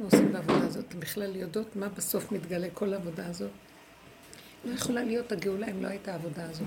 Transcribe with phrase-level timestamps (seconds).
[0.00, 0.94] אנחנו עושים בעבודה הזאת?
[0.94, 3.50] בכלל יודעות מה בסוף מתגלה כל העבודה הזאת?
[4.64, 6.66] לא יכולה להיות הגאולה אם לא הייתה העבודה הזאת.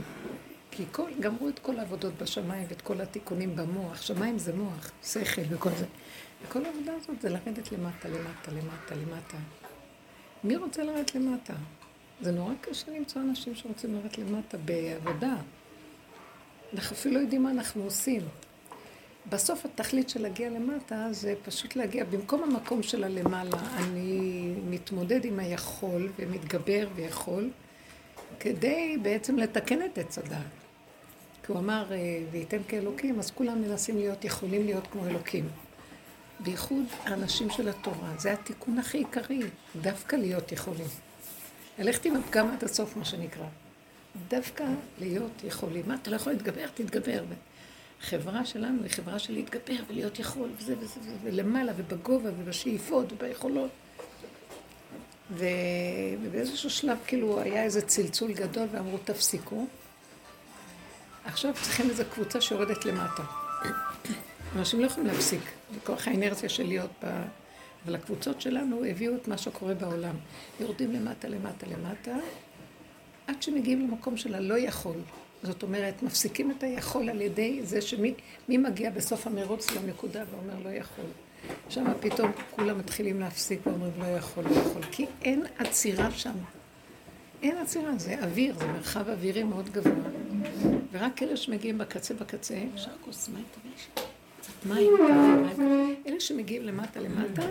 [0.72, 4.02] כי כל, גמרו את כל העבודות בשמיים ואת כל התיקונים במוח.
[4.02, 5.86] שמיים זה מוח, שכל וכל זה.
[6.44, 9.38] וכל העבודה הזאת זה לרדת למטה, למטה, למטה, למטה.
[10.44, 11.54] מי רוצה לרדת למטה?
[12.22, 15.36] זה נורא קשה למצוא אנשים שרוצים לרדת למטה בעבודה.
[16.74, 18.22] אנחנו אפילו לא יודעים מה אנחנו עושים.
[19.30, 25.40] בסוף התכלית של להגיע למטה זה פשוט להגיע, במקום המקום של הלמעלה, אני מתמודד עם
[25.40, 27.50] היכול ומתגבר ויכול,
[28.40, 30.42] כדי בעצם לתקן את עץ הדעת.
[31.44, 31.98] כי הוא אמר, אה,
[32.32, 35.50] וייתן כאלוקים, אז כולם מנסים להיות, יכולים להיות כמו אלוקים.
[36.40, 39.42] בייחוד האנשים של התורה, זה התיקון הכי עיקרי,
[39.82, 40.88] דווקא להיות יכולים.
[41.80, 43.46] ללכת עם הפגם עד הסוף, מה שנקרא.
[44.28, 44.64] דווקא
[45.00, 45.84] להיות יכולים.
[45.88, 46.66] מה, אתה לא יכול להתגבר?
[46.74, 47.24] תתגבר.
[48.02, 53.70] חברה שלנו היא חברה של להתגבר ולהיות יכול, וזה וזה וזה, ולמעלה ובגובה ובשאיפות וביכולות.
[55.32, 55.46] ו...
[56.22, 59.66] ובאיזשהו שלב כאילו היה איזה צלצול גדול ואמרו תפסיקו.
[61.26, 63.24] עכשיו צריכים איזו קבוצה שיורדת למטה.
[64.56, 65.42] אנשים לא יכולים להפסיק,
[65.76, 67.24] בכוח האינרציה של להיות ב...
[67.86, 70.16] אבל הקבוצות שלנו הביאו את מה שקורה בעולם.
[70.60, 72.16] יורדים למטה, למטה, למטה,
[73.28, 74.98] עד שמגיעים למקום של הלא יכול.
[75.44, 78.14] זאת אומרת, מפסיקים את היכול על ידי זה שמי
[78.50, 81.06] מגיע בסוף המרוץ לנקודה ואומר לא יכול.
[81.70, 86.36] שם פתאום כולם מתחילים להפסיק ואומרים לא יכול, לא יכול, כי אין עצירה שם.
[87.42, 89.94] אין עצירה, זה אוויר, זה מרחב אווירי מאוד גבוה.
[90.92, 93.44] ורק אלה שמגיעים בקצה בקצה, אפשר כוס מים
[94.42, 94.92] קצת מים,
[96.08, 97.42] אלה שמגיעים למטה למטה,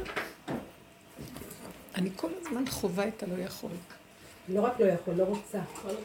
[1.94, 3.70] אני כל הזמן חווה את הלא יכול.
[4.48, 5.58] לא רק לא יכול, לא רוצה.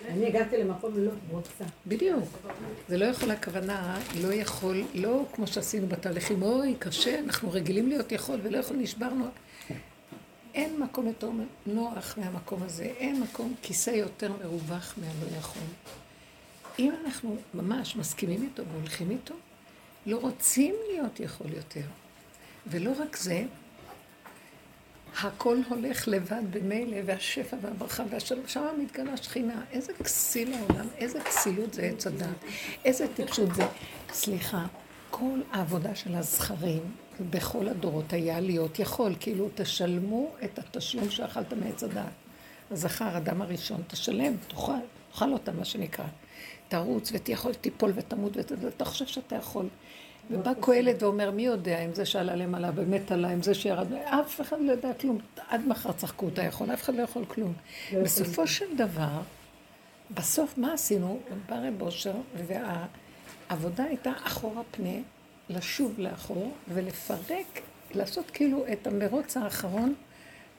[0.08, 1.66] אני הגעתי למקום לא רוצה.
[1.88, 2.24] בדיוק.
[2.90, 8.12] זה לא יכול, הכוונה, לא יכול, לא כמו שעשינו בתהליכים, אוי, קשה, אנחנו רגילים להיות
[8.12, 9.26] יכול ולא יכול, נשברנו.
[10.54, 11.30] אין מקום יותר
[11.66, 15.62] נוח מהמקום הזה, אין מקום כיסא יותר מרווח מהלא יכול.
[16.80, 19.34] אם אנחנו ממש מסכימים איתו והולכים איתו,
[20.06, 21.86] לא רוצים להיות יכול יותר.
[22.68, 23.44] ולא רק זה,
[25.22, 29.62] הכל הולך לבד במילא, והשפע והברכה והשלום, שם מתגלה שכינה.
[29.72, 32.44] איזה כסיל העולם, איזה כסילות זה עץ הדת,
[32.86, 33.64] איזה טיפשות זה.
[34.14, 34.66] סליחה,
[35.10, 36.82] כל העבודה של הזכרים
[37.30, 42.04] בכל הדורות היה להיות יכול, כאילו תשלמו את התשלום שאכלת מעץ הדת.
[42.72, 44.72] הזכר, אדם הראשון, תשלם, תאכל,
[45.12, 46.06] תאכל אותה, מה שנקרא.
[46.68, 49.68] תרוץ ותיכול, תיפול ותמות, ואתה חושב שאתה יכול.
[50.32, 54.42] ובא קהלת ואומר, מי יודע אם זה שעלה למעלה באמת עלה, אם זה שירד, אף
[54.42, 55.18] אחד לא יודע כלום.
[55.50, 57.54] עד מחר צחקו אותה יכול, אף אחד לא יכול כלום.
[57.94, 59.22] לא בסופו של דבר,
[60.12, 61.20] בסוף מה עשינו?
[61.50, 62.14] בא רב אושר,
[62.48, 65.00] והעבודה הייתה אחורה פנה,
[65.50, 67.62] לשוב לאחור ולפרק,
[67.96, 69.94] לעשות כאילו את המרוץ האחרון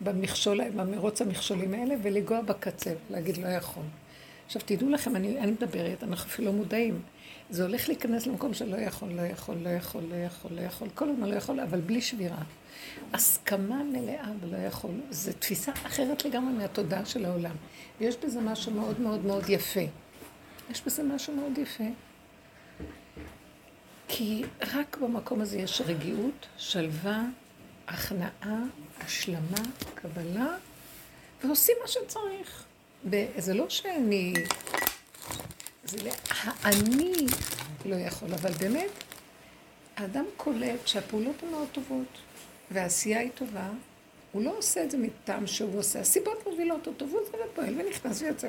[0.00, 3.82] במכשול, במרוץ המכשולים האלה, ולגוע בקצה, להגיד לא יכול.
[4.46, 7.02] עכשיו תדעו לכם, אני, אני מדברת, אנחנו אפילו לא מודעים.
[7.50, 11.10] זה הולך להיכנס למקום שלא יכול, לא יכול, לא יכול, לא יכול, לא יכול, כל
[11.10, 12.42] הזמן לא יכול, אבל בלי שבירה.
[13.12, 17.56] הסכמה מלאה ולא יכול, זו תפיסה אחרת לגמרי מהתודעה של העולם.
[18.00, 19.80] ויש בזה משהו מאוד מאוד מאוד יפה.
[20.70, 21.84] יש בזה משהו מאוד יפה.
[24.08, 24.42] כי
[24.74, 27.24] רק במקום הזה יש רגיעות, שלווה,
[27.88, 28.62] הכנעה,
[29.00, 29.62] השלמה,
[29.94, 30.56] קבלה,
[31.44, 32.64] ועושים מה שצריך.
[33.04, 34.34] וזה לא שאני
[35.84, 37.12] זה האני
[37.84, 38.90] לא יכול, אבל באמת,
[39.96, 42.18] האדם קולט שהפעולות הן מאוד טובות,
[42.70, 43.68] והעשייה היא טובה,
[44.32, 48.22] הוא לא עושה את זה מטעם שהוא עושה, הסיבות מובילות אותו, והוא זה ופועל ונכנס
[48.22, 48.48] ויוצא,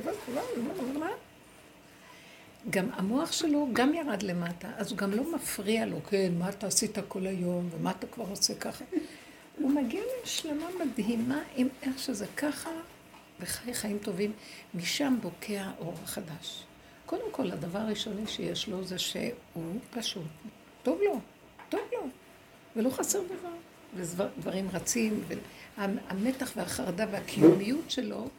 [2.69, 6.67] גם המוח שלו גם ירד למטה, אז הוא גם לא מפריע לו, כן, מה אתה
[6.67, 8.83] עשית כל היום, ומה אתה כבר עושה ככה.
[9.59, 12.69] הוא מגיע להשלמה מדהימה עם איך שזה ככה,
[13.39, 14.33] וחי חיים טובים,
[14.73, 16.63] משם בוקע אור חדש.
[17.05, 20.23] קודם כל, הדבר הראשוני שיש לו זה שהוא פשוט,
[20.83, 21.19] טוב לו,
[21.69, 22.07] טוב לו,
[22.75, 23.55] ולא חסר דבר.
[23.95, 25.23] ודברים רצים,
[25.77, 28.29] והמתח והחרדה והקיומיות שלו,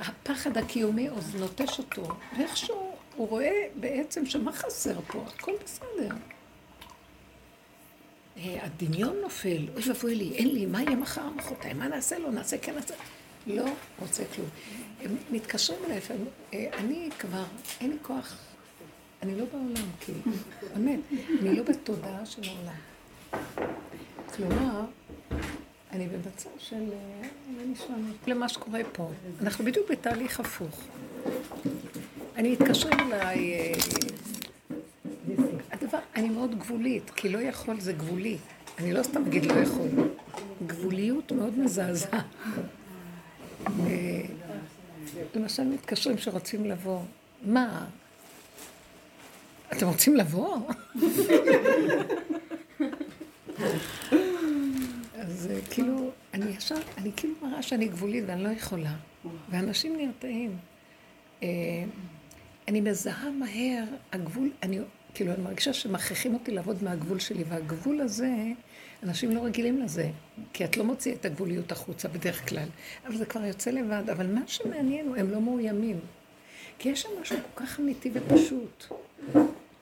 [0.00, 6.14] הפחד הקיומי עוד נוטש אותו, ואיכשהו הוא רואה בעצם שמה חסר פה, הכל בסדר.
[8.36, 12.30] אה, הדמיון נופל, אוי ואבוי לי, אין לי, מה יהיה מחר, מחרתיים, מה נעשה לו,
[12.30, 12.94] נעשה כן, נעשה.
[13.48, 13.64] לא
[14.00, 14.48] רוצה כלום.
[15.02, 16.00] הם מתקשרים אליי
[16.54, 17.44] אה, אני כבר,
[17.80, 18.36] אין לי כוח,
[19.22, 20.18] אני לא בעולם, כאילו,
[20.74, 21.00] באמת,
[21.40, 22.74] אני לא בתודעה של העולם.
[24.36, 24.84] כלומר,
[25.92, 27.96] אני במצב של, אה, מה נשמע
[28.26, 29.10] למה שקורה פה.
[29.40, 30.80] אנחנו בדיוק בתהליך הפוך.
[32.36, 33.72] אני מתקשרים אליי, אה,
[35.72, 38.38] הדבר, אני מאוד גבולית, כי לא יכול זה גבולי.
[38.78, 39.88] אני לא סתם אגיד לא יכול.
[40.66, 42.24] גבוליות מאוד מזעזעת.
[43.66, 44.20] אה,
[45.34, 47.00] למשל מתקשרים שרוצים לבוא,
[47.42, 47.86] מה?
[49.72, 50.58] אתם רוצים לבוא?
[55.14, 58.94] אז אה, כאילו, אני ישר, אני כאילו מראה שאני גבולית ואני לא יכולה.
[59.50, 60.56] ואנשים נרתעים.
[61.42, 61.48] אה,
[62.68, 64.78] אני מזהה מהר, הגבול, אני,
[65.14, 68.32] כאילו, אני מרגישה שמכריחים אותי לעבוד מהגבול שלי, והגבול הזה,
[69.02, 70.10] אנשים לא רגילים לזה,
[70.52, 72.68] כי את לא מוציאה את הגבוליות החוצה בדרך כלל,
[73.06, 76.00] אבל זה כבר יוצא לבד, אבל מה שמעניין הוא, הם לא מאוימים.
[76.78, 78.84] כי יש שם משהו כל כך אמיתי ופשוט.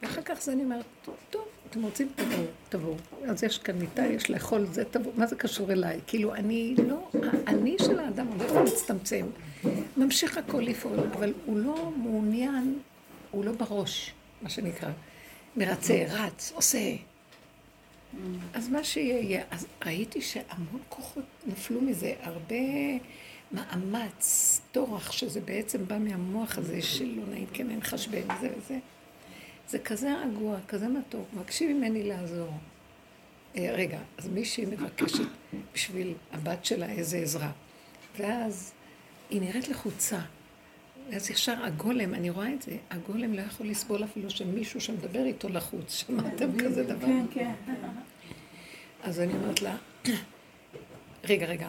[0.03, 0.85] ואחר כך זה אני אומרת,
[1.31, 2.95] טוב, אתם רוצים, תבואו, תבואו.
[3.29, 5.13] אז יש כאן מיטה, יש לאכול זה, תבואו.
[5.17, 6.01] מה זה קשור אליי?
[6.07, 7.11] כאילו, אני לא,
[7.47, 9.27] האני של האדם הולך ומצטמצם.
[9.97, 12.79] ממשיך הכל לפעול, אבל הוא לא מעוניין,
[13.31, 14.13] הוא לא בראש,
[14.43, 14.91] מה שנקרא.
[15.57, 16.79] מרצה, רץ, עושה.
[18.55, 19.45] אז מה שיהיה, יהיה.
[19.51, 22.57] אז ראיתי שהמון כוחות נפלו מזה, הרבה
[23.53, 28.79] מאמץ, טורח, שזה בעצם בא מהמוח הזה של לא נעים, כן, אין חשבן, זה וזה.
[29.69, 32.53] זה כזה רגוע, כזה מתוק, מבקשים ממני לעזור.
[33.57, 35.29] אה, רגע, אז מישהי מבקשת
[35.75, 37.51] בשביל הבת שלה איזה עזרה.
[38.19, 38.73] ואז
[39.31, 40.21] היא נראית לחוצה.
[41.11, 45.49] ואז ישר הגולם, אני רואה את זה, הגולם לא יכול לסבול אפילו שמישהו שמדבר איתו
[45.49, 45.95] לחוץ.
[45.95, 47.07] שמעתם כזה דבר?
[47.07, 47.53] כן, כן.
[49.03, 49.77] אז אני אומרת לה,
[51.25, 51.69] רגע, רגע,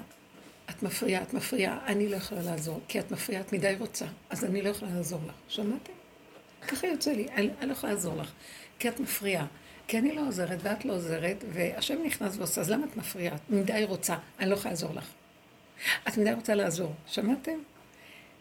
[0.69, 4.45] את מפריעה, את מפריעה, אני לא יכולה לעזור, כי את מפריעה, את מדי רוצה, אז
[4.45, 5.35] אני לא יכולה לעזור לך.
[5.47, 5.93] שמעתם?
[6.67, 8.31] ככה יוצא לי, אני, אני לא יכולה לעזור לך,
[8.79, 9.45] כי את מפריעה.
[9.87, 13.35] כי אני לא עוזרת ואת לא עוזרת, והשם נכנס ועושה, אז למה את מפריעה?
[13.35, 15.07] את מדי רוצה, אני לא יכולה לעזור לך.
[16.07, 17.59] את מדי רוצה לעזור, שמעתם?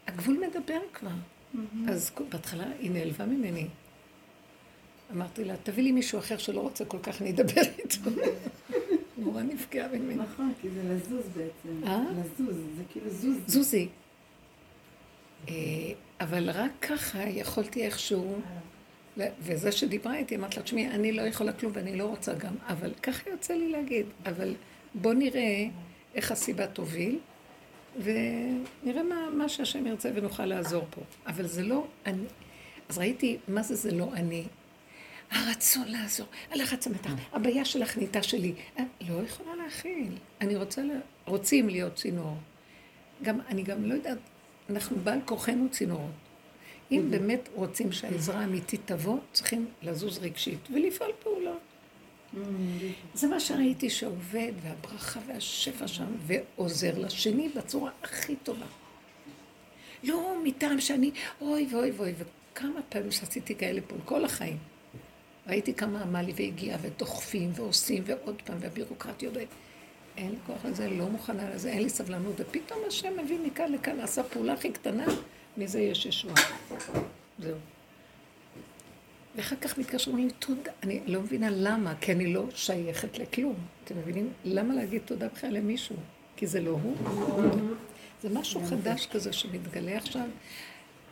[0.07, 1.11] הגבול מדבר כבר.
[1.89, 3.67] אז בהתחלה היא נעלבה ממני.
[5.13, 8.11] אמרתי לה, תביא לי מישהו אחר שלא רוצה כל כך, אני אדבר איתו.
[9.19, 10.15] נורא נפגעה ממני.
[10.15, 11.85] נכון, כי זה לזוז בעצם.
[11.87, 12.05] אה?
[12.11, 13.37] לזוז, זה כאילו זוז.
[13.47, 13.89] זוזי.
[15.49, 15.55] אה,
[16.21, 18.41] אבל רק ככה יכולתי איכשהו,
[19.41, 22.95] וזה שדיברה איתי, אמרתי לה, תשמעי, אני לא יכולה כלום ואני לא רוצה גם, אבל
[23.03, 24.55] ככה יוצא לי להגיד, אבל
[24.95, 25.67] בוא נראה
[26.15, 27.19] איך הסיבה תוביל,
[28.03, 31.01] ונראה מה, מה שהשם ירצה ונוכל לעזור פה.
[31.27, 32.25] אבל זה לא אני.
[32.89, 34.45] אז ראיתי, מה זה זה לא אני?
[35.31, 38.55] הרצון לעזור, הלחץ המתח, הבעיה שלך נהייתה שלי.
[38.79, 40.13] אני לא יכולה להכיל.
[40.41, 40.95] אני רוצה, לה...
[41.27, 42.37] רוצים להיות צינור.
[43.23, 44.19] גם, אני גם לא יודעת,
[44.71, 46.11] אנחנו בעל כוחנו צינורות.
[46.93, 51.61] אם באמת רוצים שהעזרה האמיתית תבוא, צריכים לזוז רגשית ולפעול פעולות.
[53.15, 58.67] זה מה שראיתי שעובד, והברכה והשפע שם, ועוזר לשני בצורה הכי טובה.
[60.05, 61.11] לא מטעם שאני,
[61.41, 64.59] אוי ואוי ואוי, וכמה פעמים שעשיתי כאלה פה כל החיים.
[65.47, 69.35] ראיתי כמה עמל לי והגיע, ודוחפים ועושים, ועוד פעם, והבירוקרטיות.
[70.17, 74.01] אין לי כוח לזה, לא מוכנה לזה, אין לי סבלנות, ופתאום השם מביא מכאן לכאן,
[74.01, 75.07] עשה פעולה הכי קטנה,
[75.57, 76.35] מזה יש ישועה.
[77.39, 77.57] זהו.
[79.37, 80.71] ואחר כך מתקשרים לי, תודה.
[80.83, 83.55] אני לא מבינה למה, כי אני לא שייכת לכלום.
[83.85, 84.33] אתם מבינים?
[84.45, 85.97] למה להגיד תודה בכלל למישהו?
[86.37, 86.97] כי זה לא הוא.
[88.23, 90.29] זה משהו חדש כזה שמתגלה עכשיו.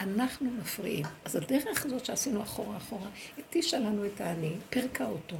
[0.01, 1.05] אנחנו מפריעים.
[1.25, 5.37] אז הדרך הזאת שעשינו אחורה אחורה, התישה לנו את האני, פירקה אותו,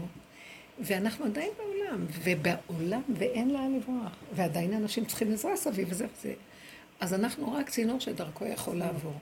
[0.79, 4.13] ואנחנו עדיין בעולם, ובעולם, ואין לאן לברוח.
[4.33, 6.35] ועדיין אנשים צריכים עזרה סביב וזה וזה.
[7.05, 9.15] אז אנחנו רק צינור שדרכו יכול לעבור.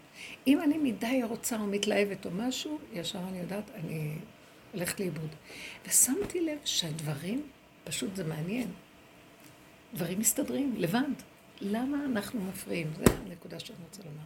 [0.46, 4.14] אם אני מדי רוצה או מתלהבת או משהו, ישר אני יודעת, אני
[4.72, 5.28] הולכת לאיבוד.
[5.86, 7.42] ושמתי לב שהדברים,
[7.84, 8.68] פשוט זה מעניין.
[9.94, 11.02] דברים מסתדרים, לבד.
[11.60, 12.90] למה אנחנו מפריעים?
[12.96, 14.24] זו הנקודה שאני רוצה לומר.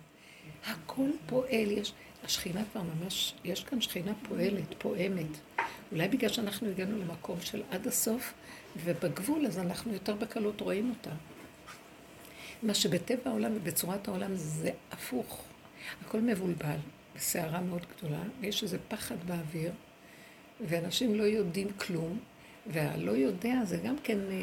[0.66, 1.92] הכל פועל, יש,
[2.24, 5.60] השכינה כבר ממש, יש כאן שכינה פועלת, פועמת.
[5.92, 8.34] אולי בגלל שאנחנו הגענו למקום של עד הסוף,
[8.84, 11.10] ובגבול אז אנחנו יותר בקלות רואים אותה.
[12.62, 15.42] מה שבטבע העולם ובצורת העולם זה הפוך.
[16.06, 16.76] הכל מבולבל,
[17.16, 19.72] בסערה מאוד גדולה, ויש איזה פחד באוויר,
[20.60, 22.18] ואנשים לא יודעים כלום,
[22.66, 24.34] והלא יודע זה גם כן אה,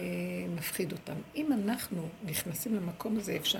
[0.55, 1.15] מפחיד אותם.
[1.35, 3.59] אם אנחנו נכנסים למקום הזה, אפשר,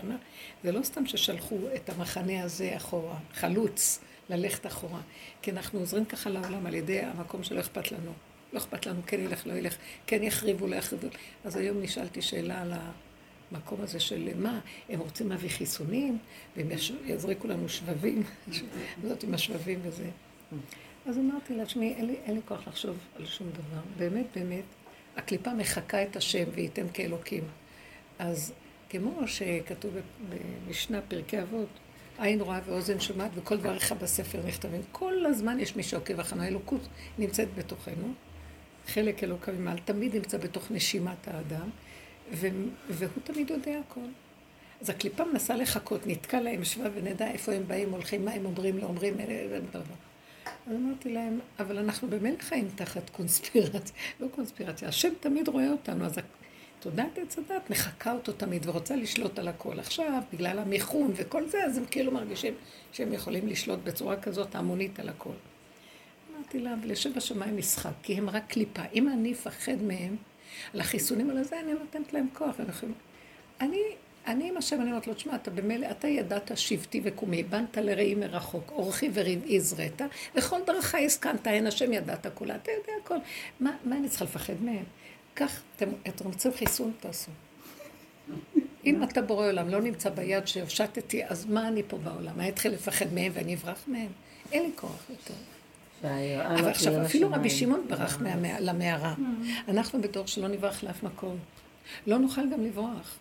[0.64, 5.02] זה לא סתם ששלחו את המחנה הזה אחורה, חלוץ, ללכת אחורה,
[5.42, 8.12] כי אנחנו עוזרים ככה לעולם על ידי המקום שלא אכפת לנו.
[8.54, 9.76] לא אכפת לנו, כן ילך, לא ילך,
[10.08, 11.08] כן יחריבו, לא יחריבו.
[11.44, 12.74] אז היום נשאלתי שאלה על
[13.54, 16.18] המקום הזה של מה, הם רוצים להביא חיסונים,
[16.58, 16.68] והם
[17.06, 18.24] יזריקו לנו שבבים,
[19.04, 20.10] זאת עם השבבים וזה.
[21.06, 23.82] אז אמרתי לה, תשמעי, אין, אין לי כוח לחשוב על שום דבר.
[23.98, 24.64] באמת, באמת,
[25.18, 27.44] הקליפה מחקה את השם וייתם כאלוקים.
[28.20, 28.54] אז
[28.90, 29.94] כמו שכתוב
[30.30, 31.68] במשנה, פרקי אבות,
[32.20, 34.82] עין רואה ואוזן שומעת וכל דבריך בספר נכתבים.
[34.92, 38.14] כל הזמן יש מי שעוקב אחרינו, האלוקות נמצאת בתוכנו.
[38.88, 41.70] חלק אלוקה ממעל תמיד נמצא בתוך נשימת האדם.
[42.32, 42.48] ו...
[42.90, 44.08] והוא תמיד יודע הכל.
[44.82, 48.78] אז הקליפה מנסה לחכות, נתקע להם שווה ונדע איפה הם באים, הולכים, מה הם אומרים,
[48.78, 49.18] לא אומרים,
[49.74, 49.84] אז
[50.68, 56.20] אמרתי להם, אבל אנחנו במילא חיים תחת קונספירציה, לא קונספירציה, השם תמיד רואה אותנו, אז
[56.80, 59.80] תודעת עץ הדת מחקה אותו תמיד ורוצה לשלוט על הכל.
[59.80, 62.54] עכשיו, בגלל המיכון וכל זה, אז הם כאילו מרגישים
[62.92, 65.34] שהם יכולים לשלוט בצורה כזאת המונית על הכל.
[66.36, 68.82] אמרתי לה, ולשב בשמיים משחק, כי הם רק קליפה.
[68.94, 70.16] אם אני אפחד מהם,
[70.74, 72.56] על החיסונים, על זה, אני נותנת להם כוח.
[73.62, 73.78] אני
[74.28, 78.16] אני עם השם, אני אומרת לו, תשמע, אתה במילא, אתה ידעת שבטי וקומי, בנת לראי
[78.16, 80.02] מרחוק, אורחי ורבעי זרעת,
[80.36, 83.16] וכל דרכי הסכנת, אין השם ידעת כולה, אתה יודע הכל.
[83.60, 84.84] מה, מה אני צריכה לפחד מהם?
[85.34, 87.32] קח, אתם, אתם רוצים חיסון, תעשו.
[88.86, 92.40] אם אתה בורא עולם לא נמצא ביד שהושטתי, אז מה אני פה בעולם?
[92.40, 94.12] אני אתחיל לפחד מהם ואני אברח מהם?
[94.52, 95.34] אין לי כוח יותר.
[96.04, 98.18] אבל עכשיו, אפילו רבי שמעון ברח
[98.60, 99.14] למערה.
[99.68, 101.38] אנחנו בדור שלא נברח לאף מקום.
[102.08, 103.18] לא נוכל גם לברוח.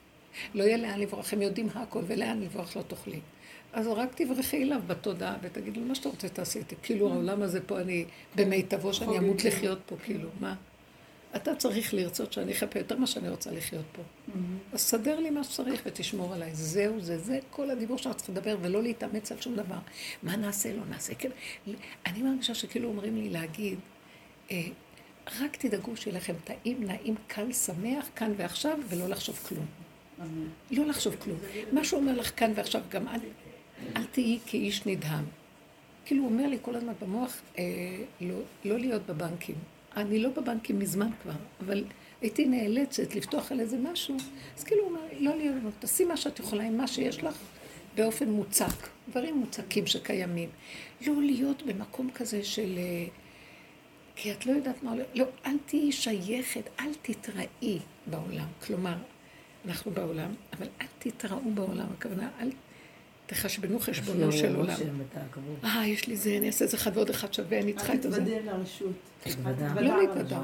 [0.55, 3.21] לא יהיה לאן לברוח, הם יודעים הכל, ולאן לברוח לא תוכלי.
[3.73, 6.75] אז רק תברכי אליו בתודעה ותגידי לו, מה שאתה רוצה תעשי איתי.
[6.83, 8.05] כאילו העולם הזה פה, אני
[8.37, 10.55] במיטבו שאני אמות לחיות פה, כאילו, מה?
[11.37, 14.03] אתה צריך לרצות שאני אחיה פה יותר ממה שאני רוצה לחיות פה.
[14.73, 16.55] אז סדר לי מה שצריך ותשמור עליי.
[16.55, 19.79] זהו, זה, זה כל הדיבור שאנחנו צריכים לדבר, ולא להתאמץ על שום דבר.
[20.23, 21.15] מה נעשה, לא נעשה.
[21.15, 21.31] כן.
[22.07, 23.79] אני מרגישה שכאילו אומרים לי להגיד,
[24.51, 24.63] אה,
[25.41, 29.67] רק תדאגו שיהיה לכם טעים, נעים, קל, שמח, כאן ועכשיו, ולא לחשוב כלום.
[30.71, 31.39] לא לחשוב כלום.
[31.73, 33.21] מה שהוא אומר לך כאן ועכשיו, גם אל,
[33.97, 35.25] אל תהיי כאיש נדהם.
[36.05, 37.65] כאילו הוא אומר לי כל הזמן במוח, אה,
[38.21, 39.55] לא, לא להיות בבנקים.
[39.97, 41.85] אני לא בבנקים מזמן כבר, אבל
[42.21, 44.17] הייתי נאלצת לפתוח על איזה משהו,
[44.59, 47.37] אז כאילו לא להיות, תעשי מה שאת יכולה עם מה שיש לך
[47.95, 50.49] באופן מוצק, דברים מוצקים שקיימים.
[51.07, 52.79] לא להיות במקום כזה של...
[52.79, 53.07] אה,
[54.17, 54.95] כי את לא יודעת מה...
[55.15, 58.47] לא, אל תהיי שייכת, אל תתראי בעולם.
[58.67, 58.95] כלומר,
[59.67, 62.51] אנחנו בעולם, אבל אל תתראו בעולם, הכוונה, אל
[63.33, 64.77] תחשבנו חשבונו של עולם.
[65.65, 68.03] אה, יש לי זה, אני אעשה את זה אחד ועוד אחד שווה, אני צריכה את
[68.03, 68.09] זה.
[68.09, 68.93] אל תתוודה לרשות.
[69.81, 70.43] לא להתוודה.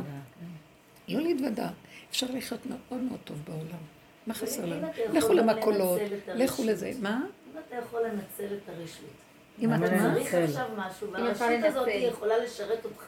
[1.09, 1.71] לא להתוודה.
[2.11, 3.83] אפשר לחיות מאוד מאוד טוב בעולם.
[4.27, 4.87] מה חסר לנו?
[5.13, 6.01] לכו למקולות,
[6.35, 6.93] לכו לזה.
[7.01, 7.21] מה?
[7.55, 9.11] אם אתה יכול לנצל את הרשות.
[9.59, 13.05] אם אתה צריך עכשיו משהו, והרשות הזאת יכולה לשרת אותך.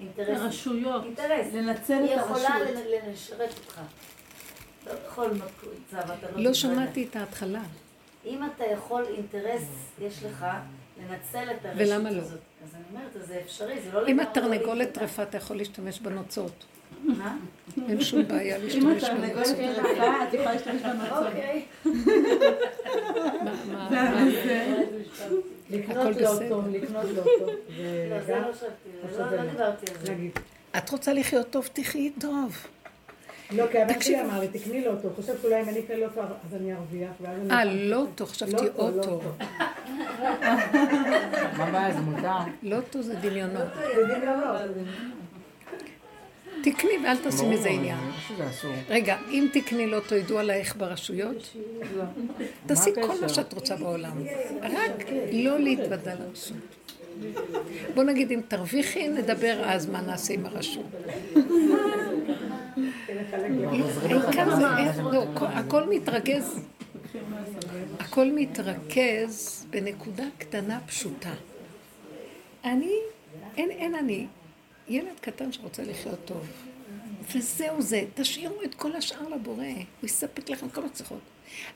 [0.00, 0.40] אינטרס.
[0.40, 1.04] הרשויות.
[1.04, 1.46] אינטרס.
[1.54, 2.36] לנצל את הרשות.
[2.36, 2.58] היא יכולה
[3.12, 3.80] לשרת אותך.
[4.86, 6.42] לא בכל מצב אתה לא...
[6.42, 7.62] לא שמעתי את ההתחלה.
[8.26, 9.62] אם אתה יכול אינטרס,
[10.00, 10.46] יש לך
[11.00, 12.18] לנצל את הרשת ולמה לא?
[12.20, 12.38] הזאת.
[12.64, 14.92] אז אני אומרת, זה אפשרי, זה לא אם לגמרי לא התרנגולת.
[14.92, 16.64] טרפה, אתה יכול להשתמש בנוצות.
[17.04, 17.36] מה?
[17.88, 19.84] אין שום בעיה אם להשתמש אתה נגולת בנוצות.
[19.86, 21.26] טרפה, את יכולה להשתמש במצות.
[21.26, 21.64] אוקיי.
[23.44, 24.24] מה- מה-.
[25.70, 26.54] לקנות הכל לו בסדר.
[26.54, 27.52] אותו, לקנות לו אותו.
[28.10, 30.14] לא, זה לא שבתי, לא לא דיברתי על זה.
[30.78, 32.66] את רוצה לחיות טוב, תחי טוב.
[33.50, 34.00] לא, כי הבן.
[34.00, 35.08] שלי אמר לי, תקני לו אותו.
[35.16, 37.10] חושב שאולי אם אני אקנה לו אותו, אז אני ארוויח.
[37.50, 37.64] אה.
[37.64, 38.96] לוטו, חשבתי לוטו, אוטו.
[38.96, 39.30] לוטו.
[41.56, 41.92] מה הבעיה?
[41.92, 42.28] זה מותר.
[42.62, 43.68] לוטו זה דמיונות.
[44.24, 44.60] לא, לא.
[46.62, 47.98] תקני ואל תעשי מזה עניין.
[48.88, 51.56] רגע, אם תקני לוטו, ידעו עלייך ברשויות?
[52.66, 53.28] תעשי כל מה?
[53.28, 54.12] שאת רוצה בעולם.
[54.62, 56.56] רק לא להתוודע לרשות.
[57.94, 60.84] בוא נגיד, אם תרוויחי, נדבר אז מה נעשה עם הרשות.
[65.12, 66.60] לא, כל- הכל מתרכז,
[67.98, 71.32] הכל מתרכז בנקודה קטנה פשוטה.
[72.64, 72.92] אני,
[73.56, 74.26] אין, אין אני,
[74.88, 76.46] ילד קטן שרוצה לחיות טוב.
[77.34, 81.18] וזהו זה, תשאירו את כל השאר לבורא, הוא יספק לכם כל הצריכות.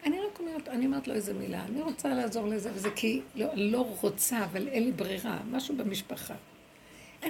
[0.05, 3.47] אני רק אומרת, אני אומרת לו איזה מילה, אני רוצה לעזור לזה, וזה כי לא,
[3.55, 6.35] לא רוצה, אבל אין לי ברירה, משהו במשפחה.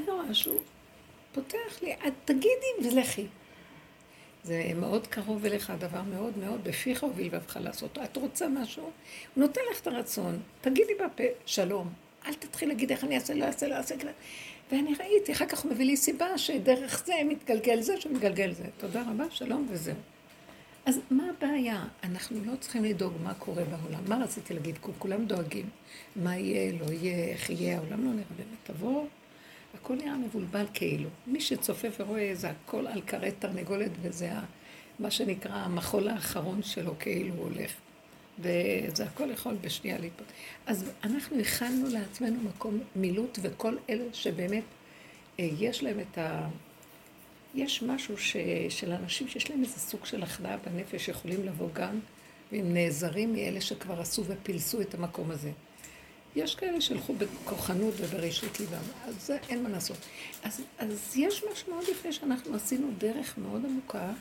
[0.07, 0.61] לא רואה שהוא
[1.33, 3.27] פותח לי, "את תגידי ולכי.
[4.45, 7.99] זה מאוד קרוב אליך, הדבר מאוד מאוד בפיך ובלבבך לעשות.
[7.99, 8.83] את רוצה משהו?
[8.83, 8.93] הוא
[9.37, 10.39] נותן לך את הרצון.
[10.61, 11.93] תגידי בפה, שלום.
[12.27, 13.99] אל תתחיל להגיד איך אני אעשה, לא אעשה, לא אעשה.
[13.99, 14.13] כלום."
[14.73, 18.65] ואני ראיתי, אחר כך הוא מביא לי סיבה שדרך זה מתגלגל זה שמתגלגל זה.
[18.79, 19.95] תודה רבה, שלום וזהו.
[20.91, 21.85] אז מה הבעיה?
[22.05, 24.01] אנחנו לא צריכים לדאוג מה קורה בעולם.
[24.09, 24.79] מה רציתי להגיד?
[24.99, 25.69] כולם דואגים.
[26.17, 28.59] מה יהיה, לא יהיה, איך יהיה, העולם לא נראה באמת.
[28.63, 29.07] תבוא,
[29.75, 31.09] הכל נראה מבולבל כאילו.
[31.27, 34.31] מי שצופה ורואה זה הכל על כרי תרנגולת וזה
[34.99, 37.73] מה שנקרא המחול האחרון שלו כאילו הוא הולך.
[38.39, 40.27] וזה הכל יכול בשנייה ליפול.
[40.67, 44.65] אז אנחנו הכנו לעצמנו מקום מילוט וכל אלה שבאמת
[45.41, 46.49] אה, יש להם את ה...
[47.55, 48.37] יש משהו ש...
[48.69, 52.01] של אנשים שיש להם איזה סוג של הכנעה בנפש, יכולים לבוא גם,
[52.53, 55.51] והם נעזרים מאלה שכבר עשו ופילסו את המקום הזה.
[56.37, 59.97] יש כאלה שהלכו בכוחנות וברשות ליבם, אז זה אין מה לעשות.
[60.43, 64.13] אז, אז יש משהו מאוד יפה שאנחנו עשינו דרך מאוד עמוקה,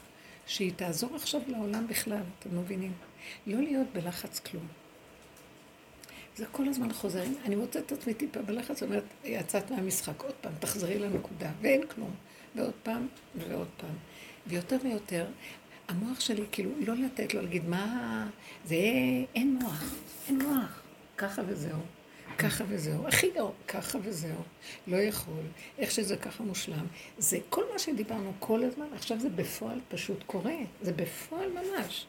[0.48, 2.92] שהיא תעזור עכשיו לעולם בכלל, אתם מבינים?
[3.48, 4.68] לא להיות בלחץ כלום.
[6.38, 7.24] זה כל הזמן חוזר.
[7.46, 12.12] אני מוצאת את עצמי טיפה בלחץ, אומרת, יצאת מהמשחק, עוד פעם, תחזרי לנקודה, ואין כלום.
[12.56, 13.96] ועוד פעם, ועוד פעם.
[14.48, 15.26] ויותר ויותר,
[15.88, 18.28] המוח שלי, כאילו, לא לתת לו להגיד, מה...
[18.66, 18.76] זה...
[19.36, 19.84] אין מוח,
[20.28, 20.82] אין מוח.
[21.18, 21.80] ככה וזהו.
[22.38, 23.08] ככה וזהו.
[23.08, 24.44] הכי גרוע, ככה וזהו.
[24.88, 25.44] לא יכול.
[25.78, 26.86] איך שזה ככה מושלם.
[27.18, 30.56] זה כל מה שדיברנו כל הזמן, עכשיו זה בפועל פשוט קורה.
[30.82, 32.06] זה בפועל ממש.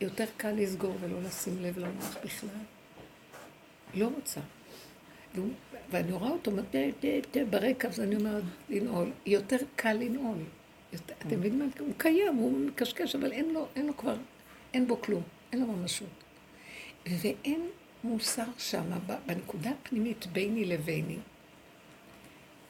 [0.00, 2.48] ויותר קל לסגור ולא לשים לב למוח בכלל.
[3.94, 4.40] לא רוצה.
[5.34, 5.50] והוא,
[5.92, 6.50] ואני רואה אותו
[7.50, 9.10] ברקע, אז אני אומרת, לנעול.
[9.26, 10.38] יותר קל לנעול.
[10.94, 11.64] אתם מבינים מה?
[11.78, 14.16] הוא קיים, הוא מקשקש, אבל אין לו, אין לו כבר,
[14.74, 15.22] אין בו כלום,
[15.52, 16.08] אין לו ממשות.
[17.06, 17.68] ואין
[18.04, 18.84] מוסר שם,
[19.26, 21.16] בנקודה הפנימית ביני לביני.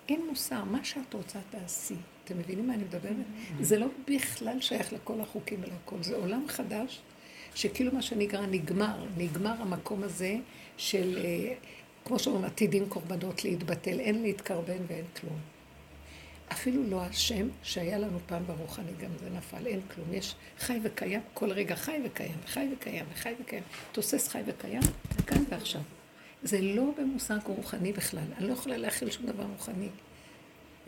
[0.08, 1.94] אין מוסר, מה שאת רוצה תעשי.
[2.24, 3.16] אתם מבינים מה אני מדברת?
[3.60, 7.00] זה לא בכלל שייך לכל החוקים ולכל, זה עולם חדש,
[7.54, 10.36] שכאילו מה שנגרע נגמר, נגמר המקום הזה
[10.76, 11.54] של, אה,
[12.04, 15.38] כמו שאומרים, עתידים קורבנות להתבטל, אין להתקרבן ואין כלום.
[16.52, 20.12] אפילו לא השם שהיה לנו פעם ברוחני, גם זה נפל, אין כלום.
[20.12, 23.62] יש חי וקיים, כל רגע חי וקיים, חי וקיים, חי וקיים.
[23.92, 24.82] תוסס חי וקיים,
[25.26, 25.80] כאן ועכשיו.
[26.42, 28.24] זה לא במושג רוחני בכלל.
[28.38, 29.88] אני לא יכולה להכיל שום דבר רוחני.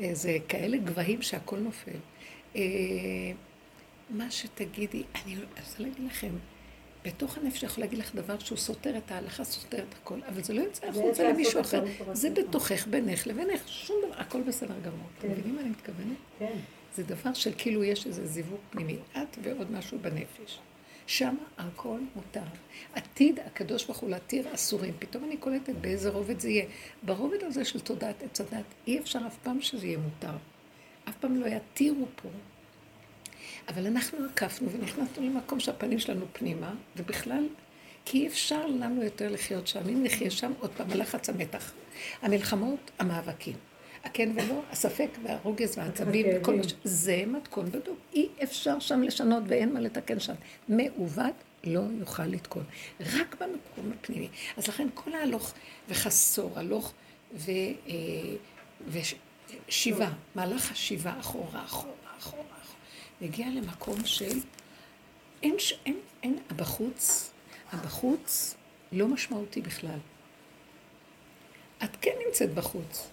[0.01, 1.99] אה, זה כאלה גבהים שהכל נופל.
[2.57, 2.63] אה,
[4.11, 6.31] מה שתגידי, אני רוצה להגיד לכם,
[7.05, 10.53] בתוך הנפש יכול להגיד לך דבר שהוא סותר את ההלכה, סותר את הכל, אבל זה
[10.53, 11.85] לא יוצא החוצה למישהו אחר.
[12.13, 15.07] זה בתוכך, בינך לבינך, שום דבר, הכל בסדר גמור.
[15.19, 15.33] אתם כן.
[15.33, 16.17] מבינים מה אני מתכוונת?
[16.39, 16.59] כן.
[16.95, 20.59] זה דבר של כאילו יש איזה זיווג פנימי, את ועוד משהו בנפש.
[21.07, 22.41] שם הכל מותר.
[22.95, 24.95] עתיד הקדוש ברוך הוא להתיר אסורים.
[24.99, 26.65] פתאום אני קולטת באיזה רובד זה יהיה.
[27.03, 30.37] ברובד הזה של תודעת עץ הדת, אי אפשר אף פעם שזה יהיה מותר.
[31.09, 32.29] אף פעם לא יתירו פה
[33.69, 37.47] אבל אנחנו עקפנו ונכנסנו למקום שהפנים שלנו פנימה, ובכלל,
[38.05, 39.89] כי אי אפשר לנו יותר לחיות שם.
[39.89, 41.73] אם נחיה שם, עוד פעם, הלחץ המתח.
[42.23, 43.57] המלחמות, המאבקים.
[44.05, 46.75] הכן ולא, הספק והרוגז והעצבים וכל מה ש...
[46.85, 47.99] זה מתכון בדוק.
[48.13, 50.35] אי אפשר שם לשנות ואין מה לתקן שם.
[50.69, 52.65] מעוות לא יוכל לתקון.
[53.01, 54.29] רק במקום הפנימי.
[54.57, 55.53] אז לכן כל ההלוך
[55.89, 56.93] וחסור, הלוך
[57.35, 57.51] ו...
[57.89, 57.93] אה,
[58.89, 62.43] ושיבה, מהלך השיבה אחורה, אחורה, אחורה,
[63.25, 64.39] מגיע למקום של...
[65.43, 65.57] אין,
[65.87, 67.31] אין, אין, הבחוץ,
[67.73, 68.55] הבחוץ
[68.93, 69.99] לא משמעותי בכלל.
[71.85, 73.09] את כן נמצאת בחוץ.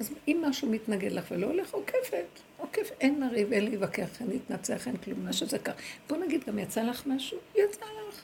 [0.00, 2.26] אז אם משהו מתנגד לך ולא הולך, עוקפת.
[2.56, 2.94] עוקפת.
[3.00, 5.72] אין לריב, אין להתווכח, אין להתנצח, אין כלום, מה שזה כך.
[6.08, 7.38] בוא נגיד, גם יצא לך משהו?
[7.54, 8.22] יצא לך.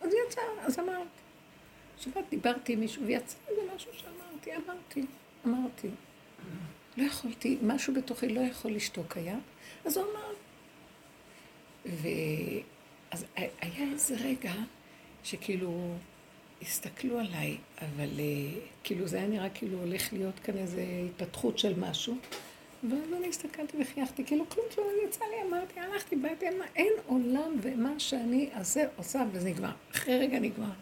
[0.00, 1.06] אז יצא, אז אמרת.
[1.98, 5.02] שבת דיברתי עם מישהו ויצא איזה משהו שאמרתי, אמרתי,
[5.46, 5.88] אמרתי.
[6.96, 9.36] לא יכולתי, משהו בתוכי לא יכול לשתוק היה,
[9.84, 10.32] אז הוא אמר,
[11.86, 14.52] ואז היה איזה רגע
[15.24, 15.94] שכאילו
[16.62, 21.78] הסתכלו עליי, אבל אה, כאילו זה היה נראה כאילו הולך להיות כאן איזו התפתחות של
[21.78, 22.16] משהו.
[22.90, 27.56] ואז אני הסתכלתי וחייכתי, כאילו כלום כלום יצא לי, אמרתי, הלכתי, באתי, אין, אין עולם
[27.62, 29.72] ומה שאני אעשה, עושה וזה נגמר.
[29.92, 30.72] אחרי רגע נגמר.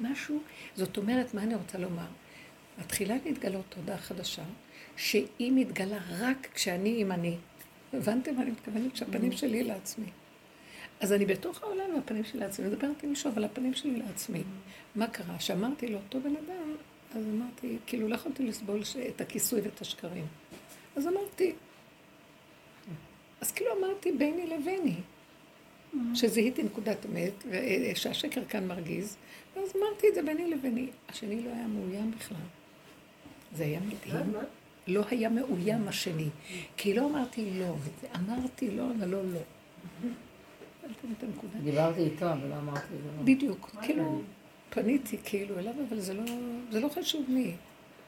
[0.00, 0.38] משהו,
[0.76, 2.06] זאת אומרת, מה אני רוצה לומר?
[2.78, 4.42] מתחילה להתגלות תודה חדשה,
[4.96, 7.36] שהיא מתגלה רק כשאני עם אני.
[7.92, 8.96] הבנתם מה אני מתכוונת?
[8.96, 10.06] שהפנים שלי לעצמי.
[11.02, 14.42] אז אני בתוך העולם והפנים שלי לעצמי, מדברת עם מישהו, אבל הפנים שלי לעצמי.
[14.94, 15.40] מה קרה?
[15.40, 16.76] שאמרתי לאותו בן אדם,
[17.14, 20.26] אז אמרתי, כאילו לא יכולתי לסבול את הכיסוי ואת השקרים.
[20.96, 21.52] אז אמרתי,
[23.40, 24.94] אז כאילו אמרתי ביני לביני,
[26.14, 27.44] שזיהיתי נקודת אמת,
[27.94, 29.16] שהשקר כאן מרגיז,
[29.56, 30.88] ואז אמרתי את זה ביני לביני.
[31.08, 32.36] השני לא היה מאוים בכלל.
[33.56, 34.32] זה היה מדהים.
[34.86, 36.28] לא היה מאוים השני.
[36.76, 37.74] כי לא אמרתי לא,
[38.16, 39.40] אמרתי לא, אבל לא לא.
[40.84, 41.58] הבנתם את הנקודה?
[41.64, 43.24] דיברתי איתו, אבל לא אמרתי את זה.
[43.24, 44.22] בדיוק, כאילו,
[44.70, 46.24] פניתי כאילו אליו, אבל זה לא,
[46.70, 47.54] זה לא חשוב מי.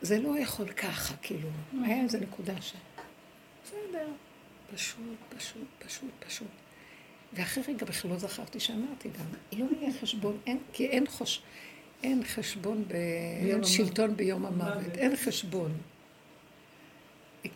[0.02, 1.48] זה לא יכול ככה, כאילו.
[1.82, 2.78] היה איזה נקודה שם.
[3.64, 4.08] בסדר,
[4.74, 4.98] פשוט,
[5.36, 6.48] פשוט, פשוט, פשוט.
[7.32, 11.42] ואחרי רגע בכלל לא זכרתי שאמרתי גם, לא יהיה חשבון, אין, כי אין חוש...
[12.02, 12.84] אין חשבון
[13.60, 15.72] בשלטון ביום המוות, אין חשבון.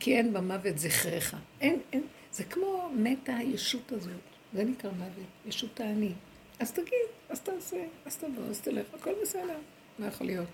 [0.01, 1.35] כי אין במוות זכרך.
[1.61, 2.03] אין, אין,
[2.33, 4.13] זה כמו מתה הישות הזאת.
[4.53, 6.13] זה נקרא מוות, ישות האני.
[6.59, 9.59] אז תגיד, אז תעשה, אז תבוא, אז תלך, הכל בסדר,
[9.99, 10.49] מה יכול להיות?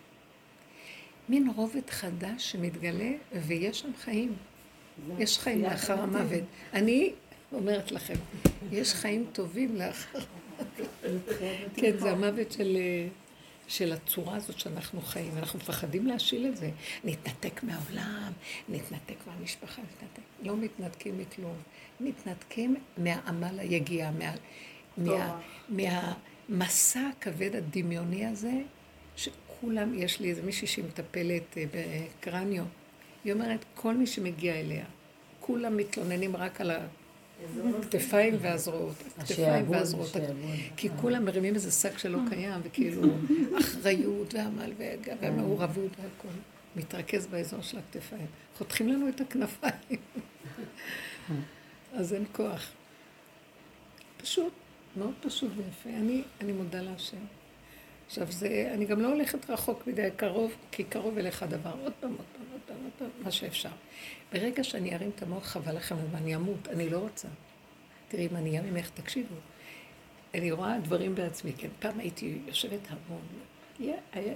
[1.28, 4.32] מין רובד חדש שמתגלה, ויש שם חיים.
[5.18, 6.42] יש חיים לאחר המוות.
[6.72, 7.12] אני
[7.52, 8.14] אומרת לכם,
[8.72, 10.88] יש חיים טובים לאחר המוות.
[11.76, 12.76] כן, זה המוות של...
[13.68, 16.70] של הצורה הזאת שאנחנו חיים, אנחנו מפחדים להשיל את זה.
[17.04, 18.32] נתנתק מהעולם,
[18.68, 20.22] נתנתק מהמשפחה, נתנתק.
[20.42, 21.56] לא מתנתקים מכלום.
[22.00, 24.32] מתנתקים מהעמל היגיע, מה,
[24.96, 26.12] מה,
[26.48, 28.52] מהמסע הכבד הדמיוני הזה,
[29.16, 32.64] שכולם, יש לי איזה מישהי שהיא מטפלת אה, בקרניו,
[33.24, 34.84] היא אומרת, כל מי שמגיע אליה,
[35.40, 36.70] כולם מתלוננים רק על
[37.78, 40.16] הכתפיים והזרועות, הכתפיים והזרועות,
[40.76, 43.02] כי כולם מרימים איזה שק שלא קיים, וכאילו
[43.60, 44.72] אחריות ועמל
[45.20, 46.34] והמעורבות והכל,
[46.76, 48.26] מתרכז באזור של הכתפיים.
[48.58, 50.00] חותכים לנו את הכנפיים,
[51.92, 52.70] אז אין כוח.
[54.16, 54.52] פשוט,
[54.96, 55.90] מאוד פשוט ויפה.
[55.90, 57.16] אני, אני מודה להשם.
[58.14, 61.70] עכשיו, זה, אני גם לא הולכת רחוק מדי קרוב, כי קרוב אליך הדבר.
[61.82, 63.68] עוד פעם, עוד פעם, עוד פעם, עוד פעם, מה שאפשר.
[64.32, 67.28] ברגע שאני ארים את המוח, חבל לכם, ואני אמות, אני לא רוצה.
[68.08, 69.34] תראי, אם אני אהיה ממך, תקשיבו.
[70.34, 71.68] אני רואה דברים בעצמי, כן.
[71.78, 73.22] פעם הייתי יושבת המון.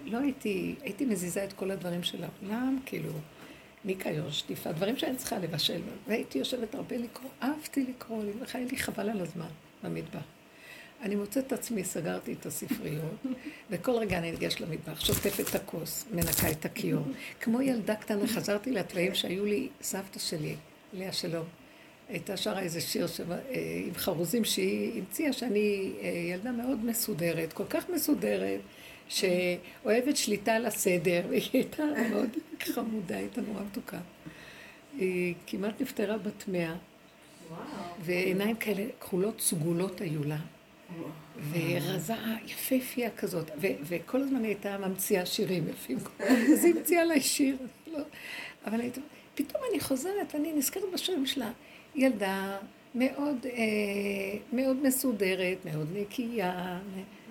[0.05, 3.13] לא הייתי, הייתי מזיזה את כל הדברים של העולם, כאילו,
[3.85, 5.81] ניקיון, שטיפה, דברים שאני צריכה לבשל.
[6.09, 9.51] והייתי יושבת הרבה לקרוא, אהבתי לקרוא, היה לי חבל על הזמן
[9.83, 10.38] במטבח.
[11.03, 13.27] אני מוצאת את עצמי, סגרתי את הספריות,
[13.71, 17.05] וכל רגע אני ניגש למטבח, שוטפת את הכוס, מנקה את הכיור.
[17.41, 20.57] כמו ילדה קטנה, חזרתי לתוואים שהיו לי, סבתא שלי,
[20.93, 21.45] לאה שלום,
[22.09, 27.53] הייתה שרה איזה שיר שמה, אה, עם חרוזים שהיא המציאה שאני אה, ילדה מאוד מסודרת,
[27.53, 28.61] כל כך מסודרת,
[29.09, 32.29] שאוהבת שליטה על הסדר, והיא הייתה מאוד
[32.63, 33.99] חמודה, הייתה נורא מתוקה.
[34.99, 36.75] היא כמעט נפטרה בת מאה,
[38.05, 40.39] ועיניים כאלה כחולות סגולות היו לה.
[41.53, 42.15] ורזה
[42.47, 45.99] יפהפייה כזאת, ו- וכל הזמן היא הייתה ממציאה שירים יפים.
[46.53, 47.99] אז היא המציאה לה שיר, לא.
[48.67, 48.81] אבל
[49.35, 51.51] פתאום אני חוזרת ואני נזכרת בשירים שלה.
[51.95, 52.59] ילדה
[52.95, 56.79] מאוד, אה, מאוד מסודרת, מאוד נקייה,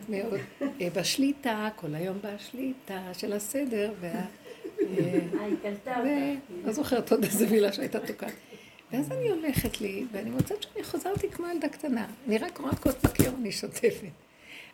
[0.10, 3.94] מאוד אה, בשליטה, כל היום בשליטה של הסדר.
[4.00, 4.26] וה, אה,
[5.46, 6.10] היא קלטה אותה.
[6.66, 8.34] לא זוכרת עוד איזה מילה שהייתה תוקעת.
[8.92, 12.08] ואז אני הולכת לי, ואני מוצאת שאני חזרתי כמו ילדה קטנה.
[12.28, 14.10] אני רק רואה כוס בקיר, אני שוטפת.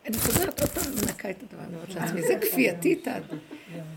[0.05, 3.21] אני חוזרת עוד פעם ומנקה את הדבר, אני אומרת לעצמי, זה כפייתי תד.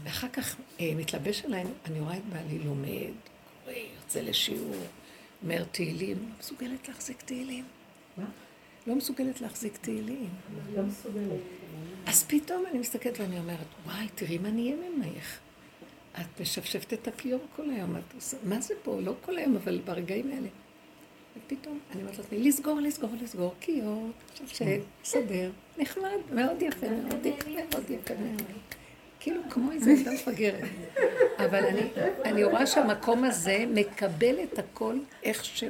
[0.05, 3.13] ואחר כך אה, מתלבש עליי, אני רואה את בעלי לומד,
[3.65, 4.77] קורא, יוצא לשיעור,
[5.43, 7.65] אומר תהילים, לא מסוגלת להחזיק תהילים.
[8.87, 10.29] לא מסוגלת להחזיק תהילים.
[10.75, 11.41] לא מסוגלת.
[12.07, 15.39] אז פתאום אני מסתכלת ואני אומרת, וואי, תראי מה נהיה ממך.
[16.21, 19.01] את משפשפת את הכיור כל היום, את עושה, מה זה פה?
[19.01, 20.49] לא כל היום, אבל ברגעים האלה.
[21.37, 27.51] ופתאום אני אומרת לעצמי, לסגור, לסגור, לסגור, כיור, שפשף, סדר, נחמד, מאוד יפה, מאוד יפה,
[27.51, 28.15] מאוד יפה.
[29.21, 30.65] כאילו כמו איזה ילדה מפגרת.
[31.39, 31.81] אבל אני,
[32.25, 35.69] אני רואה שהמקום הזה מקבל את הכל איך שהוא.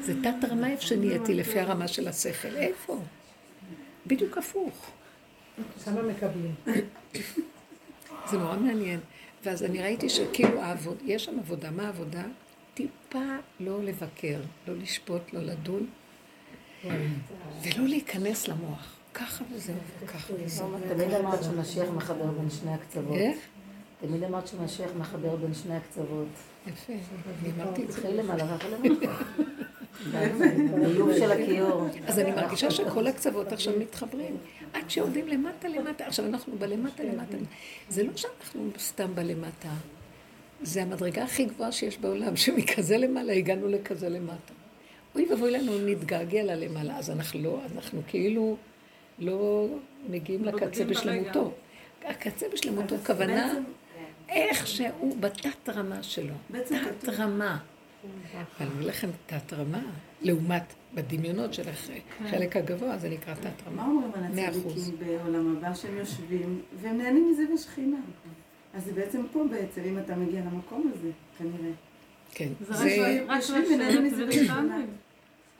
[0.00, 2.56] זה תת רמה איפה שנהייתי לפי הרמה של השכל.
[2.56, 2.98] איפה?
[4.06, 4.90] בדיוק הפוך.
[5.84, 6.54] כמה מקבלים?
[8.30, 9.00] זה נורא מעניין.
[9.44, 11.70] ואז אני ראיתי שכאילו העבוד, יש שם עבודה.
[11.70, 12.22] מה העבודה?
[12.74, 15.86] טיפה לא לבקר, לא לשפוט, לא לדון,
[17.62, 18.96] ולא להיכנס למוח.
[19.14, 20.76] ככה וזהו, וככה וזהו.
[20.88, 23.16] תמיד אמרת שמשיח מחבר בין שני הקצוות.
[23.16, 23.38] איך?
[24.00, 26.28] תמיד אמרת שמשיח מחבר בין שני הקצוות.
[26.66, 27.96] יפה, אני אמרתי את זה.
[27.96, 29.12] תתחיל למעלה ואחר למטה.
[30.80, 31.88] ביוב של הכיור.
[32.06, 34.36] אז אני מרגישה שכל הקצוות עכשיו מתחברים.
[34.72, 36.06] עד שיורדים למטה למטה.
[36.06, 37.36] עכשיו אנחנו בלמטה למטה.
[37.88, 39.68] זה לא שאנחנו סתם בלמטה.
[40.62, 44.52] זה המדרגה הכי גבוהה שיש בעולם, שמכזה למעלה הגענו לכזה למטה.
[45.14, 48.56] אוי ואבוי לנו נתגעגע ללמעלה, אז אנחנו לא, אנחנו כאילו
[49.18, 49.66] לא
[50.08, 51.52] מגיעים לקצה בשלמותו.
[52.04, 53.54] הקצה בשלמותו, כוונה
[54.28, 56.34] איך שהוא בתת רמה שלו.
[57.00, 57.58] תת רמה.
[58.60, 59.82] אני אגיד לכם תת רמה,
[60.20, 63.86] לעומת בדמיונות של החלק הגבוה, זה נקרא תת מה.
[63.86, 64.38] אומרים על.
[64.38, 68.00] הצדיקים בעולם הבא שהם יושבים והם נהנים מזה בשכינה?
[68.74, 71.72] אז זה בעצם פה בעצם, אם אתה מגיע למקום הזה, כנראה.
[72.30, 73.24] כן, זה.
[73.28, 74.78] רק יושבים ונהנים מזה בשכינה.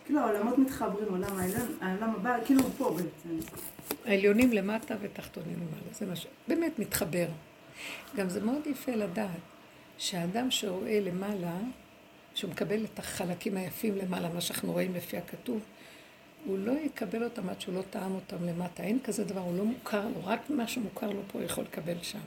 [0.05, 1.37] כאילו העולמות מתחברים, עולם
[1.81, 3.53] העולם הבא, כאילו הוא פה בעצם.
[4.05, 6.27] העליונים למטה ותחתונים למעלה, זה מה ש...
[6.49, 7.27] באמת מתחבר.
[8.17, 9.31] גם זה מאוד יפה לדעת
[9.99, 11.57] שהאדם שרואה למעלה,
[12.35, 15.61] שהוא מקבל את החלקים היפים למעלה, מה שאנחנו רואים לפי הכתוב,
[16.45, 18.83] הוא לא יקבל אותם עד שהוא לא טעם אותם למטה.
[18.83, 22.03] אין כזה דבר, הוא לא מוכר לו, רק מה שמוכר לו פה הוא יכול לקבל
[22.03, 22.19] שם.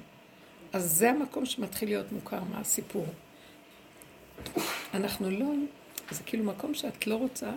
[0.73, 3.05] אז זה המקום שמתחיל להיות מוכר מהסיפור.
[4.93, 5.53] אנחנו לא,
[6.11, 7.51] זה כאילו מקום שאת לא רוצה,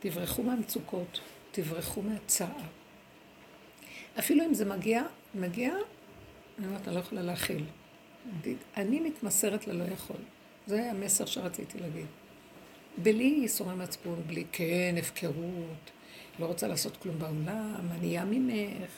[0.00, 1.20] תברחו מהמצוקות,
[1.50, 2.48] תברחו מהצער.
[4.18, 5.02] אפילו אם זה מגיע,
[5.34, 5.74] מגיע,
[6.58, 7.64] אני אומרת, אני לא יכולה להכיל.
[8.76, 10.16] אני מתמסרת ללא יכול.
[10.66, 12.06] זה המסר שרציתי להגיד.
[12.98, 15.90] בלי ייסורי מצפון, בלי כן, הפקרות,
[16.38, 18.90] לא רוצה לעשות כלום בעולם, ענייה ממך,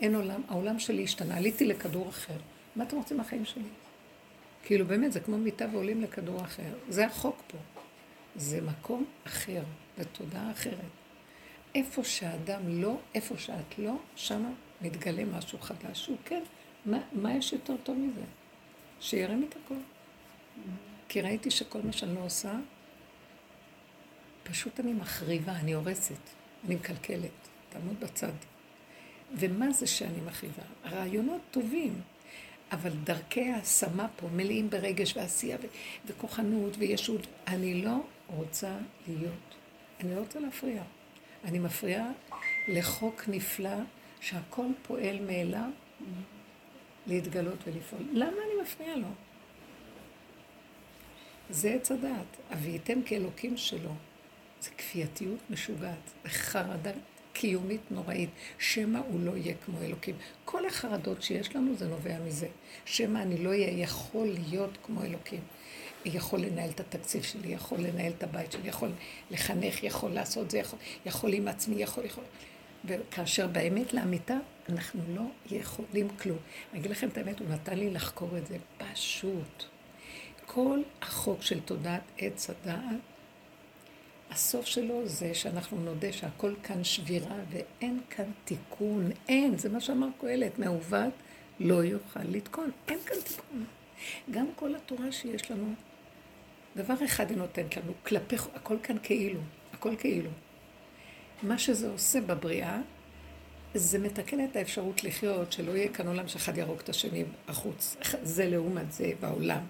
[0.00, 2.36] אין עולם, העולם שלי השתנה, עליתי לכדור אחר.
[2.76, 3.62] מה אתם רוצים מהחיים שלי?
[4.64, 6.74] כאילו באמת, זה כמו מיטה ועולים לכדור אחר.
[6.88, 7.58] זה החוק פה.
[8.36, 9.62] זה מקום אחר,
[9.98, 10.90] ותודעה אחרת.
[11.74, 14.50] איפה שהאדם לא, איפה שאת לא, שמה
[14.80, 16.06] מתגלה משהו חדש.
[16.06, 16.42] הוא כן,
[16.86, 18.24] מה, מה יש יותר טוב מזה?
[19.00, 19.74] שירם את הכל.
[21.14, 22.52] כי ראיתי שכל מה שאני לא עושה,
[24.42, 26.20] פשוט אני מחריבה, אני הורסת,
[26.66, 27.30] אני מקלקלת.
[27.68, 28.32] תעמוד בצד.
[29.32, 30.62] ומה זה שאני מחריבה?
[30.84, 32.00] הרעיונות טובים,
[32.72, 35.66] אבל דרכי ההשמה פה מלאים ברגש ועשייה ו-
[36.06, 37.26] וכוחנות וישות.
[37.46, 37.96] אני לא
[38.26, 39.54] רוצה להיות.
[40.00, 40.82] אני לא רוצה להפריע.
[41.44, 42.10] אני מפריעה
[42.68, 43.78] לחוק נפלא
[44.20, 45.70] שהכל פועל מאליו
[47.06, 48.02] להתגלות ולפעול.
[48.12, 49.08] למה אני מפריעה לו?
[51.50, 52.36] זה עץ הדעת.
[52.52, 53.90] אביתם כאלוקים שלו.
[54.60, 56.90] זה כפייתיות משוגעת, חרדה
[57.32, 60.14] קיומית נוראית, שמא הוא לא יהיה כמו אלוקים.
[60.44, 62.48] כל החרדות שיש לנו זה נובע מזה.
[62.84, 65.40] שמא אני לא אהיה יכול להיות כמו אלוקים.
[66.04, 68.90] יכול לנהל את התקציב שלי, יכול לנהל את הבית שלי, יכול
[69.30, 72.24] לחנך, יכול לעשות זה, יכול, יכול עם עצמי, יכול, יכול.
[72.84, 74.36] וכאשר באמת לאמיתה,
[74.68, 76.38] אנחנו לא יכולים כלום.
[76.72, 79.73] אני אגיד לכם את האמת, הוא נתן לי לחקור את זה פשוט.
[80.46, 83.00] כל החוק של תודעת עץ הדעת,
[84.30, 89.10] הסוף שלו זה שאנחנו נודה שהכל כאן שבירה ואין כאן תיקון.
[89.28, 91.12] אין, זה מה שאמר קהלת, מעוות
[91.60, 92.70] לא יוכל לתקון.
[92.88, 93.64] אין כאן תיקון.
[94.30, 95.74] גם כל התורה שיש לנו,
[96.76, 99.40] דבר אחד היא נותנת לנו, כלפי, הכל כאן כאילו,
[99.72, 100.30] הכל כאילו.
[101.42, 102.80] מה שזה עושה בבריאה,
[103.74, 107.96] זה מתקן את האפשרות לחיות, שלא יהיה כאן עולם שאחד יהרוג את השני החוץ.
[108.22, 109.64] זה לעומת זה בעולם.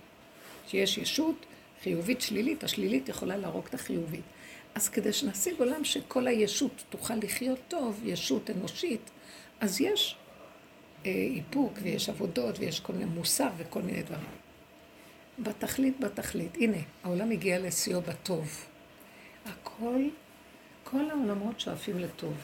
[0.69, 1.47] שיש ישות
[1.83, 4.25] חיובית שלילית, השלילית יכולה להרוג את החיובית.
[4.75, 9.11] אז כדי שנשיג עולם שכל הישות תוכל לחיות טוב, ישות אנושית,
[9.61, 10.17] אז יש
[11.07, 14.45] אה, איפוק ויש עבודות ויש כל מיני מוסר וכל מיני דברים.
[15.39, 16.57] בתכלית, בתכלית.
[16.57, 18.67] הנה, העולם הגיע לשיאו בטוב.
[19.47, 20.09] הכל,
[20.85, 22.35] כל העולמות שואפים לטוב.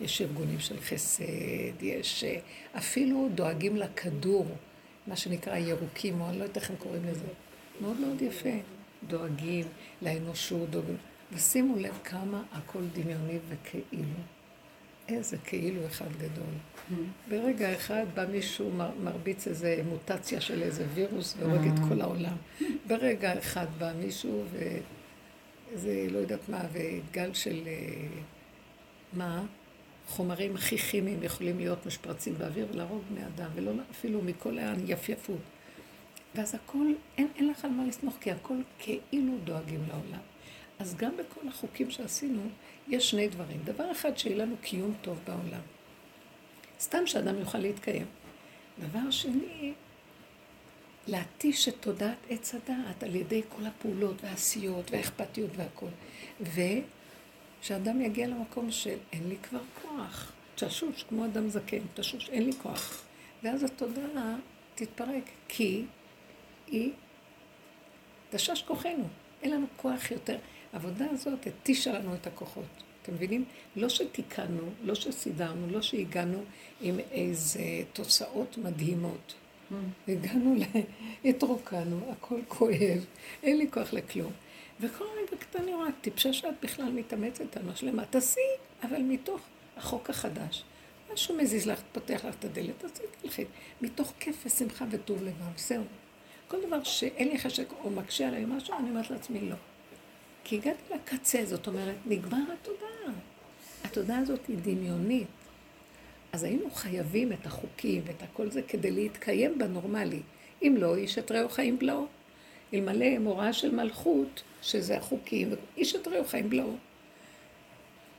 [0.00, 2.38] יש ארגונים של חסד, יש אה,
[2.78, 4.46] אפילו דואגים לכדור,
[5.06, 7.26] מה שנקרא ירוקים, או אני לא יודעת איך הם קוראים לזה.
[7.80, 8.50] מאוד מאוד יפה.
[9.08, 9.66] דואגים
[10.02, 10.96] לאנושות, דואגים.
[11.32, 14.20] ושימו לב כמה הכל דמיוני וכאילו.
[15.08, 16.54] איזה כאילו אחד גדול.
[17.28, 18.70] ברגע אחד בא מישהו,
[19.02, 22.36] מרביץ איזה מוטציה של איזה וירוס והורג את כל העולם.
[22.86, 28.06] ברגע אחד בא מישהו ואיזה, לא יודעת מה, וגל של, אה,
[29.12, 29.44] מה?
[30.08, 35.40] חומרים הכי כימיים יכולים להיות משפרצים באוויר ולהרוג בני אדם, ולא אפילו מכל היפייפות.
[36.34, 36.86] ואז הכל,
[37.18, 40.20] אין, אין לך על מה לסמוך, כי הכל כאילו דואגים לעולם.
[40.78, 42.42] אז גם בכל החוקים שעשינו,
[42.88, 43.60] יש שני דברים.
[43.64, 45.60] דבר אחד, שיהיה לנו קיום טוב בעולם.
[46.80, 48.06] סתם שאדם יוכל להתקיים.
[48.78, 49.72] דבר שני,
[51.06, 55.86] להתיש את תודעת עץ הדעת על ידי כל הפעולות והעשיות והאכפתיות והכל.
[57.60, 59.60] ושאדם יגיע למקום של אין לי כבר
[59.96, 60.32] כוח.
[60.54, 63.02] תשוש, כמו אדם זקן, תשוש, אין לי כוח.
[63.42, 64.36] ואז התודעה
[64.74, 65.84] תתפרק, כי
[66.66, 66.92] היא
[68.30, 69.08] תשש כוחנו.
[69.42, 70.36] אין לנו כוח יותר.
[70.72, 72.64] העבודה הזאת התישה לנו את הכוחות.
[73.02, 73.44] אתם מבינים?
[73.76, 76.44] לא שתיקנו, לא שסידרנו, לא שהגענו
[76.80, 79.34] עם איזה תוצאות מדהימות.
[79.70, 79.74] Mm.
[80.08, 80.54] הגענו,
[81.24, 83.04] התרוקנו, הכל כואב,
[83.42, 84.32] אין לי כוח לכלום.
[84.80, 88.04] וכל רגע קטן אני רואה, טיפשה שאת בכלל מתאמצת על מה שלמה.
[88.04, 88.40] תעשי,
[88.82, 89.40] אבל מתוך
[89.76, 90.64] החוק החדש.
[91.12, 92.90] משהו מזיז לך, פותח לך את הדלת, אז
[93.22, 93.44] תלכי.
[93.80, 95.84] מתוך כיף ושמחה וטוב לבב, זהו.
[96.48, 99.56] כל דבר שאין לי חשק או מקשה עליי משהו, אני אומרת לעצמי לא.
[100.44, 103.14] כי הגעתי לקצה, זאת אומרת, נגמר התודעה.
[103.84, 105.26] התודעה הזאת היא דמיונית.
[106.32, 110.20] אז היינו חייבים את החוקים ואת הכל זה כדי להתקיים בנורמלי.
[110.62, 112.06] אם לא, איש את רעהו חיים בלעו.
[112.74, 116.76] אלמלא מוראה של מלכות, שזה החוקים, איש את רעהו חיים בלעו.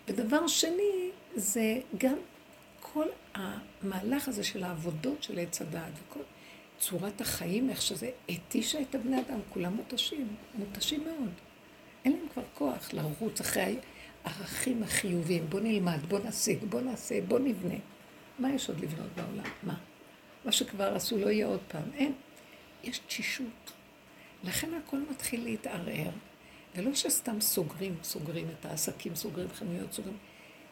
[0.08, 2.16] ודבר שני, זה גם
[2.82, 6.20] כל המהלך הזה של העבודות של עץ הדעת, וכל
[6.80, 11.32] צורת החיים, איך שזה התישה את הבני אדם, כולם מותשים, מותשים מאוד.
[12.06, 13.78] אין להם כבר כוח לרוץ אחרי
[14.24, 15.46] הערכים החיוביים.
[15.50, 17.76] בוא נלמד, בוא נשיג, בוא נעשה, בוא נבנה.
[18.40, 19.52] מה יש עוד לבנות בעולם?
[19.64, 19.76] מה?
[20.46, 21.92] מה שכבר עשו לא יהיה עוד פעם.
[21.96, 22.14] אין.
[22.84, 23.72] יש תשישות.
[24.44, 26.12] לכן הכל מתחיל להתערער,
[26.76, 30.18] ולא שסתם סוגרים, סוגרים את העסקים, סוגרים חנויות, סוגרים.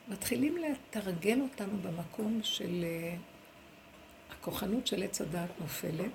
[0.07, 6.11] מתחילים לתרגל אותנו במקום של uh, הכוחנות של עץ הדעת נופלת,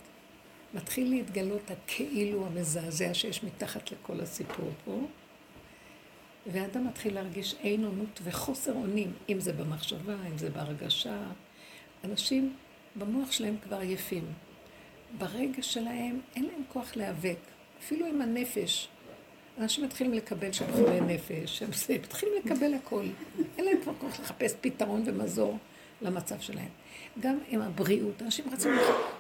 [0.75, 5.01] מתחיל להתגלות הכאילו המזעזע שיש מתחת לכל הסיפור פה,
[6.47, 11.23] והאדם מתחיל להרגיש אין אונות וחוסר אונים, אם זה במחשבה, אם זה בהרגשה,
[12.05, 12.57] אנשים
[12.97, 14.25] במוח שלהם כבר עייפים.
[15.19, 17.39] ברגע שלהם אין להם כוח להיאבק.
[17.81, 18.89] אפילו עם הנפש.
[19.59, 23.05] אנשים מתחילים לקבל שהם חולי נפש, זה, מתחילים לקבל הכל.
[23.59, 25.59] אין להם כבר כוח לחפש פתרון ומזור
[26.03, 26.69] למצב שלהם.
[27.21, 28.73] גם עם הבריאות, אנשים רצים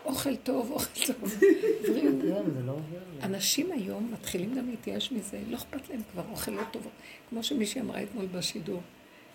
[0.05, 1.35] אוכל טוב, אוכל טוב,
[1.83, 2.14] בריאות.
[2.22, 2.79] כן, לא.
[3.22, 6.88] אנשים היום מתחילים גם להתייאש מזה, לא אכפת להם כבר אוכל לא טוב.
[7.31, 8.81] כמו שמישהי אמרה אתמול בשידור,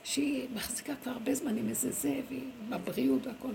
[0.03, 3.51] שהיא מחזיקה כבר הרבה זמן עם איזה זה, והיא בבריאות והכל,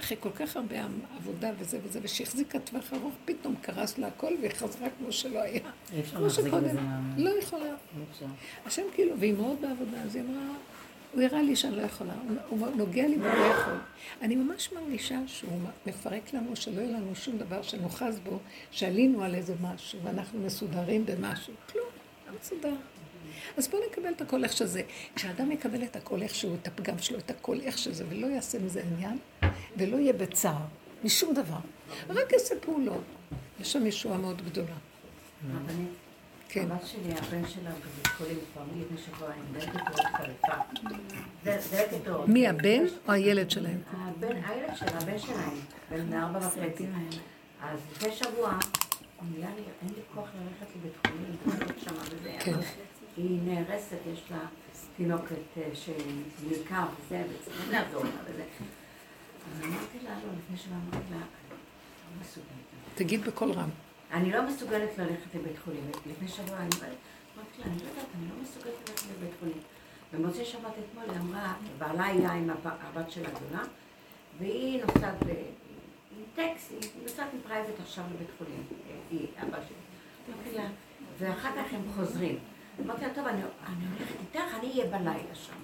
[0.00, 0.76] ואחרי כל כך הרבה
[1.16, 5.60] עבודה וזה וזה, ושהחזיקה טווח ארוך, פתאום קרס לה הכל והיא חזרה כמו שלא היה.
[5.92, 6.54] אי אפשר להחזיק.
[6.54, 6.80] בזה.
[7.16, 7.74] לא יכולה.
[8.66, 10.54] השם כאילו, והיא מאוד בעבודה, אז היא אמרה,
[11.12, 13.78] הוא הראה לי שאני לא יכולה, הוא הוא נוגע לי ולא יכול.
[14.22, 18.38] אני ממש מרגישה שהוא מפרק לנו, שלא יהיה לנו שום דבר שנוחז בו,
[18.70, 21.54] שעלינו על איזה משהו, ואנחנו מסודרים במשהו.
[21.72, 21.86] כלום,
[22.26, 22.74] לא מסודר.
[23.56, 24.82] אז בואו נקבל את הכל איך שזה.
[25.14, 28.58] כשאדם יקבל את הכל איך שהוא, את הפגם שלו, את הכל איך שזה, ולא יעשה
[28.58, 29.18] מזה עניין,
[29.76, 30.62] ולא יהיה בצער,
[31.04, 31.58] משום דבר.
[32.08, 33.04] רק יעשה פעולות.
[33.60, 34.74] יש שם ישועה מאוד גדולה.
[36.52, 36.70] כן.
[36.70, 40.52] הבת שלי, הבן שלה בבית חולים כבר לפני שבוע עם דלקת עורית חריפה.
[41.44, 42.28] דלקת עורית.
[42.28, 43.80] מי, הבן או הילד שלהם?
[43.92, 45.58] הבן, הילד שלה, הבן שלהם,
[45.90, 46.86] בן ארבע וחצי.
[47.62, 48.58] אז לפני שבוע,
[49.30, 52.36] נהיה לי, אין לי כוח ללכת לבית חולים, וזה.
[52.40, 52.60] כן.
[53.16, 54.38] היא נהרסת, יש לה
[54.96, 58.44] תינוקת אה, שנלקה וזה, וצריכים לעזור לה וזה.
[59.52, 62.46] אז אמרתי לה, לא, לפני שבוע אמרתי לה, אני לא מסוגלת.
[62.94, 63.68] תגיד בקול רם.
[64.12, 65.90] אני לא מסוגלת ללכת לבית חולים.
[66.06, 66.88] לפני שבוע אני אמרתי
[67.58, 69.58] לה, אני לא יודעת, אני לא מסוגלת ללכת לבית חולים.
[70.12, 73.62] במוצאי שבת אתמול היא אמרה, בעלה היה עם הב- הבת שלה הגדולה,
[74.38, 75.22] והיא נוסעת.
[75.22, 80.62] עם טקסי, היא נוסעת עם private עכשיו לבית חולים, אה, היא, הבת שלי.
[81.18, 82.38] ואחר כך הם חוזרים.
[82.84, 85.56] אמרתי לה, טוב, אני, אני הולכת איתך, אני אהיה בלילה שם.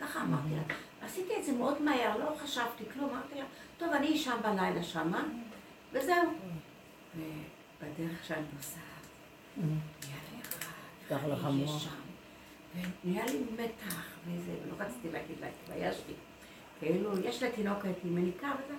[0.00, 0.74] ככה אמרתי לה.
[1.02, 3.44] עשיתי את זה מאוד מהר, לא חשבתי כלום, אמרתי לה,
[3.78, 5.24] טוב, אני אשם בלילה שמה,
[5.92, 6.32] וזהו.
[7.16, 8.82] ובדרך שאני נוסעת,
[9.56, 10.38] נהיה לי
[11.10, 11.82] רע, המוח.
[11.82, 11.90] שם,
[13.04, 16.12] ונהיה לי מתח וזה, ולא רציתי להגיד לה, התביישתי.
[16.78, 18.74] כאילו, יש לה תינוקת עם מניקה וזה,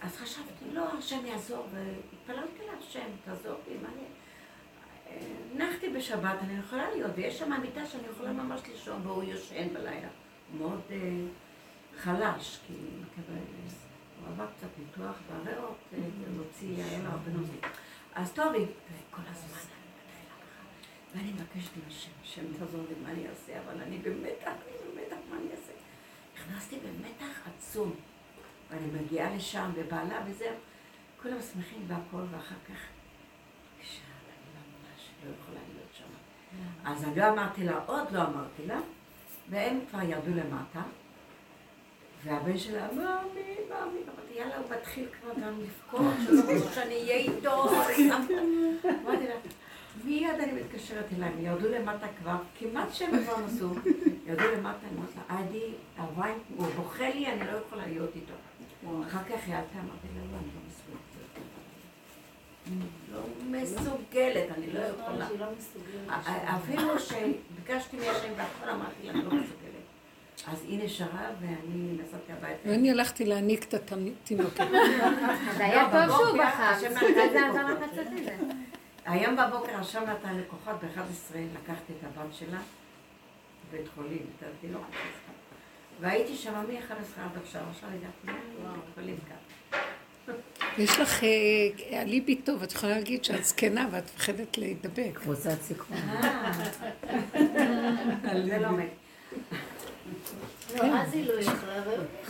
[0.00, 4.02] אז חשבתי, לא, השם יעזור, והתפללתי להשם, תעזור לי, מה אני...
[5.10, 5.16] אה,
[5.54, 10.08] הנחתי בשבת, אני יכולה להיות, ויש שם מיטה שאני יכולה ממש לישון, והוא יושן בלילה.
[10.58, 10.96] מאוד אה,
[11.98, 12.72] חלש, כי
[14.20, 15.98] הוא עבר קצת ניתוח בריאות, אה,
[16.36, 17.60] להוציא, היה לו הרבה נוזלים.
[18.14, 18.52] אז טוב,
[19.10, 20.62] כל הזמן אני ככה,
[21.14, 25.36] ואני מבקשת מהשם, השם תעזור לי, מה אני אעשה, אבל אני במתח, אני במתח, מה
[25.36, 25.72] אני אעשה?
[26.34, 27.94] נכנסתי במתח עצום,
[28.70, 30.54] ואני מגיעה לשם, ובעלה וזהו,
[31.22, 32.97] כולם שמחים והכל, ואחר כך,
[35.24, 36.04] לא יכולה להיות שם.
[36.84, 38.80] אז אני לא אמרתי לה, עוד לא אמרתי לה,
[39.50, 40.82] והם כבר ירדו למטה,
[42.24, 47.16] והבן שלה, מאמי, מאמי, אמרתי, יאללה, הוא מתחיל כבר גם לבכות, שלא רוצה שאני אהיה
[47.16, 47.68] איתו,
[49.04, 49.34] אמרתי לה,
[50.04, 53.68] מיד אני מתקשרת אליי, הם ירדו למטה כבר, כמעט שהם כבר נסעו,
[54.26, 58.34] ירדו למטה, אני אומרת לה, עדי, הוויין, הוא בוכה לי, אני לא יכולה להיות איתו.
[59.08, 60.98] אחר כך היא עלתה, אמרתי לה, לא, אני לא מסוגלת.
[61.36, 62.57] אני
[63.12, 65.26] לא מסוגלת, אני לא יכולה.
[65.26, 66.26] שהיא לא מסוגלת.
[66.56, 69.68] אפילו שביקשתי מהשם והכל אמרתי לה, אני לא מסוגלת.
[70.46, 72.68] אז היא נשארה ואני נסעתי הביתה.
[72.68, 74.66] ואני הלכתי להניק את התינוקת.
[75.56, 76.88] זה היה לא, טוב שהוא בחר.
[79.06, 82.58] היום בבוקר השם נתן לי כוחות, ב-11 לקחתי את הבת שלה
[83.68, 84.92] לבית חולים, את התינוקת.
[86.00, 89.78] והייתי שם מ-11 עד עכשיו, עכשיו הגעתי לבית חולים כאן.
[90.78, 95.10] יש לך אה, אליבי טוב, את יכולה להגיד שאת זקנה ואת מפחדת להידבק.
[95.14, 95.96] קבוצת סיכון.
[95.96, 96.52] אה,
[98.46, 98.90] זה לא מת.
[100.76, 101.32] לא, היא לא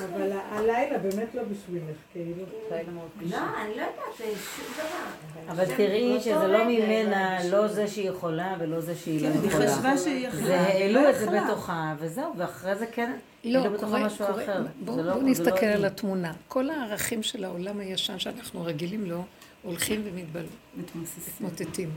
[0.04, 0.32] אבל...
[0.32, 2.44] ה- הלילה באמת לא בשבילך, כאילו.
[2.70, 3.88] לא, אני לא יודעת,
[4.18, 5.52] זה שום דבר.
[5.52, 9.48] אבל תראי שזה לא ממנה, לא זה שהיא יכולה ולא זה שהיא לא כן, היא
[9.50, 9.66] יכולה.
[9.76, 10.40] חשבה שהיא יכלה.
[10.46, 11.40] זה היא לא העלו את זה.
[11.40, 14.44] בתוכה, וזהו, ואחרי זה כן, לא, היא בתוכה קורה, משהו קורה.
[14.44, 14.62] אחר.
[14.80, 15.74] בואו לא- לא נסתכל היא.
[15.74, 16.32] על התמונה.
[16.48, 19.22] כל הערכים של העולם הישן שאנחנו רגילים לו,
[19.62, 20.04] הולכים
[20.76, 21.46] מתמוססים.
[21.46, 21.90] ומתמוטטים.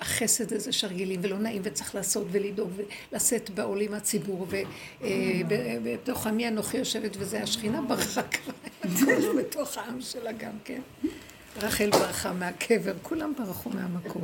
[0.00, 2.70] החסד הזה שרגילים ולא נעים וצריך לעשות ולדאוג
[3.12, 4.46] ולשאת בעולים הציבור
[5.00, 8.52] ובתוך עמי אנוכי יושבת וזה השכינה ברחה כבר
[9.38, 10.80] בתוך העם שלה גם כן.
[11.56, 14.22] רחל ברחה מהקבר, כולם ברחו מהמקום.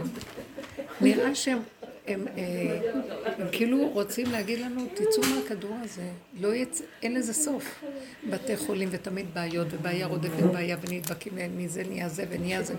[1.00, 1.58] נראה שהם
[2.06, 2.90] הם, אה,
[3.38, 6.10] הם כאילו רוצים להגיד לנו, תצאו מהכדור הזה,
[6.40, 7.84] לא יצא, אין לזה סוף.
[8.30, 12.74] בתי חולים ותמיד בעיות, ובעיה רודפת בעיה, ונדבקים מזה נהיה זה ונהיה זה.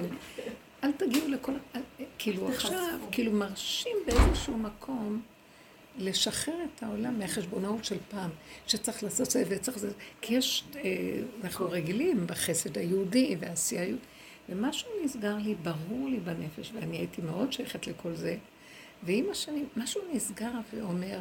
[0.83, 1.51] אל תגיעו לכל...
[1.75, 1.81] אל,
[2.17, 5.21] כאילו עכשיו, כאילו מרשים באיזשהו מקום
[5.97, 8.29] לשחרר את העולם מהחשבונאות של פעם,
[8.67, 10.81] שצריך לעשות זה וצריך זה, כי יש, אה,
[11.43, 14.05] אנחנו רגילים בחסד היהודי והעשייה היהודית,
[14.49, 18.37] ומשהו נסגר לי, ברור לי בנפש, ואני הייתי מאוד שייכת לכל זה,
[19.03, 21.19] ועם השנים, משהו נסגר ואומר,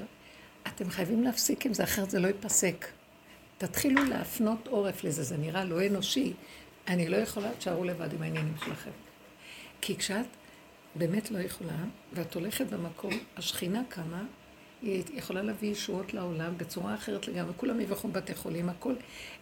[0.66, 2.86] אתם חייבים להפסיק עם זה, אחרת זה לא ייפסק.
[3.58, 6.32] תתחילו להפנות עורף לזה, זה נראה לא אנושי.
[6.88, 8.90] אני לא יכולה, תשארו לבד עם העניינים שלכם.
[9.80, 10.26] כי כשאת
[10.94, 14.24] באמת לא יכולה, ואת הולכת במקום, השכינה קמה,
[14.82, 17.52] היא יכולה להביא ישועות לעולם בצורה אחרת לגמרי.
[17.56, 18.94] כולם יברחו בבתי חולים, הכל,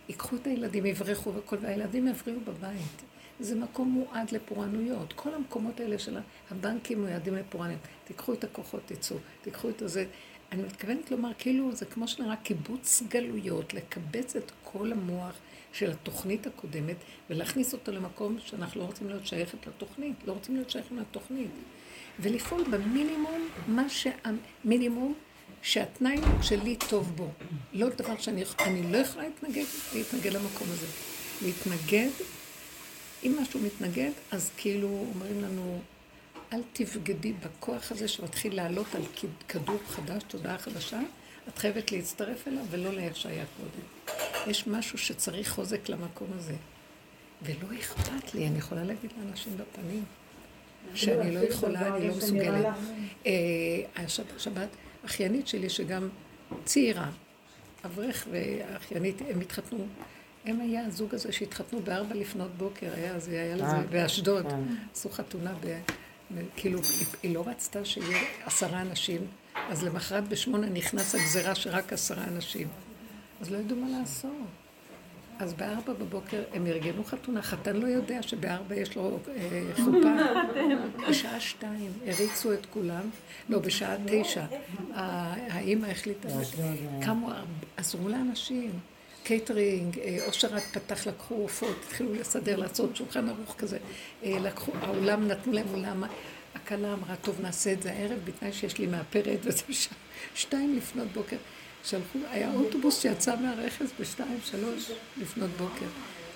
[0.09, 3.03] ייקחו את הילדים, יברחו והכל, והילדים יבריאו בבית.
[3.41, 5.13] זה מקום מועד לפורענויות.
[5.13, 6.19] כל המקומות האלה של
[6.51, 7.81] הבנקים מועדים לפורענויות.
[8.05, 10.07] תיקחו את הכוחות, תצאו, תיקחו את הזה.
[10.53, 15.35] אני מתכוונת לומר, כאילו, זה כמו שנראה קיבוץ גלויות, לקבץ את כל המוח
[15.73, 16.97] של התוכנית הקודמת
[17.31, 21.51] ולהכניס אותו למקום שאנחנו לא רוצים להיות שייכת לתוכנית, לא רוצים להיות שייכים לתוכנית.
[22.21, 25.15] ולפעול במינימום, מה שהמינימום
[25.63, 27.31] שהתנאי שלי טוב בו.
[27.73, 29.65] לא דבר שאני אני לא יכולה להתנגד,
[29.95, 30.87] להתנגד למקום הזה.
[31.43, 32.11] להתנגד,
[33.23, 35.81] אם משהו מתנגד, אז כאילו אומרים לנו,
[36.53, 39.03] אל תבגדי בכוח הזה שמתחיל לעלות על
[39.49, 41.01] כדור חדש, תודעה חדשה,
[41.49, 43.98] את חייבת להצטרף אליו ולא לאיך שהיה קודם.
[44.47, 46.55] יש משהו שצריך חוזק למקום הזה.
[47.43, 50.05] ולא אכפת לי, אני יכולה להגיד לאנשים בפנים,
[50.95, 52.67] שאני לא יכולה, אני לא מסוגלת.
[53.27, 53.33] אה,
[53.97, 54.69] השבת,
[55.07, 56.09] אחיינית שלי, שגם
[56.65, 57.11] צעירה,
[57.85, 59.87] אברך ואחיינית, הם התחתנו,
[60.45, 64.61] הם היה הזוג הזה שהתחתנו בארבע לפנות בוקר, היה, זה היה לזה אה, באשדוד, כן.
[64.93, 65.79] עשו חתונה ב...
[66.57, 66.81] כאילו,
[67.23, 72.69] היא לא רצתה שיהיה עשרה אנשים, אז למחרת בשמונה נכנס הגזירה שרק עשרה אנשים.
[73.41, 74.33] אז לא ידעו מה לעשות.
[75.39, 80.15] אז בארבע בבוקר הם ארגנו חתונה, חתן לא יודע שבארבע יש לו אה, חופה.
[81.09, 83.11] בשעה שתיים הריצו את כולם,
[83.49, 84.45] לא, בשעה תשע.
[84.95, 86.29] האימא החליטה,
[87.03, 87.31] קמו,
[87.77, 88.71] עזרו לאנשים.
[89.23, 93.79] קייטרינג, אה, אושר רק פתח, לקחו עופות, התחילו לסדר, לעשות שולחן ערוך כזה.
[94.25, 96.05] אה, לקחו, האולם, נתנו להם אולם.
[96.55, 99.95] הכלה אמרה, טוב, נעשה את זה הערב, בתנאי שיש לי מאפרת, וזה בשעה
[100.35, 101.37] שתיים לפנות בוקר.
[101.89, 105.87] שלחו, היה אוטובוס שיצא מהרכס בשתיים, שלוש לפנות בוקר.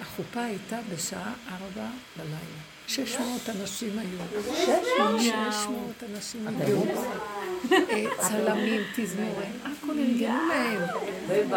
[0.01, 2.72] החופה הייתה בשעה ארבע בלילה.
[2.87, 4.43] שש מאות אנשים היו.
[4.57, 6.83] שש מאות אנשים היו.
[7.73, 10.81] אה, צלמים, תזמורת, הכל ארגנו להם.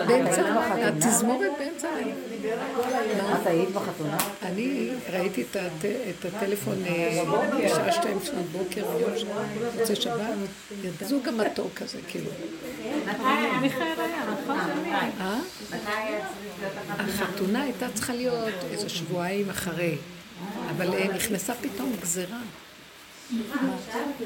[0.08, 1.88] באמצע, התזמורת באמצע.
[3.42, 4.18] את היית בחתונה?
[4.42, 5.44] אני ראיתי
[6.10, 7.24] את הטלפון אה,
[7.66, 8.86] בשעה שתיים לפנות בוקר,
[9.80, 10.20] מוצאי שבת,
[11.02, 12.32] זוג המתוק כזה, כאילו.
[13.06, 13.28] נכון?
[15.20, 15.40] אה?
[16.90, 19.98] החתונה הייתה צריכה להיות איזה שבועיים אחרי.
[20.70, 22.40] אבל אה, נכנסה פתאום גזירה.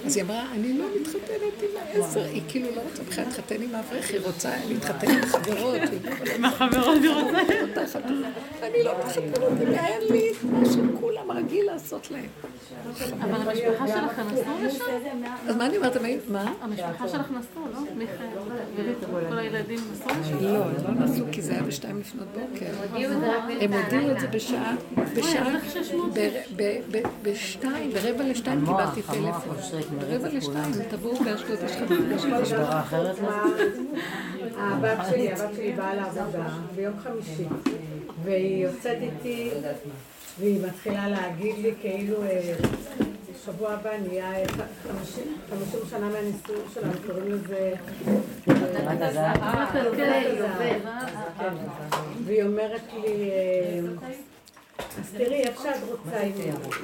[0.06, 3.76] אז היא אמרה, אני לא מתחתנת עם העשר, היא כאילו לא רוצה בכלל להתחתן עם
[3.76, 5.82] האברך, היא רוצה להתחתן עם חברות.
[6.36, 8.00] עם החברות היא רוצה.
[8.64, 12.30] אני לא מתחתנת עם אין לי מה שכולם רגיל לעשות להם.
[13.22, 14.84] אבל המשפחה שלך נסעו לשם?
[15.47, 15.97] אז מה אני אומרת,
[16.28, 16.54] מה?
[16.62, 17.80] המשפחה שלך נסעו, לא?
[17.97, 18.28] מיכאל,
[19.30, 20.43] כל הילדים נסעו לשם?
[20.43, 22.66] לא, הם לא נסעו כי זה היה בשתיים לפנות בוקר.
[23.62, 24.76] הם הודיעו את זה בשעה,
[25.16, 25.56] בשעה,
[27.24, 28.88] בשתיים, ברבע לשתיים קיבלתי.
[28.95, 29.55] קיבלתי טלפון.
[30.01, 33.15] רבע לשתיים, תבואו באשדוד, יש לך משפחה אחרת?
[34.57, 37.45] הבת שלי, הבת שלי באה לעבודה ביום חמישי,
[38.23, 39.49] והיא יוצאת איתי,
[40.39, 42.53] והיא מתחילה להגיד לי כאילו, אה,
[43.45, 44.31] שבוע הבא נהיה
[45.49, 47.73] חמישים שנה מהנישואים שלנו, קוראים לזה...
[52.25, 53.31] והיא אומרת לי...
[54.80, 56.21] אה, אז תראי, איך שאת רוצה,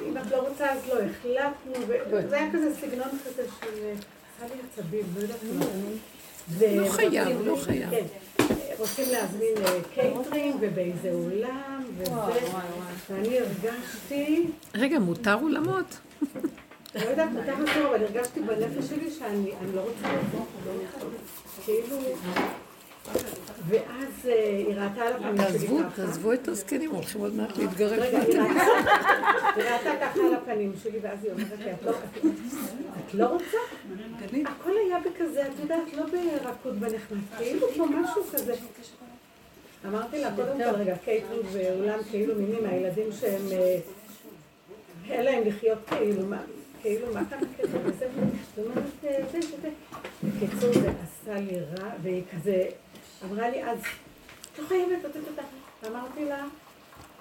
[0.07, 1.85] אם את לא רוצה אז לא, החלטנו,
[2.29, 3.93] זה היה כזה סגנון כזה של...
[4.37, 5.65] עשה לי עצבים, לא יודעת מה.
[6.75, 7.89] לא חייב, לא חייב.
[7.89, 8.05] כן.
[8.77, 12.11] רוצים להזמין אה, קייטרינג ובאיזה אולם וזה,
[13.09, 14.47] ואני הרגשתי...
[14.75, 15.97] רגע, מותר אולמות?
[16.95, 20.45] לא יודעת, מותר אסור, אבל הרגשתי בנפש שלי שאני לא רוצה לבוא.
[21.65, 21.97] כאילו...
[23.67, 25.89] ואז אה, היא ראתה על הפנים שלי ככה.
[25.95, 27.99] תעזבו את הזקנים, הולכים עוד מעט להתגרב.
[27.99, 28.39] רגע, היא
[29.63, 31.91] ראתה ככה על הפנים שלי, ואז היא אומרת לי, לא-
[33.07, 33.57] את לא רוצה?
[34.45, 38.53] הכל היה בכזה, את יודעת, לא ברכות בנחמד, כאילו פה משהו כזה.
[39.87, 43.77] אמרתי לה, קודם כל, רגע, קייטרינג ואולם כאילו מיני מהילדים שהם, אה,
[45.09, 46.41] אין להם לחיות כאילו, מה,
[46.81, 47.65] כאילו, מה אתה מכיר?
[47.83, 48.07] וזה,
[48.55, 49.69] זאת אומרת, אה, זה, זה,
[50.23, 52.63] בקיצור, זה עשה לי רע, והיא כזה...
[53.31, 53.77] אמרה לי, אז
[54.53, 55.41] את לא חייבת לתת אותה.
[55.87, 56.43] אמרתי לה,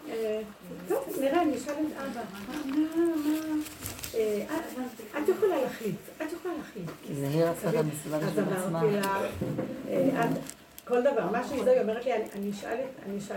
[0.09, 0.41] אה,
[0.89, 2.21] טוב, נראה, אני אשאל את אבא.
[2.49, 3.57] מה, מה,
[4.15, 4.45] אה,
[5.23, 6.87] את- יכולה להחליט, את יכולה להחליט.
[7.21, 8.81] זה היא רצתה את המסיבה אז בשביל עצמה.
[8.81, 9.21] אמרתי לה,
[9.89, 10.27] אה,
[10.89, 12.77] כל דבר, מה שהיא אומרת לי, אני אשאל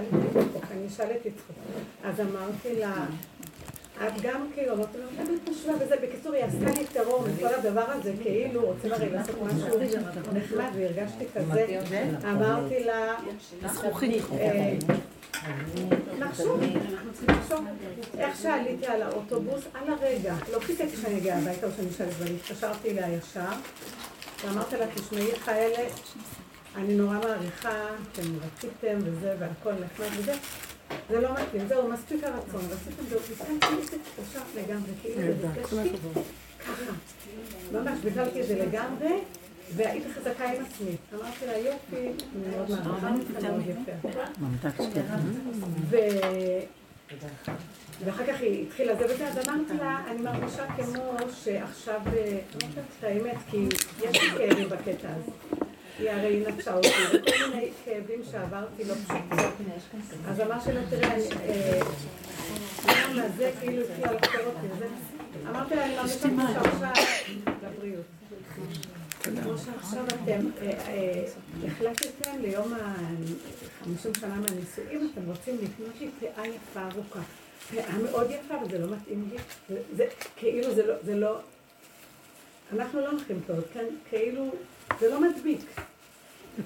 [0.03, 1.55] את יצחוק, אני אשאל את יצחוק.
[2.03, 3.05] אז אמרתי לה,
[4.07, 5.95] את גם כאילו, אמרתי לה, למה את משווה וזה?
[6.03, 9.79] בקיצור, היא עשתה לי טרור מכל הדבר הזה, כאילו, רוצים הרי לעשות משהו
[10.33, 11.79] נחמד, והרגשתי כזה.
[12.31, 13.15] אמרתי לה,
[14.39, 14.73] אה,
[16.19, 16.61] נחשוב,
[17.27, 17.65] לחשוב.
[18.17, 22.35] איך שעליתי על האוטובוס, על הרגע, לא חיכיתי שאני אגיע הביתה או שאני אשאל ואני
[22.35, 23.41] התקשרתי אליה ישר,
[24.45, 25.89] ואמרתי לה, תשמעי כאלה,
[26.75, 30.33] אני נורא מעריכה, אתם רציתם וזה, והכל נחמד וזה.
[31.09, 35.97] זה לא מתאים, זהו, מספיק הרצון, רציתם זהו, הסכמתי לזה ישר לגמרי, כאילו, הרגשתי
[36.59, 36.91] ככה.
[37.71, 39.21] ממש, ביטלתי את זה לגמרי,
[39.75, 40.95] והייתי חזקה עם עצמי.
[41.13, 43.61] אמרתי לה, יופי, אני מאוד מעריכה אותך, מאוד
[44.61, 44.83] יפה.
[44.83, 45.15] שקטה.
[45.89, 45.97] ו...
[48.05, 52.75] ואחר כך היא התחילה זה וזה, אז אמרתי לה, אני מרגישה כמו שעכשיו, אה, אמרתי
[52.75, 53.67] לה את האמת, כי
[54.03, 55.31] יש לי כאבים בקטע הזה.
[55.99, 59.69] היא הרי נטשה אותי, וכל מיני כאבים שעברתי לא פשוטים.
[60.27, 61.79] אז אמרתי לה, תראה, אה,
[62.87, 64.85] למה זה כאילו התחילה לחקור אותי.
[65.49, 66.91] אמרתי לה, אני מרגישה שעכשיו,
[67.63, 68.05] לבריאות.
[69.23, 71.23] כמו שעכשיו אתם אה, אה,
[71.67, 77.19] החלטתם ליום ה-50 שנה מהנישואים, אתם רוצים לקנות לי פאה יפה ארוכה.
[77.75, 79.37] פאה מאוד יפה, אבל זה לא מתאים לי.
[79.95, 81.39] זה- כאילו, זה לא, זה לא...
[82.73, 83.41] אנחנו לא הולכים
[83.73, 83.85] כן?
[84.09, 84.51] כאילו,
[84.99, 85.61] זה לא מדביק.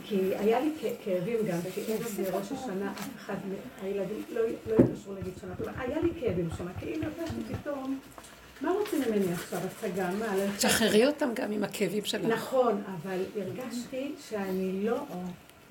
[0.03, 0.71] כי היה לי
[1.03, 1.81] כאבים גם, כי
[2.31, 3.35] בראש השנה אף אחד
[3.83, 5.71] מהילדים לא לא התקשרו להגיד שנה טובה.
[5.77, 7.99] היה לי כאבים שם, כאילו הרגשתי פתאום,
[8.61, 10.11] מה רוצים ממני עכשיו, הצגה?
[10.11, 10.25] מה,
[10.57, 12.25] תשחררי אותם גם עם הכאבים שלך.
[12.25, 14.97] נכון, אבל הרגשתי שאני לא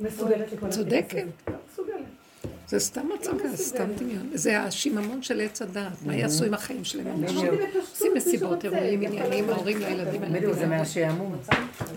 [0.01, 1.25] מסוגלת לכל הטקס צודקת.
[1.49, 2.20] לא מסוגלת.
[2.69, 4.31] זה סתם הצגה, זה סתם דמיון.
[4.35, 5.93] זה השיממון של עץ הדעת.
[6.07, 7.23] מה יעשו עם החיים שלהם?
[7.23, 7.45] בפשטות,
[7.91, 9.51] עושים מסיבות, אירועים, עניינים.
[9.51, 10.21] ההורים לילדים.
[10.33, 11.37] בדיוק, זה מהשעמום.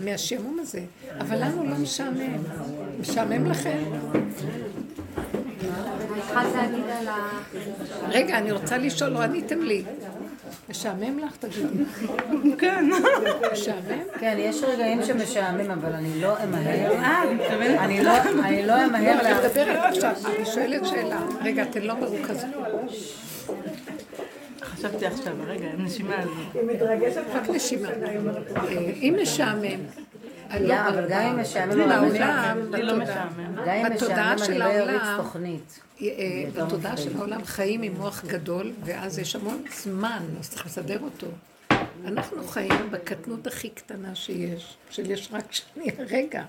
[0.04, 0.80] מהשעמום הזה.
[1.18, 2.42] אבל לנו לא משעמם.
[3.00, 3.84] משעמם לכם?
[8.08, 9.84] רגע, אני רוצה לשאול, לא עניתם לי.
[10.68, 11.36] משעמם לך?
[11.36, 11.84] תגידי.
[12.58, 12.90] כן.
[13.52, 14.02] משעמם?
[14.20, 16.92] כן, יש רגעים שמשעמם, אבל אני לא אמהר.
[17.78, 18.12] אני לא
[18.44, 19.48] אני לא אמהר אני לה...
[19.48, 21.20] מדברת עכשיו, אני שואלת שאלה.
[21.42, 22.50] רגע, אתן לא מרוכזות.
[24.62, 26.58] חשבתי עכשיו, רגע, נשימה על זה.
[26.60, 27.88] היא מתרגשת רק נשימה.
[27.88, 29.80] אה, אם משעמם,
[30.60, 32.54] לא- אבל גם אם משעמם, לי לא בתודעה-
[33.02, 33.56] משעמם.
[33.66, 35.80] גם אם בתודעה של לא אריץ העולם- תוכנית.
[36.02, 36.08] אה,
[36.54, 41.26] בתודעה של העולם חיים עם מוח גדול, ואז יש המון זמן, אז צריך לסדר אותו.
[42.04, 46.42] אנחנו חיים בקטנות הכי קטנה שיש, של יש רק שנייה, רגע.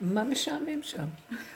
[0.00, 1.04] מה- משעמם שם?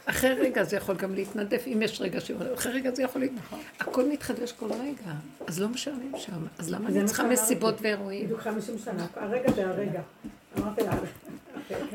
[0.06, 2.30] אחרי רגע זה יכול גם להתנדף, אם יש רגע ש...
[2.30, 3.34] אחרי רגע זה יכול להיות...
[3.80, 5.12] הכל מתחדש כל רגע,
[5.46, 6.46] אז לא משעמם שם.
[6.58, 7.24] אז למה אני צריכה.
[7.24, 8.24] מסיבות ואירועים?
[8.24, 9.06] בדיוק 50 שנה.
[9.16, 10.00] הרגע זה הרגע.
[10.58, 10.90] אמרתי לה,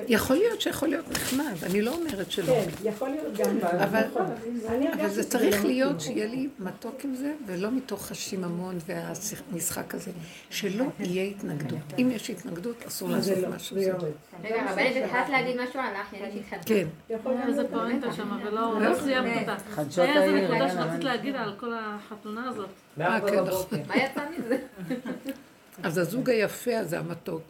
[0.08, 2.46] יכול להיות שיכול להיות נחמד, אני לא אומרת שלא.
[2.46, 3.58] כן, יכול להיות גם.
[3.84, 4.26] אבל- נכון.
[5.04, 6.02] זה שזה צריך לא להיות.
[6.02, 10.12] שיהיה לי מתוק עם זה, ולא מתוך השיממון והמשחק הזה.
[10.50, 11.80] שלא יהיה התנגדות.
[12.00, 13.78] אם יש התנגדות, אסור לעשות לא, משהו.
[14.44, 16.66] רגע, רבנית, התחלת להגיד משהו על לך, ידעתי שהתחלת.
[16.66, 16.88] כן.
[17.48, 17.72] איזה להיות.
[17.74, 19.56] פואנטה שם, ולא לא סיימת אותה.
[19.72, 22.70] חדשות היה איזה נקודה כן, שרצית להגיד על כל החתונה הזאת.
[23.02, 23.80] אה, כן, נכון.
[23.88, 24.58] מה יצא מזה?
[25.84, 27.42] אז הזוג היפה הזה, המתוק,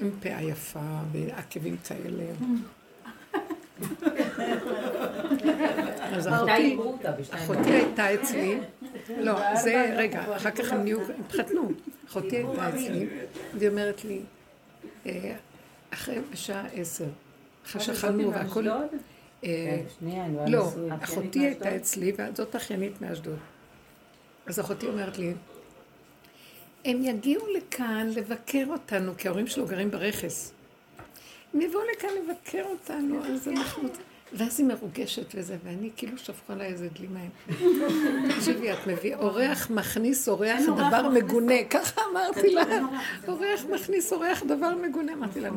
[0.00, 2.24] עם פאה יפה ועקבים כאלה.
[6.16, 6.78] אז אחותי,
[7.30, 8.58] אחותי הייתה אצלי,
[9.18, 11.68] לא, זה, רגע, אחר כך הם נהיו, הם התחתנו.
[12.08, 13.08] אחותי הייתה אצלי,
[13.54, 14.20] והיא אומרת לי,
[15.06, 15.36] אה,
[15.90, 17.06] אחרי בשעה עשר,
[17.66, 18.68] אחרי שאכלנו והכל...
[18.68, 20.90] אה, כן, רואה לא, ניסוי.
[21.02, 23.38] אחותי הייתה אצלי, וזאת אחיינית מאשדוד.
[24.46, 25.34] אז אחותי אומרת לי,
[26.84, 30.52] הם יגיעו לכאן לבקר אותנו, כי ההורים שלו גרים ברכס.
[31.54, 33.88] הם יבואו לכאן לבקר אותנו, אז אנחנו...
[34.32, 37.30] ואז היא מרוגשת וזה, ואני כאילו שפכו עליי איזה דלי מים.
[38.30, 42.62] תקשיבי, את מביאה, אורח מכניס אורח דבר מגונה, ככה אמרתי לה,
[43.28, 43.64] אורח.
[43.74, 45.50] מכניס אורח דבר מגונה, אמרתי לה,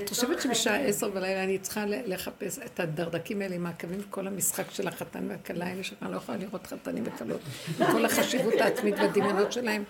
[0.00, 4.70] את חושבת שבשעה עשר בלילה אני צריכה לחפש את הדרדקים האלה עם העקבים וכל המשחק
[4.70, 7.40] של החתן והכלה האלה, שאני לא יכולה לראות חתנים וכלות,
[7.78, 9.84] וכל החשיבות העצמית והדמיונות שלהם.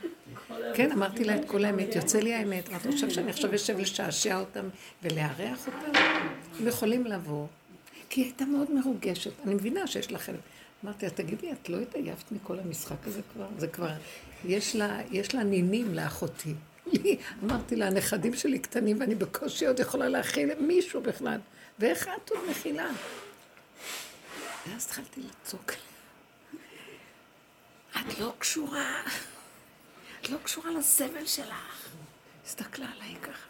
[0.74, 4.38] כן, אמרתי לה את כל האמת, יוצא לי האמת, אתה חושב שאני עכשיו אשב לשעשע
[4.40, 4.68] אותם
[5.02, 5.98] ולארח אותם?
[6.60, 7.46] הם יכולים לבוא,
[8.10, 9.32] כי היא הייתה מאוד מרוגשת.
[9.44, 10.38] אני מבינה שיש חלק.
[10.84, 13.46] אמרתי לה, תגידי, את לא התעייפת מכל המשחק הזה כבר?
[13.58, 13.90] זה כבר,
[14.44, 16.54] יש לה נינים לאחותי.
[16.86, 21.38] לי, אמרתי לה, הנכדים שלי קטנים ואני בקושי עוד יכולה להכיל מישהו בכלל.
[21.78, 22.90] ואיך את עוד מכילה?
[24.66, 25.72] ואז התחלתי לצעוק.
[27.96, 29.02] את לא קשורה,
[30.20, 31.88] את לא קשורה לסבל שלך.
[32.46, 33.46] הסתכלה עליי ככה.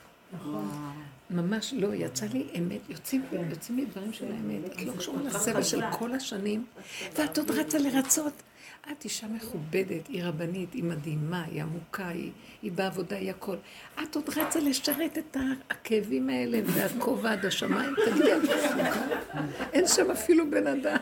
[1.30, 4.72] ממש לא, יצא לי אמת, יוצאים, יוצאים לי דברים של האמת.
[4.72, 6.66] את לא קשורה לסבל של כל השנים,
[7.14, 8.32] ואת עוד רצה לרצות.
[8.93, 12.30] את אישה מכובדת, היא רבנית, היא מדהימה, היא עמוקה, היא,
[12.62, 13.57] היא בעבודה, היא הכל.
[14.03, 15.37] את עוד רצה לשרת את
[15.70, 18.30] הכאבים האלה והכובע עד השמיים, תגידי?
[19.72, 20.97] אין שם אפילו בן אדם.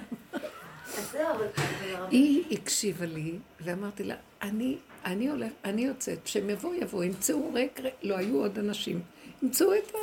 [2.10, 7.80] היא הקשיבה לי, ואמרתי לה, אני, אני הולך, אני יוצאת, כשהם יבואו, יבואו, ימצאו ריק,
[8.02, 9.00] לא היו עוד אנשים,
[9.42, 9.98] ימצאו את ה...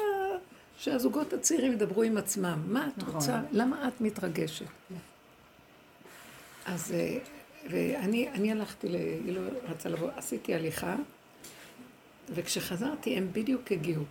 [0.79, 2.59] שהזוגות הצעירים ידברו עם עצמם.
[2.67, 3.41] מה את רוצה?
[3.51, 4.65] למה את מתרגשת?
[6.65, 7.17] אז אה,
[7.69, 8.95] ואני אני הלכתי, ל...
[8.95, 10.95] היא לא רצה לבוא, עשיתי הליכה,
[12.29, 14.03] וכשחזרתי הם בדיוק הגיעו.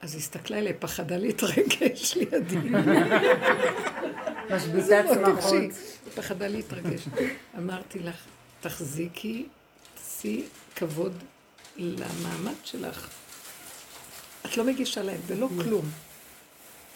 [0.00, 2.56] אז היא הסתכלה עליי, פחדה להתרגש לידי.
[4.50, 5.72] משביתת צמחות.
[6.14, 7.08] פחדה להתרגש.
[7.58, 8.16] אמרתי לך,
[8.60, 9.46] תחזיקי,
[9.94, 10.44] תעשי
[10.76, 11.12] כבוד
[11.76, 13.08] למעמד שלך.
[14.46, 15.84] את לא מגישה להם, ולא כלום.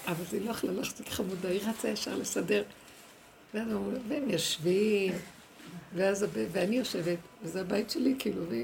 [0.06, 2.62] אבל זה לא יכלה ללכת חמודה, היא רצה ישר לסדר.
[3.54, 5.12] והם יושבים,
[5.94, 8.54] ואז, ואני יושבת, וזה הבית שלי, כאילו, ו...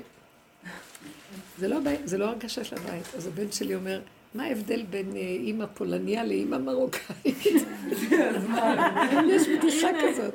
[1.59, 3.15] זה לא, הבית, זה לא הרגשה של הבית.
[3.17, 4.01] אז הבן שלי אומר,
[4.35, 7.37] מה ההבדל בין אה, אימא פולניה לאימא מרוקאית?
[9.33, 10.35] יש בדיחה כזאת.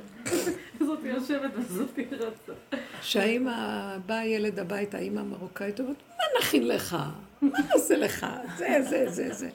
[0.80, 2.54] זאת יושבת וזאת רצה.
[3.02, 6.98] כשהאימא, בא הילד הביתה, האימא המרוקאית אומרת, מה נכין לך?
[7.42, 8.26] מה נעשה לך?
[8.58, 9.50] זה, זה, זה, זה.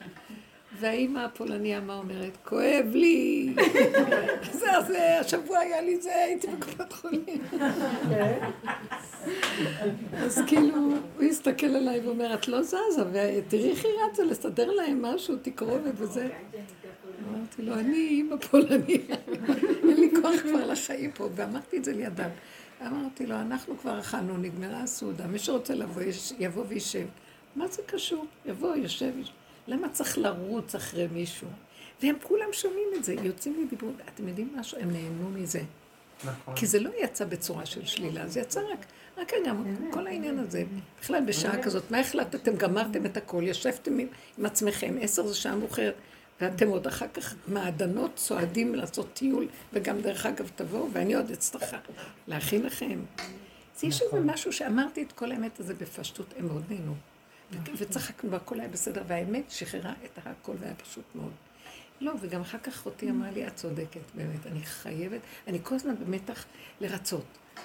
[0.80, 2.36] והאימא הפולניה, מה אומרת?
[2.44, 3.54] כואב לי.
[4.60, 7.42] זה, זה, השבוע היה לי זה, הייתי בקופת חולים.
[10.16, 10.76] אז כאילו,
[11.16, 12.76] הוא הסתכל עליי ואומר, את לא זזה,
[13.12, 16.28] ותראי איך היא רצה לסדר להם משהו, תקרובת וזה.
[17.28, 18.98] אמרתי לו, אני אימא פולניה,
[19.88, 22.30] אין לי כוח כבר לחיים פה, ואמרתי את זה לידם.
[22.86, 26.02] אמרתי לו, אנחנו כבר אכלנו, נגמרה הסעודה, מי שרוצה לבוא,
[26.38, 27.06] יבוא וישב.
[27.56, 28.26] מה זה קשור?
[28.46, 29.43] יבוא, יושב, ישב.
[29.66, 31.48] למה צריך לרוץ אחרי מישהו?
[32.02, 34.78] והם כולם שומעים את זה, יוצאים לדיבור, אתם יודעים משהו?
[34.80, 35.60] הם נהנו מזה.
[36.24, 36.54] נכון.
[36.56, 38.86] כי זה לא יצא בצורה של שלילה, זה יצא רק,
[39.18, 39.52] רק רגע,
[39.90, 40.64] כל העניין הזה,
[41.00, 42.56] בכלל בשעה כזאת, מה החלטתם?
[42.56, 44.06] גמרתם את הכל, ישבתם עם,
[44.38, 45.94] עם עצמכם, עשר זה שעה מאוחרת,
[46.40, 51.74] ואתם עוד אחר כך מעדנות צועדים לעשות טיול, וגם דרך אגב תבואו, ואני עוד אצטרך
[52.26, 53.00] להכין לכם.
[53.76, 54.30] זה יש איזה נכון.
[54.30, 56.94] משהו שאמרתי את כל האמת הזה בפשטות, הם מאוד נהנו.
[57.78, 61.32] וצחקנו והכל היה בסדר, והאמת שחררה את הכל והיה פשוט מאוד.
[62.00, 65.94] לא, וגם אחר כך אחותי אמרה לי, את צודקת, באמת, אני חייבת, אני כל הזמן
[65.96, 66.44] במתח
[66.80, 67.24] לרצות.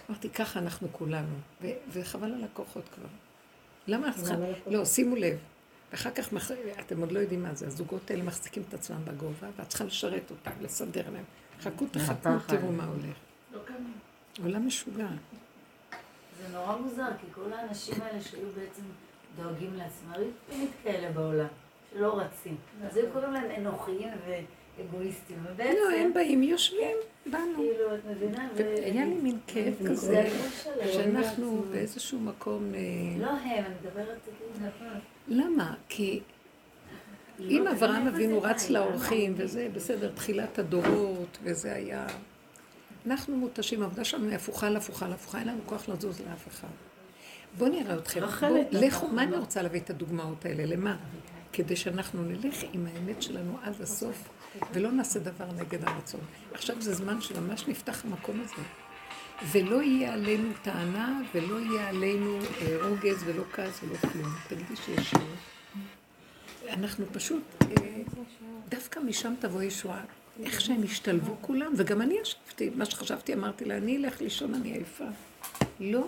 [0.10, 1.36] אמרתי, ככה אנחנו כולנו,
[1.92, 3.08] וחבל על הכוחות כבר.
[3.88, 4.36] למה את צריכה...
[4.68, 5.38] לא, שימו לב.
[5.92, 6.34] ואחר כך,
[6.80, 10.32] אתם עוד לא יודעים מה זה, הזוגות האלה מחזיקים את עצמם בגובה, ואת צריכה לשרת
[10.32, 11.24] אותם, לסדר להם.
[11.62, 13.18] חכו, תחכו, תראו מה הולך.
[13.54, 13.60] לא
[14.44, 15.08] עולם משוגע.
[16.42, 18.82] זה נורא מוזר, כי כל האנשים האלה שהיו בעצם...
[19.36, 21.48] דואגים לעצמם, היו תמיד כאלה בעולם,
[21.92, 22.56] שלא רצים.
[22.86, 25.74] אז היו קוראים להם אנוכיים ואגואיסטים, ובעצם...
[25.84, 27.56] לא, הם באים, יושבים, באנו.
[27.56, 28.48] כאילו, את מבינה?
[28.58, 30.30] היה לי מין כאב כזה,
[30.94, 32.72] שאנחנו באיזשהו מקום...
[32.76, 32.80] אה,
[33.20, 34.70] לא הם, אני מדברת כאילו...
[35.28, 35.74] למה?
[35.90, 36.22] כי...
[37.40, 42.08] אם אברהם אבינו רץ לאורחים, וזה בסדר, תחילת הדורות, וזה היה...
[43.08, 46.48] אנחנו מותשים, העבודה שלנו היא הפוכה על הפוכה על הפוכה, אין לנו כוח לזוז לאף
[46.48, 46.68] אחד.
[47.58, 48.22] בואו נראה אתכם.
[48.72, 50.66] לכו, מה אני רוצה להביא את הדוגמאות האלה?
[50.66, 50.98] למה?
[51.54, 54.30] כדי שאנחנו נלך עם האמת שלנו עד הסוף,
[54.74, 56.22] ולא נעשה דבר נגד הרצון.
[56.54, 58.64] עכשיו זה זמן שממש נפתח המקום הזה.
[59.52, 64.34] ולא יהיה עלינו טענה, ולא יהיה עלינו אה, רוגז, ולא כעס, ולא כלום.
[64.48, 65.14] תגידי שיש...
[66.70, 67.68] אנחנו פשוט, אה,
[68.70, 70.04] דווקא משם תבוא ישועה.
[70.44, 74.72] איך שהם השתלבו כולם, וגם אני ישבתי, מה שחשבתי, אמרתי לה, אני אלך לישון, אני
[74.72, 75.06] עייפה.
[75.80, 76.08] לא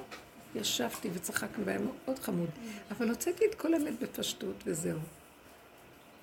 [0.56, 2.50] ישבתי וצחקנו והיה מאוד חמוד,
[2.92, 5.00] אבל הוצאתי את כל האמת בפשטות וזהו.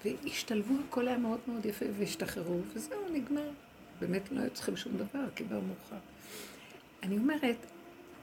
[0.05, 3.51] והשתלבו, הכל היה מאוד מאוד יפה והשתחררו, וזהו, נגמר.
[4.01, 6.03] באמת לא היו צריכים שום דבר, כי כבר מאוחר.
[7.03, 7.57] אני אומרת,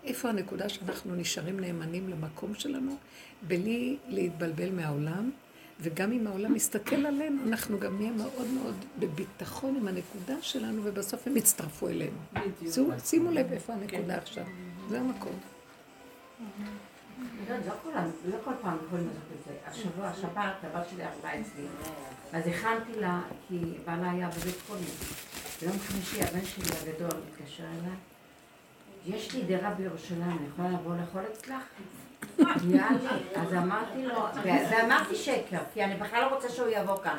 [0.04, 2.98] איפה הנקודה שאנחנו נשארים נאמנים למקום שלנו,
[3.42, 5.32] בלי להתבלבל מהעולם,
[5.80, 11.28] וגם אם העולם מסתכל עלינו, אנחנו גם נהיה מאוד מאוד בביטחון עם הנקודה שלנו, ובסוף
[11.28, 12.18] הם יצטרפו אלינו.
[13.06, 14.46] שימו לב איפה הנקודה עכשיו,
[14.90, 15.55] זה המקום.
[17.50, 17.56] לא,
[18.26, 19.54] לא כל פעם יכולים לעשות את זה.
[19.66, 21.66] השבוע, השבת, הבת שלי עבדה אצלי.
[22.34, 24.90] אז הכנתי לה, כי בעלה היה בבית חולים.
[25.62, 27.98] ביום חמישי הבן שלי הגדול התקשר אליי.
[29.06, 31.64] יש לי דירה בירושלים, אני יכולה לבוא לאכול אצלך?
[33.36, 37.18] אז אמרתי לו, ואמרתי שקר, כי אני בכלל לא רוצה שהוא יבוא כאן.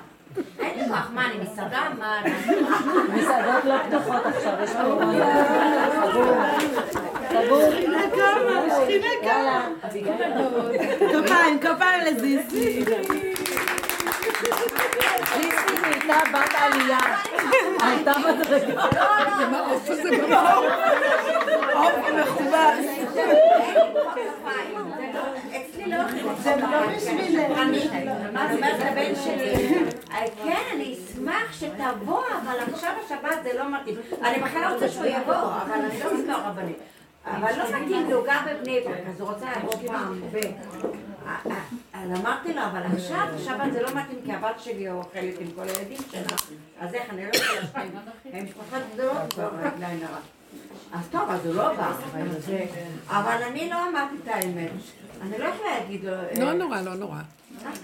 [0.60, 1.82] אין לי כוח, מה, אני מסעדה?
[1.98, 2.20] מה.
[3.14, 5.44] מסעדות לא פתוחות עכשיו, יש קורונה.
[6.10, 6.24] סגור.
[7.28, 7.62] סגור.
[9.22, 9.68] יאללה.
[11.24, 12.84] כפיים, כפיים לזיסי.
[15.34, 16.98] זיסי נהייתה בת עלייה.
[17.80, 18.82] עלתה מדרגה.
[18.82, 20.64] העוף הזה במעוף.
[21.74, 22.76] עוף מכובד.
[25.50, 26.04] אצלי לא אוכלים את לא
[26.96, 27.58] בשבילך.
[27.58, 29.84] אני אומרת לבן שלי,
[30.44, 33.96] כן, אני אשמח שתבוא, אבל עכשיו השבת זה לא מתאים.
[34.22, 36.76] אני בכלל רוצה שהוא יבוא, אבל אני לא רוצה רבנית.
[37.26, 40.20] אבל לא מתאים, הוא גר בבני ברק, אז הוא רוצה לבוא פעם.
[41.92, 45.62] אז אמרתי לו, אבל עכשיו, השבת זה לא מתאים, כי הבת שלי אוכלת עם כל
[45.62, 46.36] הילדים שלה.
[46.80, 47.90] אז איך, אני לא יכולה שתיים.
[48.32, 50.18] הם משפחות גדולות, כבר הרע.
[50.92, 51.92] אז טוב, אז הוא לא בא.
[53.08, 54.70] אבל אני לא אמרתי את האמת.
[55.20, 56.12] אני לא יכולה להגיד לו...
[56.38, 57.20] לא נורא, לא נורא.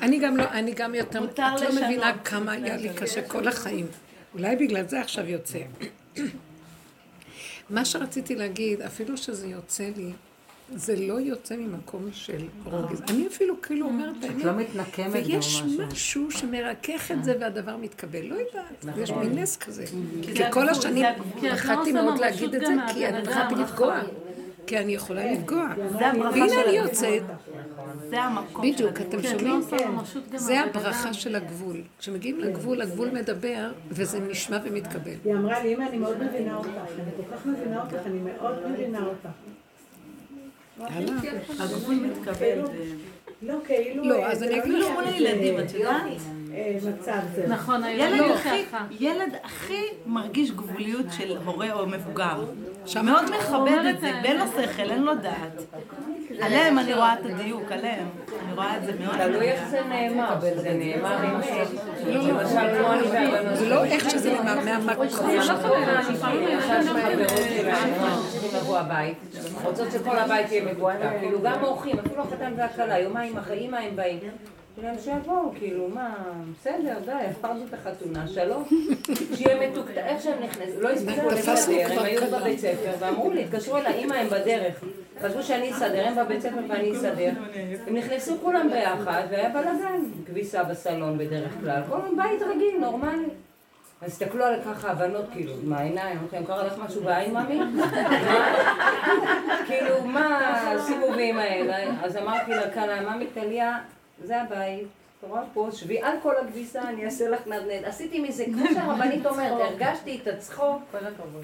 [0.02, 1.68] אני גם לא, אני גם יותר, את לא.
[1.82, 3.86] מבינה כמה היה לי קשה כל החיים.
[4.34, 5.58] אולי בגלל זה עכשיו יוצא.
[7.70, 10.12] מה שרציתי להגיד, אפילו שזה יוצא לי,
[10.74, 13.02] זה לא יוצא ממקום של רוגז.
[13.08, 16.30] אני אפילו כאילו אומרת את את לא מתנקמת ויש משהו.
[16.30, 18.22] שמרכך את זה והדבר מתקבל.
[18.22, 19.84] לא יודעת, יש מין נס כזה.
[20.34, 21.04] כי כל השנים
[21.42, 23.62] לא פחדתי עושה מאוד להגיד את זה, כי אני פחדתי אדם.
[23.62, 24.00] לפגוע.
[24.66, 25.66] כי אני יכולה לפגוע.
[25.98, 26.88] זה הברכה והנה של אני הגבול.
[26.88, 27.22] יוצאת,
[28.10, 29.08] זה המקום של בדיוק, הגבול.
[29.08, 29.98] אתם כי את לא שומעים?
[30.34, 31.12] זה הברכה.
[31.14, 31.76] של הגבול.
[31.98, 35.12] כשמגיעים לגבול, הגבול מדבר, וזה נשמע ומתקבל.
[35.24, 36.68] היא אמרה לי, אמא, אני מאוד מבינה אותך.
[36.68, 39.28] אני כל כך מבינה אותך, אני מאוד מבינה אותך.
[41.60, 42.60] הגבול מתקבל.
[42.64, 44.04] ו- לא, כאילו...
[44.04, 46.02] לא, אה, אז אני לא אגיד לך- כאילו מול הילדים, את יודעת?
[46.54, 47.46] אה, מצב זה.
[47.48, 48.86] נכון, ילד הילדים הכי, ככה.
[49.00, 49.74] ילד הכי
[50.06, 52.44] מרגיש גבוליות של הורה או מבוגר.
[52.86, 55.62] שם- מאוד מכבד את זה, ואין לו שכל, אין לו דעת.
[56.42, 58.08] עליהם אני רואה את הדיוק, עליהם.
[58.46, 59.16] אני רואה את זה מאוד.
[59.16, 61.40] תלוי איך זה נאמר, זה נאמר עם...
[62.06, 65.06] לא, לא, זה לא איך שזה נאמר, מהמקום
[69.64, 73.96] רוצות שכל הבית יהיה מבוטח, כאילו גם אורחים, אפילו החתן והכלה, יומיים אחרי אימא הם
[73.96, 74.18] באים.
[74.76, 76.14] שלהם שיבואו, כאילו, מה,
[76.60, 78.64] בסדר, די, הפרנו את החתונה, שלום.
[79.34, 82.20] שיהיה מתוקתק, איך שהם נכנסו, לא הספיקו לסדר, הם היו.
[82.40, 84.84] בבית ספר, ואמרו לי, התקשרו אליי, אימא, הם בדרך.
[85.22, 87.30] חשבו שאני אסדר, הם בבית ספר ואני אסדר.
[87.86, 90.00] הם נכנסו כולם ביחד, והיה בלאגן.
[90.26, 93.28] כביסה בסלון בדרך כלל, כל מיני בית רגיל, נורמלי.
[94.00, 96.18] אז הסתכלו עליי ככה הבנות, כאילו, מה העיניים?
[96.18, 97.60] אמרתי להם, קרה לך משהו בעין, ממי?
[99.68, 100.38] כאילו, מה
[100.72, 102.04] הסיבובים האלה?
[102.04, 103.78] אז אמרתי לה, כאן, ממי טליה,
[104.24, 104.86] זה הבית.
[105.22, 107.84] את רואה פה, שבי על כל הכביסה, אני אעשה לך נדנד.
[107.84, 110.82] עשיתי מזה, כמו שהרבנית אומרת, הרגשתי את הצחוק.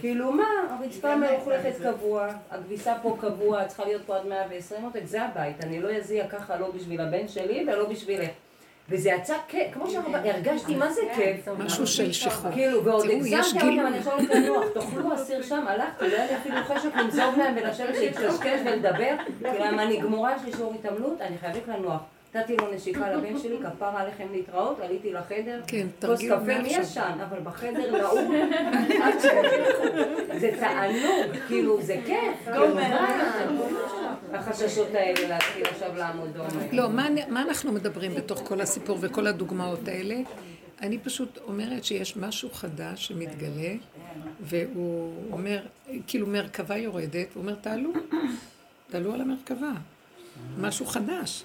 [0.00, 5.22] כאילו, מה, הרצפה מלוכלכת קבוע, הכביסה פה קבוע, צריכה להיות פה עד 120 עותק, זה
[5.22, 5.64] הבית.
[5.64, 8.30] אני לא אזיע ככה, לא בשביל הבן שלי ולא בשבילך.
[8.88, 11.48] וזה יצא כיף, כמו שהרבנית, הרגשתי מה זה כיף.
[11.58, 12.52] משהו של שחרור.
[12.52, 13.86] כאילו, ועוד תראו, יש הגזמתי אותם.
[13.86, 17.96] אני הולכת לנוח, תאכלו אסיר שם, הלכתי, לא היה לי אפילו חשק למזוג להם ולשבת
[17.98, 22.00] להתקשקש ולדבר, כאילו, למה אני גמורה, יש לי שיעור התעמלות, אני חייבת לנוח.
[22.35, 26.68] נתתי לו נשיקה לבן שלי, כפרה עליכם להתראות, עליתי לחדר, כן, כוס קפה, מי.
[26.68, 27.18] ישן?
[27.29, 28.20] אבל בחדר נעול.
[30.41, 33.31] זה תענוג, כאילו, זה כיף, כאילו, מה?
[34.33, 36.47] החששות האלה להתחיל עכשיו לעמוד דום.
[36.72, 40.16] לא, מה, מה אנחנו מדברים בתוך כל הסיפור וכל הדוגמאות האלה?
[40.81, 43.74] אני פשוט אומרת שיש משהו חדש שמתגלה,
[44.41, 45.61] והוא אומר,
[46.07, 47.91] כאילו מרכבה יורדת, הוא אומר, תעלו,
[48.91, 49.70] תעלו על המרכבה,
[50.59, 51.45] משהו חדש.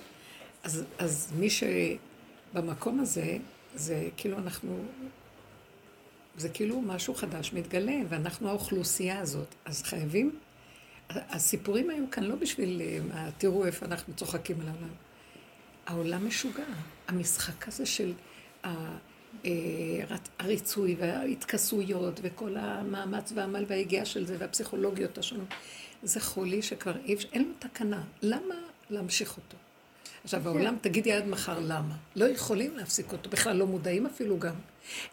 [0.64, 3.38] אז, אז מי שבמקום הזה,
[3.76, 4.84] זה כאילו אנחנו,
[6.38, 10.40] זה כאילו משהו חדש מתגלה, ואנחנו האוכלוסייה הזאת, אז חייבים
[11.10, 12.82] הסיפורים היו כאן לא בשביל,
[13.14, 14.94] אה, תראו איפה אנחנו צוחקים על העולם.
[15.86, 16.64] העולם משוגע.
[17.08, 18.14] המשחק הזה של
[18.66, 18.98] אה,
[20.40, 25.48] הריצוי וההתכסויות וכל המאמץ והעמל וההיגיעה של זה והפסיכולוגיות השונות,
[26.04, 28.04] זה חולי שכבר אי אפשר, אין לו תקנה.
[28.22, 28.56] למה
[28.90, 29.58] להמשיך אותו?
[30.24, 31.96] עכשיו, העולם, תגידי עד מחר למה.
[32.16, 34.56] לא יכולים להפסיק אותו, בכלל לא מודעים אפילו גם.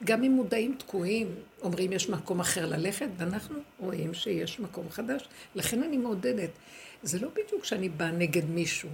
[0.04, 5.28] גם אם מודעים תקועים, אומרים יש מקום אחר ללכת, ואנחנו רואים שיש מקום חדש.
[5.54, 6.50] לכן אני מעודדת.
[7.02, 8.88] זה לא בדיוק שאני באה נגד מישהו.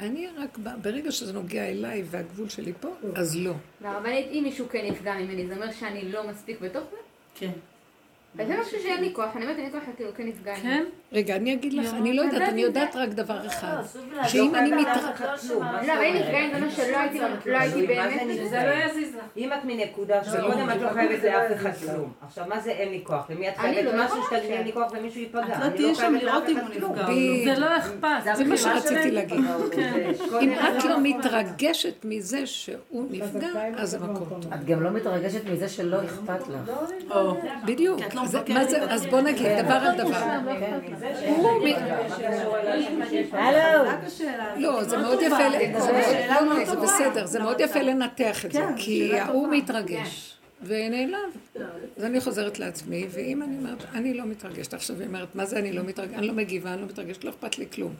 [0.00, 3.54] אני רק באה, ברגע שזה נוגע אליי והגבול שלי פה, אז לא.
[3.80, 6.96] והרבנית, אם מישהו כן נפגע ממני, זה אומר שאני לא מספיק בתוך זה?
[7.34, 7.52] כן.
[8.36, 9.82] זה משהו שאין לי כוח, אני אומרת, אין לי כוח
[10.16, 10.54] כן נפגע.
[10.54, 10.84] כן?
[11.12, 13.76] רגע, אני אגיד לך, אני לא יודעת, אני יודעת רק דבר אחד.
[14.12, 14.86] לא, שאם אני מת...
[14.86, 16.96] לא, אבל אין נפגעים, זה אומר שלא
[17.58, 18.48] הייתי לא באמת.
[18.50, 19.24] זה לא יזיז לך.
[19.36, 22.12] אם את מנקודה שקודם את לא חייבת לאף אחד כלום.
[22.26, 23.30] עכשיו, מה זה אין לי כוח?
[23.30, 25.42] למי את אני חייבת לא משהו שתגידי אין לי כוח ומישהו ייפגע?
[25.42, 26.96] את לא תהיי שם לראות אם אחד הוא.
[26.96, 27.54] נפגע.
[27.54, 28.36] זה לא אכפת.
[28.36, 29.10] זה מה שרציתי.
[29.10, 29.40] להגיד.
[29.72, 30.10] כן.
[30.40, 34.52] אם את לא מתרגשת מזה שהוא נפגע, אז זה מקום טוב.
[34.54, 36.70] את גם לא מתרגשת מזה שלא אכפת לך.
[37.64, 38.00] בדיוק.
[38.32, 40.24] לא את אז בוא נגיד דבר על דבר.
[41.26, 42.04] הוא מ-
[43.32, 43.90] הלו.
[44.56, 45.36] לא, זה מאוד יפה,
[45.80, 51.18] זה לא, לא, בסדר, זה מאוד יפה לנתח את זה, כי ההוא מתרגש ונעלב.
[51.96, 55.58] אז אני חוזרת לעצמי, ואם אני אומרת, אני לא מתרגשת עכשיו, היא אומרת, מה זה
[55.58, 56.14] אני לא מתרגשת?
[56.18, 57.94] אני לא מגיבה, אני לא מתרגשת, לא אכפת לי כלום.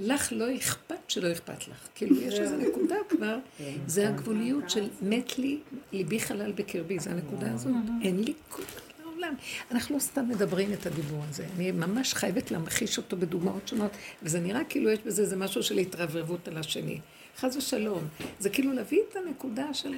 [0.00, 1.88] לך לא אכפת שלא אכפת לך.
[1.94, 3.38] כאילו, יש איזו נקודה כבר,
[3.86, 5.58] זה הגבוליות של מת לי,
[5.92, 7.72] ליבי חלל בקרבי, זה הנקודה הזאת.
[8.02, 8.83] אין לי כוח
[9.24, 9.36] לעולם.
[9.70, 13.90] אנחנו לא סתם מדברים את הדיבור הזה, אני ממש חייבת להמחיש אותו בדוגמאות שונות,
[14.22, 17.00] וזה נראה כאילו יש בזה איזה משהו של התרברבות על השני.
[17.38, 18.08] חס ושלום.
[18.38, 19.94] זה כאילו להביא את הנקודה של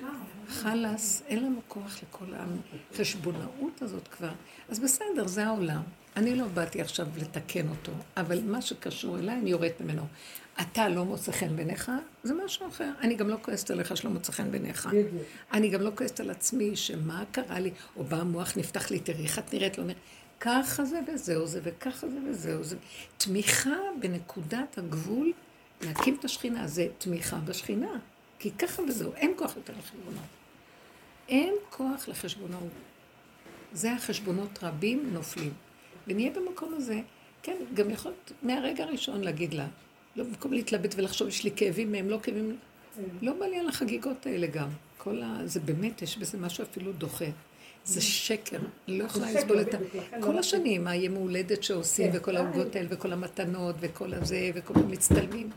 [0.49, 2.25] חלאס, אין לנו כוח לכל
[2.93, 4.33] החשבונאות הזאת כבר.
[4.69, 5.83] אז בסדר, זה העולם.
[6.17, 10.03] אני לא באתי עכשיו לתקן אותו, אבל מה שקשור אליי, אני יורדת ממנו.
[10.61, 11.93] אתה לא מוצא חן בעיניך,
[12.23, 12.91] זה משהו אחר.
[13.01, 14.89] אני גם לא כועסת עליך שלא מוצא חן בעיניך.
[15.53, 19.23] אני גם לא כועסת על עצמי, שמה קרה לי, או בא המוח נפתח לי, תראי
[19.25, 19.99] איך את נראית, לא נראית.
[20.41, 22.77] ככה זה וזהו זה, וככה זה וזהו זה.
[23.17, 25.33] תמיכה בנקודת הגבול,
[25.81, 27.99] להקים את השכינה, זה תמיכה בשכינה.
[28.39, 30.25] כי ככה וזהו, אין כוח יותר לחשבונות.
[31.29, 32.63] אין כוח לחשבונות.
[33.73, 35.53] זה החשבונות רבים נופלים.
[36.07, 37.01] ונהיה במקום הזה,
[37.43, 39.67] כן, גם יכול מהרגע הראשון להגיד לה,
[40.17, 42.57] לא במקום להתלבט ולחשוב, יש לי כאבים מהם, לא כאבים,
[43.23, 44.69] לא בא לי על החגיגות האלה גם.
[44.99, 45.39] כל ה...
[45.45, 47.25] זה באמת, יש בזה משהו אפילו דוחה.
[47.85, 48.59] זה שקר,
[48.89, 49.79] אני לא יכולה לסבול את ה...
[50.21, 55.51] כל השנים, הימי הולדת שעושים, וכל העוגות האלה, וכל המתנות, וכל הזה, וכל המצטלמים.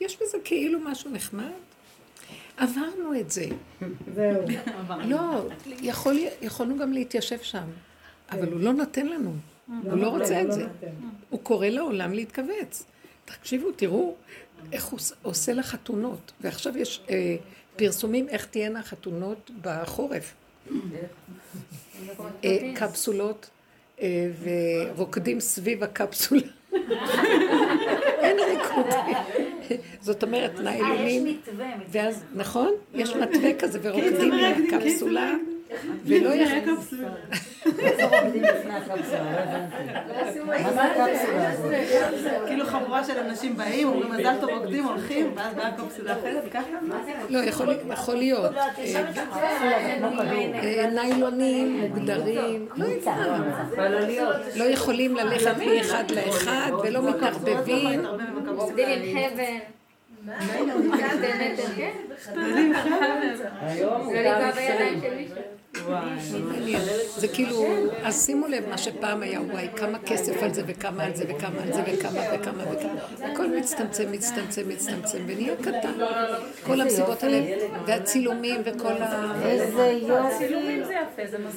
[0.00, 1.50] יש בזה כאילו משהו נחמד.
[2.56, 3.46] עברנו את זה.
[4.14, 4.42] זהו.
[5.04, 5.48] לא,
[5.82, 7.64] יכול, יכולנו גם להתיישב שם,
[8.30, 9.34] אבל הוא לא נותן לנו.
[9.66, 10.66] הוא לא רוצה את זה.
[11.30, 12.84] הוא קורא לעולם להתכווץ.
[13.36, 14.14] תקשיבו, תראו
[14.72, 16.32] איך הוא עוש- עושה לחתונות.
[16.40, 17.36] ועכשיו יש אה,
[17.76, 20.34] פרסומים איך תהיינה חתונות בחורף.
[22.44, 23.50] אה, קפסולות,
[24.00, 24.30] אה,
[24.96, 26.40] ורוקדים סביב הקפסולה.
[28.22, 28.86] אין ריקוד.
[30.00, 31.26] זאת אומרת, ניילונים.
[31.26, 32.02] יש מתווה, מתווה.
[32.04, 32.72] ואז, נכון?
[32.94, 35.34] יש מתווה כזה, ורוקדים מהקפסולה,
[36.04, 37.08] ולא יכולים...
[37.78, 39.32] איזה רוקדים לפני הקפסולה?
[39.32, 40.62] לא הבנתי.
[40.62, 41.72] מה זה הקפסולה הזאת?
[42.46, 46.66] כאילו חבורה של אנשים באים, אומרים מזל טוב רוקדים, הולכים, ואז באה קופסולה אחרת, ככה?
[47.28, 48.52] לא, יכול יכול להיות.
[50.54, 52.86] אה, ניילונים, מוגדרים, לא.
[54.56, 58.06] לא יכולים ללכת מאחד לאחד, ולא מתערבבים.
[58.56, 59.58] עובדים עם חבל.
[61.08, 61.92] שתי מטר, כן?
[63.60, 64.50] היום לא מותר
[67.16, 67.64] זה כאילו,
[68.04, 71.62] אז שימו לב מה שפעם היה, וואי, כמה כסף על זה וכמה על זה וכמה
[71.62, 73.32] על זה וכמה וכמה וכמה.
[73.32, 75.92] הכל מצטמצם, מצטמצם, מצטמצם, ונהיה קטן.
[76.66, 79.32] כל המסיבות האלה, והצילומים וכל ה...
[79.44, 80.54] איזה יופי.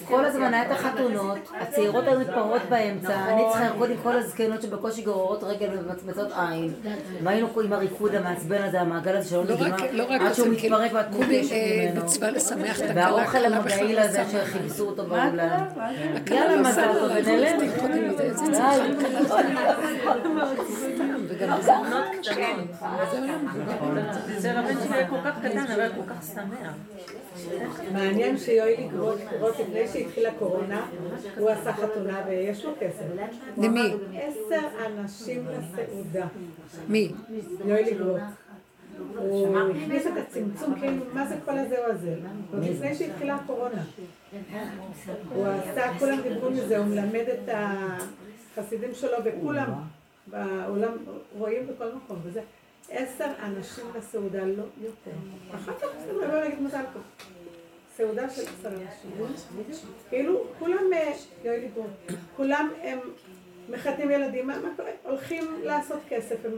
[0.06, 4.62] כל הזמן היה את החתונות, הצעירות היו מתפרעות באמצע, אני צריכה לרקוד עם כל הזקנות
[4.62, 6.74] שבקושי גוררות רגל ומצמצות עין.
[7.24, 10.94] והיינו עם הריקוד המעצבן הזה, המעגל הזה שלא לא נגמר, לא עד שהוא כאילו, מתפרק
[10.94, 11.06] ואת
[11.52, 12.06] אה, ממנו.
[12.06, 15.66] מצווה לשמח את הכלה, והאוכל בכלל הזה לא שחיפשו אותו באולם.
[16.16, 17.52] הכלה יאללה, לא מזל טוב, אנחנו ונלך.
[17.52, 18.52] עובדים קודם לזה, איזה די.
[18.52, 19.16] צרכן
[20.64, 21.72] סתם, וגם בזה
[24.38, 26.74] זה רבן שלי היה כל כך קטן, אבל היה כל כך שמח.
[27.94, 30.82] מעניין שיואלי גרוט, גרוט, לפני שהתחילה קורונה,
[31.38, 33.04] הוא עשה חתונה ויש לו כסף.
[33.58, 33.94] למי?
[34.14, 36.28] עשר אנשים לסעודה.
[36.88, 37.12] מי?
[37.66, 38.22] יואלי גרוט.
[39.18, 42.16] הוא הכניס את הצמצום, כאילו, מה זה כל הזה או הזה?
[42.54, 43.84] עוד לפני שהתחילה הקורונה.
[45.36, 47.50] הוא עשה, כולם דיברו מזה, הוא מלמד את
[48.58, 49.74] החסידים שלו, וכולם
[50.28, 50.92] בעולם
[51.38, 52.42] רואים בכל מקום, וזה
[52.90, 55.12] עשר אנשים לסעודה, לא יותר.
[55.56, 57.02] אחר כך זה לא להגיד מזל טוב.
[57.98, 59.12] סעודה של עשר אנשים.
[60.10, 61.12] כאילו, כולם, אה,
[62.36, 63.00] כולם הם
[63.70, 64.92] מחתנים ילדים, מה מה קורה?
[65.04, 66.52] הולכים לעשות כסף, הם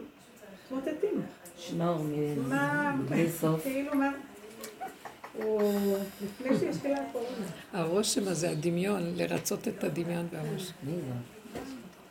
[0.73, 1.21] מתמוטטים.
[1.57, 2.05] שנור
[2.47, 3.63] מה, בלי סוף.
[3.63, 4.11] כאילו מה,
[5.33, 7.45] הוא, לפני שהתחילה הקורונה.
[7.73, 10.73] הרושם הזה, הדמיון, לרצות את הדמיון והראש.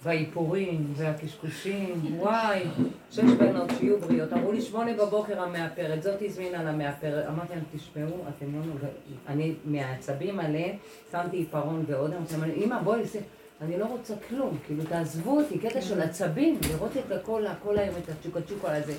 [0.03, 2.63] והאיפורים, והקשקושים, וואי,
[3.11, 4.33] שש בנות שיהיו בריאות.
[4.33, 7.27] אמרו לי שמונה בבוקר המאפרת, זאת הזמינה למאפרת.
[7.29, 8.93] אמרתי להם, תשמעו, אתם לא נוגעים.
[9.29, 10.77] אני מהעצבים עליהם,
[11.13, 13.21] שמתי עיפרון ועוד, אמרתי להם, אמא בואי, זה...
[13.63, 17.95] אני לא רוצה כלום, כאילו תעזבו אותי, קטע של עצבים, לראות את הכל, הכל היום,
[18.05, 18.93] את הצ'וקה צ'וקה הזה.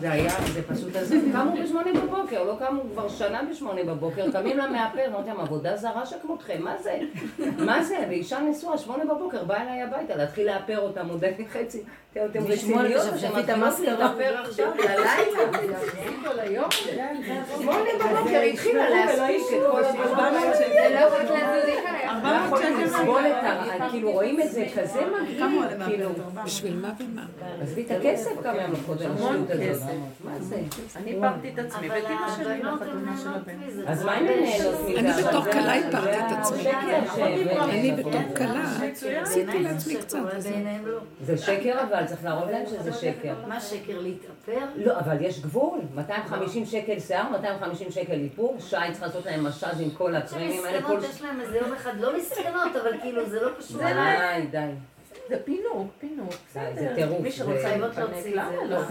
[0.00, 4.58] זה היה, זה פשוט הזה, קמו בשמונה בבוקר, לא קמו כבר שנה בשמונה בבוקר, קמים
[4.58, 6.98] למאפר, אמרתי להם, עבודה זרה שכמותכם, מה זה?
[7.58, 7.96] מה זה?
[8.08, 11.82] ואישה נשואה, שמונה בבוקר, באה אליי הביתה, להתחיל לאפר אותם, עוד חצי,
[12.16, 14.12] אתם רציניות, מתחילות המסקרה.
[17.58, 21.10] שמונה בבוקר, התחילה להספיק את כל הדבר זה לא.
[22.22, 23.90] לא.
[23.90, 25.52] כאילו רואים את זה כזה מגעיל,
[25.86, 26.08] כאילו...
[26.44, 27.22] בשביל מה ומה?
[27.62, 29.30] עזבי את הכסף כמה ימים קודם, השטות
[29.70, 29.88] הזאת.
[30.24, 30.56] מה זה?
[30.96, 31.96] אני הפרתי את עצמי, אמא
[32.36, 33.52] שלי לחתונה של הבן.
[33.86, 34.98] אז מה אם נהנות מזה?
[35.00, 36.62] אני בתור כלה הפרתי את עצמי.
[36.62, 37.18] ש-
[37.68, 38.64] אני בתור כלה
[39.22, 40.18] עשיתי לעצמי קצת.
[40.84, 40.98] לא.
[41.26, 43.34] זה שקר אבל, צריך להראות להם שזה שקר.
[43.46, 44.66] מה שקר להתאפר?
[44.76, 45.80] לא, אבל יש גבול.
[45.94, 50.78] 250 שקל שיער, 250 שקל איפור, שי צריך לעשות להם מסאז' עם כל הקרמים האלה.
[51.08, 53.82] יש להם איזה יום אחד, לא מסכנות, אבל כאילו זה לא קשור.
[53.82, 54.70] די, די.
[55.28, 56.34] זה פינוק, פינוק.
[56.52, 57.20] זה טירוף.
[57.20, 58.64] מי שרוצה להתפנק, להוציא את למה.
[58.64, 58.78] לא?
[58.80, 58.86] לא,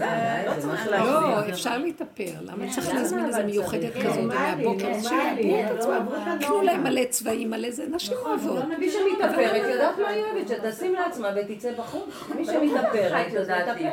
[0.46, 1.20] לא צריך להחזיר.
[1.20, 2.30] לא, אפשר להתאפר.
[2.40, 4.88] למה צריך להזמין איזה מיוחדת כזאת נורמלי, ומהבוקר?
[4.88, 6.06] נורמלי, שיעברו את לא עצמם.
[6.06, 6.62] קנו הנורמה.
[6.62, 8.64] להם מלא צבעים, מלא זה, נשים אוהבות.
[8.78, 12.24] מי שמתאפרת יודעת מה היא אוהבת, שתשים לעצמה ותצא בחוץ.
[12.36, 13.90] מי שמתאפרת, אז תתאפר.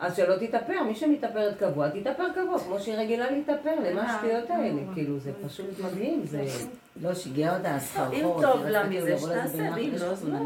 [0.00, 4.82] אז שלא תתאפר, מי שמתאפרת קבוע, תתאפר קבוע, כמו שהיא רגילה להתאפר, למה השטויות האלה?
[4.94, 6.44] כאילו, זה פשוט מדהים, זה...
[7.02, 8.14] לא, שיגע אותה הסחרחורת.
[8.14, 10.38] אם טוב לה מזה, כאילו לזה שתעשה, ואם יש לא, אז לא.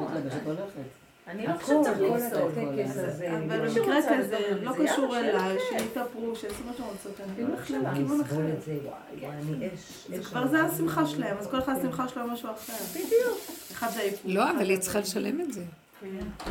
[1.28, 2.50] אני לא חושבת שצריך כל לפסול.
[2.52, 3.30] הטקס הזה.
[3.36, 3.68] אבל לא.
[3.68, 4.72] במקרה כזה, לא.
[4.84, 5.56] קשור אליי.
[5.78, 7.20] שיתאפרו, שיעשו מה שהם רוצות.
[7.20, 7.54] אני לא
[7.92, 8.48] אסבול אחר.
[8.58, 10.22] את זה, וואי, אני אש, זה.
[10.24, 12.72] כבר זה השמחה שלהם, אז כל אחד השמחה שלו משהו אחר.
[12.90, 13.38] בדיוק.
[13.72, 14.30] אחד זה האיפור.
[14.34, 15.62] לא, אבל היא צריכה לשלם את זה.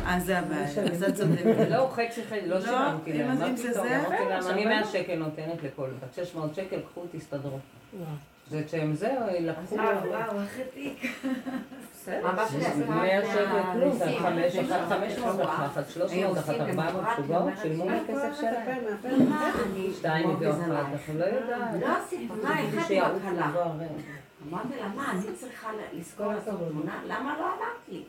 [0.06, 1.44] אה, זה הבעיה, אז את צודקת.
[1.70, 3.28] לא, חצי חצי, לא לא, שילמתי אם- להם.
[3.28, 4.70] מה זה פתאום, זה, אני לא.
[4.70, 7.58] 100 שקל נותנת לכל בת 600 שקל, קחו, תסתדרו.
[8.50, 9.74] זה שהם זה, לקחו...
[9.74, 11.12] וואו, וואו, איך העתיק.
[12.08, 14.18] אבא שלי עשה 100 שקל זה מהמיסים.
[14.18, 18.84] חמש, אחד 500, אחת 300, אחת 400 שוגעות, שילמו מהכסף שלהם.
[19.98, 21.80] שתיים הביאו אחת, אנחנו לא יודעת.
[21.80, 23.50] לא עשית, מה, מישהו איך שיעוף בהתחלה?
[24.48, 27.00] אמרתי לה, מה, אני צריכה לזכור לעשות תמונה?
[27.06, 28.04] למה לא אמרתי?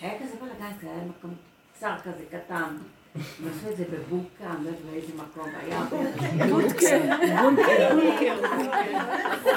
[0.00, 1.34] היה כזה בלגן, זה היה מקום
[1.74, 2.76] קצר כזה, קטן.
[3.16, 5.78] עשו את זה בבוקה, אני לא יודעת באיזה מקום, היה...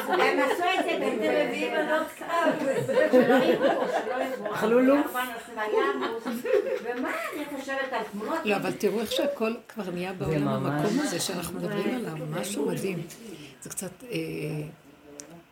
[0.08, 2.54] הם עשו את זה בתל אביב, בנות קרב.
[4.54, 5.16] אכלו לוף?
[6.84, 8.40] ומה, אני חושבת על תמונות?
[8.46, 13.02] לא, אבל תראו איך שהכל כבר נהיה בעולם המקום הזה שאנחנו מדברים עליו, משהו מדהים.
[13.62, 14.04] זה קצת...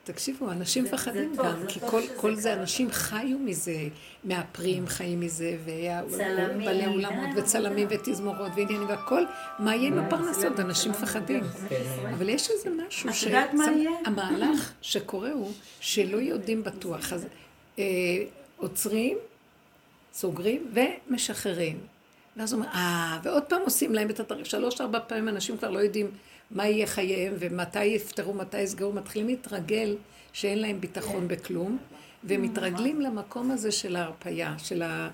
[0.07, 2.59] אה, תקשיבו, אנשים מפחדים גם, זה כי טוב כל- כל זה, ככה.
[2.61, 3.75] אנשים חיו מזה,
[4.23, 9.23] מאפרים חיים מזה, ובעלי אולמות אה, וצלמים ותזמורות ועניינים והכל,
[9.59, 10.59] מה יהיה עם הפרנסות?
[10.59, 11.43] אנשים מפחדים.
[12.13, 13.09] אבל יש איזה משהו?
[14.05, 17.13] המהלך שקורה הוא שלא יודעים בטוח.
[17.13, 17.25] אז
[17.79, 17.83] אה,
[18.57, 19.17] עוצרים,
[20.13, 21.77] סוגרים ומשחררים.
[22.37, 24.45] ואז הוא אומר, אה, ועוד פעם עושים להם את התאריך.
[24.45, 26.11] שלוש, ארבע פעמים אנשים כבר לא יודעים
[26.51, 28.93] מה יהיה חייהם ומתי יפתרו, מתי יסגרו.
[28.93, 29.95] מתחילים להתרגל
[30.33, 31.77] שאין להם ביטחון בכלום,
[32.23, 35.09] ומתרגלים למקום הזה של ההרפייה, של ה...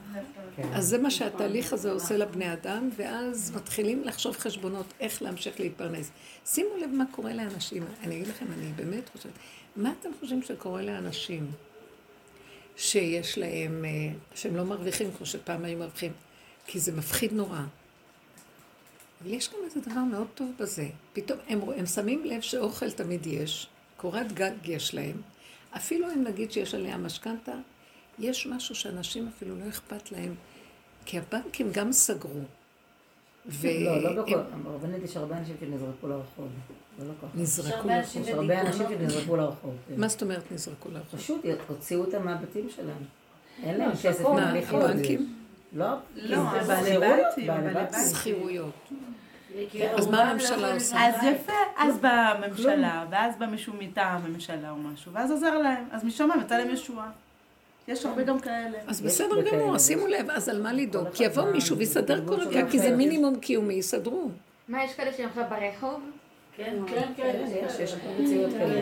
[0.73, 6.11] אז זה מה שהתהליך הזה עושה לבני אדם, ואז מתחילים לחשוב חשבונות איך להמשיך להתפרנס.
[6.45, 7.83] שימו לב מה קורה לאנשים.
[8.03, 9.31] אני אגיד לכם, אני באמת חושבת,
[9.75, 11.51] מה אתם חושבים שקורה לאנשים
[12.77, 16.11] שיש להם, אה, שהם לא מרוויחים כמו שפעם היו מרוויחים?
[16.67, 17.61] כי זה מפחיד נורא.
[19.21, 20.87] אבל יש גם איזה דבר מאוד טוב בזה.
[21.13, 25.21] פתאום הם, הם שמים לב שאוכל תמיד יש, קורת גג יש להם.
[25.75, 27.55] אפילו אם נגיד שיש עליה משכנתה,
[28.19, 30.35] יש משהו שאנשים אפילו לא אכפת להם,
[31.05, 32.41] כי הבנקים גם סגרו.
[33.45, 33.67] ו...
[33.85, 36.47] לא, לא בכל, הם ברבנית יש הרבה אנשים שנזרקו לרחוב.
[36.99, 37.27] זה לא ככה.
[37.35, 38.21] נזרקו לרחוב.
[38.21, 38.87] יש הרבה אנשים.
[38.89, 39.75] שנזרקו לרחוב.
[39.87, 39.99] כן.
[40.01, 41.19] מה זאת אומרת נזרקו לרחוב?
[41.19, 43.03] פשוט הוציאו אותם מהבתים שלהם.
[43.63, 44.51] אין להם כסף מה.
[44.51, 45.36] הבנקים?
[45.77, 47.99] לא, לא, זה בעלי.
[48.09, 48.89] שכירויות.
[49.69, 51.07] כי אז מה הממשלה לא עושה?
[51.07, 55.83] אז יפה, אז באה הממשלה, ואז בא מישהו מטעם הממשלה או משהו, ואז עוזר להם,
[55.91, 57.09] אז משם יצא להם ישועה.
[57.87, 58.77] יש הרבה גם כאלה.
[58.87, 59.77] אז בסדר גמור.
[59.77, 61.07] שימו לב, אז על מה לדאוג?
[61.07, 62.95] כל כי יבוא מישהו ויסדר שלו גג, כי זה.
[62.95, 64.29] מינימום קיומי, יסדרו.
[64.67, 66.01] מה, יש כאלה שהם עכשיו ברחוב?
[66.55, 67.45] כן, כן, כן.
[67.67, 68.81] יש, יש מציאות כאלה.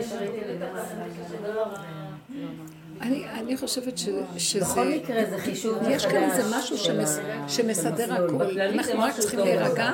[3.00, 4.64] אני, אני חושבת ש, שזה...
[4.64, 5.92] בכל מקרה זה חישוב מחדש.
[5.92, 7.18] יש כאן איזה משהו שמס,
[7.48, 8.12] שמסדר.
[8.14, 8.60] הכל.
[8.60, 9.92] אנחנו רק צריכים להירגע.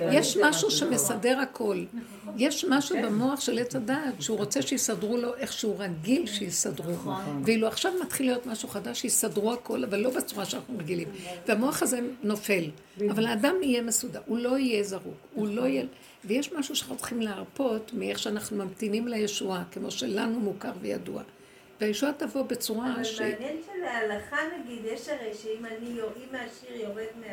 [0.00, 0.70] יש משהו.
[0.70, 1.84] שמסדר הכל.
[2.36, 7.12] יש משהו במוח של עץ הדעת, שהוא רוצה שיסדרו לו איך שהוא רגיל שיסדרו.
[7.44, 11.08] ואילו עכשיו מתחיל להיות משהו חדש, שיסדרו הכל, אבל לא בצורה שאנחנו רגילים.
[11.48, 12.64] והמוח הזה נופל.
[13.10, 15.84] אבל האדם יהיה מסודר, הוא לא יהיה זרוק, הוא לא יהיה...
[16.24, 21.22] ויש משהו שאנחנו צריכים להרפות מאיך שאנחנו ממתינים לישועה, כמו שלנו מוכר וידוע.
[21.80, 23.20] והישועה תבוא בצורה אבל ש...
[23.20, 27.26] מעניין שלהלכה נגיד, יש הרי שאם אני, אם העשיר יורד מה-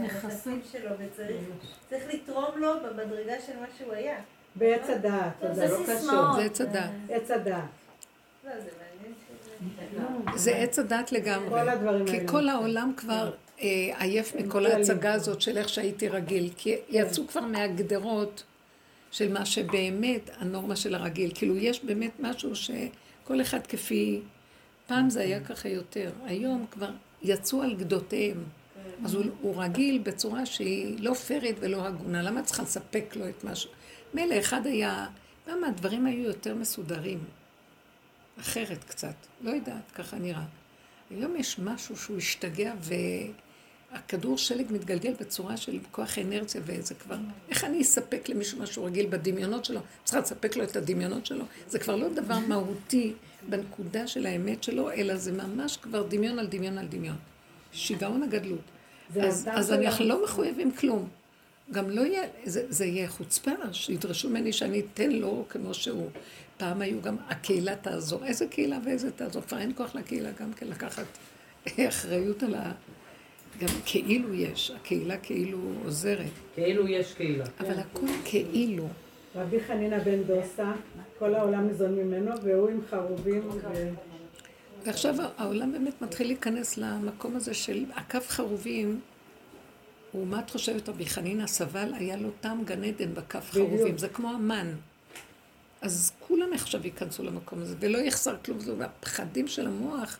[0.00, 1.40] מהנכסים שלו וצריך
[1.90, 4.16] צריך לתרום לו במדרגה של מה שהוא היה.
[4.56, 5.68] בעץ הדעת, טוב, תודה.
[5.68, 6.36] זה סיסמאות.
[6.36, 6.90] זה עץ הדת.
[7.10, 7.64] עץ הדעת.
[9.96, 10.02] לא,
[10.36, 11.48] זה עץ הדת לגמרי.
[11.50, 12.26] כל הדברים כי.
[12.26, 13.66] כל העולם כבר אה,
[13.98, 16.50] עייף מכל ההצגה הזאת של איך שהייתי רגיל.
[16.56, 18.42] כי יצאו כבר מהגדרות
[19.10, 21.30] של מה שבאמת הנורמה של הרגיל.
[21.34, 22.50] כאילו, יש באמת משהו
[23.24, 24.20] שכל אחד כפי...
[24.86, 26.12] פעם זה היה ככה יותר.
[26.24, 26.90] היום כבר
[27.22, 28.44] יצאו על גדותיהם.
[29.04, 32.22] אז הוא, הוא רגיל בצורה שהיא לא פיירית ולא הגונה.
[32.22, 33.70] למה צריכה לספק לו את משהו?
[34.14, 35.06] מילא אחד היה...
[35.48, 37.18] למה הדברים היו יותר מסודרים?
[38.40, 39.14] אחרת קצת.
[39.40, 40.44] לא יודעת, ככה נראה.
[41.10, 42.72] היום יש משהו שהוא השתגע
[43.94, 47.16] והכדור שלג מתגלגל בצורה של כוח אנרציה וזה כבר...
[47.48, 49.80] איך אני אספק למישהו משהו רגיל בדמיונות שלו?
[50.04, 51.44] צריכה לספק לו את הדמיונות שלו?
[51.68, 53.12] זה כבר לא דבר מהותי
[53.48, 57.16] בנקודה של האמת שלו, אלא זה ממש כבר דמיון על דמיון על דמיון.
[57.72, 58.60] שיגעון הגדלות.
[59.20, 61.08] אז, אז אנחנו לא מחויבים כלום.
[61.72, 66.10] גם לא יהיה, זה, זה יהיה חוצפה, שידרשו ממני שאני אתן לו כמו שהוא.
[66.56, 68.24] פעם היו גם, הקהילה תעזור.
[68.24, 69.42] איזה קהילה ואיזה תעזור?
[69.42, 71.06] כבר אין כוח לקהילה גם כן לקחת
[71.88, 72.72] אחריות על ה...
[73.60, 76.26] גם כאילו יש, הקהילה כאילו עוזרת.
[76.54, 77.44] כאילו יש קהילה.
[77.60, 78.88] אבל הכל כאילו.
[79.36, 80.72] רבי חנינא בן דוסה,
[81.18, 83.42] כל העולם ניזון ממנו, והוא עם חרובים.
[83.48, 83.90] ו-
[84.84, 89.00] ועכשיו העולם באמת מתחיל להיכנס למקום הזה של הקו חרובים.
[90.12, 93.68] הוא, מה את חושבת, רבי חנינא סבל, היה לו טעם גן עדן בכף בדיוק.
[93.68, 94.72] חרובים, זה כמו המן.
[95.82, 100.18] אז כולם עכשיו ייכנסו למקום הזה, ולא יחסר כלום, זה והפחדים של המוח,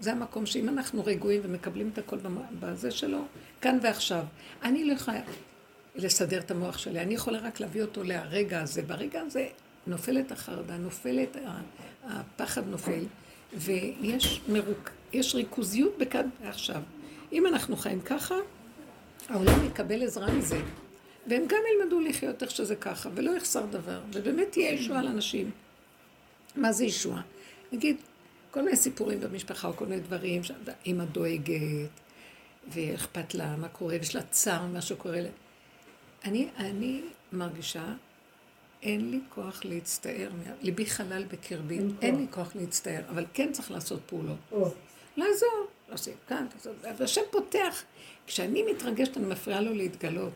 [0.00, 2.16] זה המקום שאם אנחנו רגועים ומקבלים את הכל
[2.60, 3.24] בזה שלו,
[3.60, 4.24] כאן ועכשיו.
[4.62, 5.20] אני לא יכולה
[5.94, 8.82] לסדר את המוח שלי, אני יכולה רק להביא אותו לרגע הזה.
[8.82, 9.48] ברגע הזה
[9.86, 11.36] נופלת החרדה, נופלת,
[12.04, 13.04] הפחד נופל,
[13.54, 16.82] ויש מרוק, יש ריכוזיות בכאן ועכשיו.
[17.32, 18.34] אם אנחנו חיים ככה,
[19.28, 20.60] העולם יקבל עזרה מזה.
[21.26, 25.50] והם גם ילמדו לחיות איך שזה ככה, ולא יחסר דבר, ובאמת תהיה ישועה לאנשים.
[26.56, 27.22] מה זה ישועה?
[27.72, 27.96] נגיד,
[28.50, 31.90] כל מיני סיפורים במשפחה, או כל מיני דברים, שאמא דואגת,
[32.68, 35.28] ואכפת לה מה קורה, ויש לה צער ממה שקורה לה.
[36.24, 37.84] אני, אני מרגישה,
[38.82, 40.30] אין לי כוח להצטער,
[40.62, 42.16] ליבי חלל בקרבי, אין אין.
[42.16, 44.38] לי כוח להצטער, אבל כן צריך לעשות פעולות.
[45.16, 47.82] לעזור, לעשות כאן, לעשות, והשם פותח.
[48.26, 50.32] כשאני מתרגשת, אני מפריעה לו להתגלות.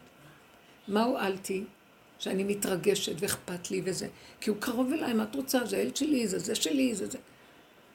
[0.89, 1.65] מה הועלתי?
[2.19, 4.09] שאני מתרגשת ואכפת לי וזה.
[4.41, 5.65] כי הוא קרוב אליי, מה את רוצה?
[5.65, 7.19] זה הילד שלי, זה זה שלי, זה זה.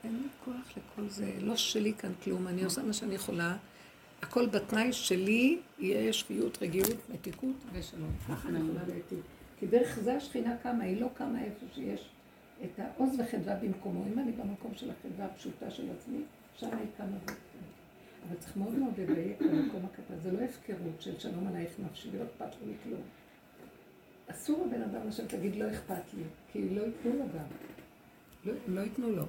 [0.03, 3.57] אין לי כוח לכל זה, לא שלי כאן כלום, אני עושה מה שאני יכולה.
[4.21, 8.11] הכל בתנאי שלי יהיה שפיות, רגיעות, מתיקות ושלום.
[8.29, 9.19] ככה אני יכולה להיטיב.
[9.59, 12.09] כי דרך זה השכינה קמה, היא לא קמה איפה שיש
[12.63, 14.05] את העוז וחדווה במקומו.
[14.13, 16.17] אם אני במקום של החדווה הפשוטה של עצמי,
[16.55, 17.17] שם היא קמה.
[18.27, 20.19] אבל צריך מאוד מאוד לדייק במקום הקטן.
[20.23, 23.01] זה לא הפקרות של שלום עלייך נפשי, ולא אכפת לי מכלום.
[24.27, 27.45] אסור לבן אדם לשבת להגיד לא אכפת לי, כי לא ייתנו לו גם.
[28.45, 29.23] לא, לא ייתנו לו.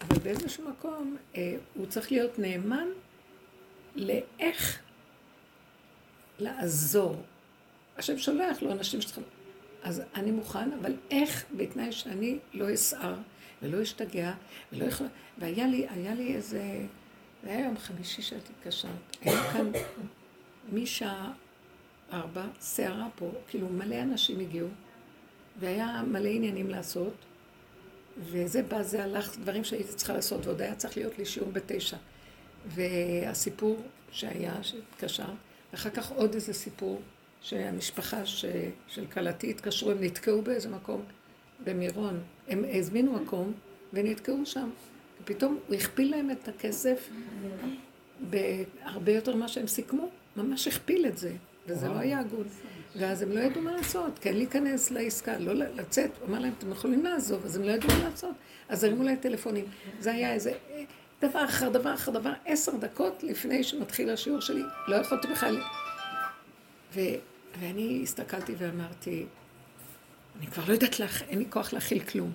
[0.00, 2.88] אבל באיזשהו מקום אה, הוא צריך להיות נאמן
[3.96, 4.78] לאיך
[6.38, 7.22] לעזור.
[7.96, 9.24] השם שולח לו אנשים שצריכים...
[9.82, 13.14] אז אני מוכן, אבל איך, בתנאי שאני לא אסער
[13.62, 14.32] ולא אשתגע
[14.72, 15.10] ולא יכולה...
[15.38, 16.86] והיה לי, היה לי איזה...
[17.42, 19.16] זה היה יום חמישי שהייתי התקשרת.
[19.20, 19.70] היה כאן
[20.72, 21.32] משעה
[22.12, 24.68] ארבע, סערה פה, כאילו מלא אנשים הגיעו,
[25.60, 27.14] והיה מלא עניינים לעשות,
[28.20, 31.96] וזה בא, זה הלך, דברים שהייתי צריכה לעשות, ועוד היה צריך להיות לי שיעור בתשע.
[32.66, 35.28] והסיפור שהיה, שהתקשר,
[35.72, 37.00] ואחר כך עוד איזה סיפור,
[37.42, 38.44] שהמשפחה ש...
[38.88, 41.02] של כלתי התקשרו, הם נתקעו באיזה מקום
[41.64, 42.20] במירון.
[42.48, 43.52] הם הזמינו מקום
[43.92, 44.70] ונתקעו שם.
[45.22, 47.10] ופתאום הוא הכפיל להם את הכסף
[48.20, 50.08] בהרבה יותר ממה שהם סיכמו.
[50.36, 51.32] ממש הכפיל את זה,
[51.66, 52.46] וזה לא היה הגון.
[52.98, 56.10] ואז הם לא ידעו מה לעשות, כן להיכנס לעסקה, לא לצאת.
[56.20, 58.34] הוא אמר להם, אתם יכולים לעזוב, אז הם לא ידעו מה לעשות.
[58.68, 59.64] אז הרימו להם טלפונים.
[60.00, 60.84] זה היה איזה אה,
[61.22, 64.62] דבר אחר דבר אחר דבר, עשר דקות לפני שמתחיל השיעור שלי.
[64.88, 65.62] לא יכולתי בכלל...
[66.94, 67.00] ו...
[67.60, 69.26] ואני הסתכלתי ואמרתי,
[70.38, 72.32] אני כבר לא יודעת לך, אין לי כוח להכיל כלום.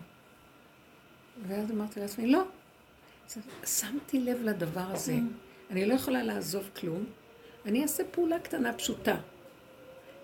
[1.47, 2.43] ואז אמרתי לעצמי, לא.
[3.65, 5.15] שמתי לב לדבר הזה.
[5.69, 7.05] אני לא יכולה לעזוב כלום.
[7.65, 9.15] אני אעשה פעולה קטנה פשוטה.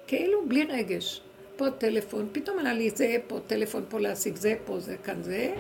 [0.10, 1.22] כאילו בלי רגש.
[1.56, 5.56] פה טלפון, פתאום עלה לי זה, פה טלפון, פה להשיג זה, פה זה, כאן זה.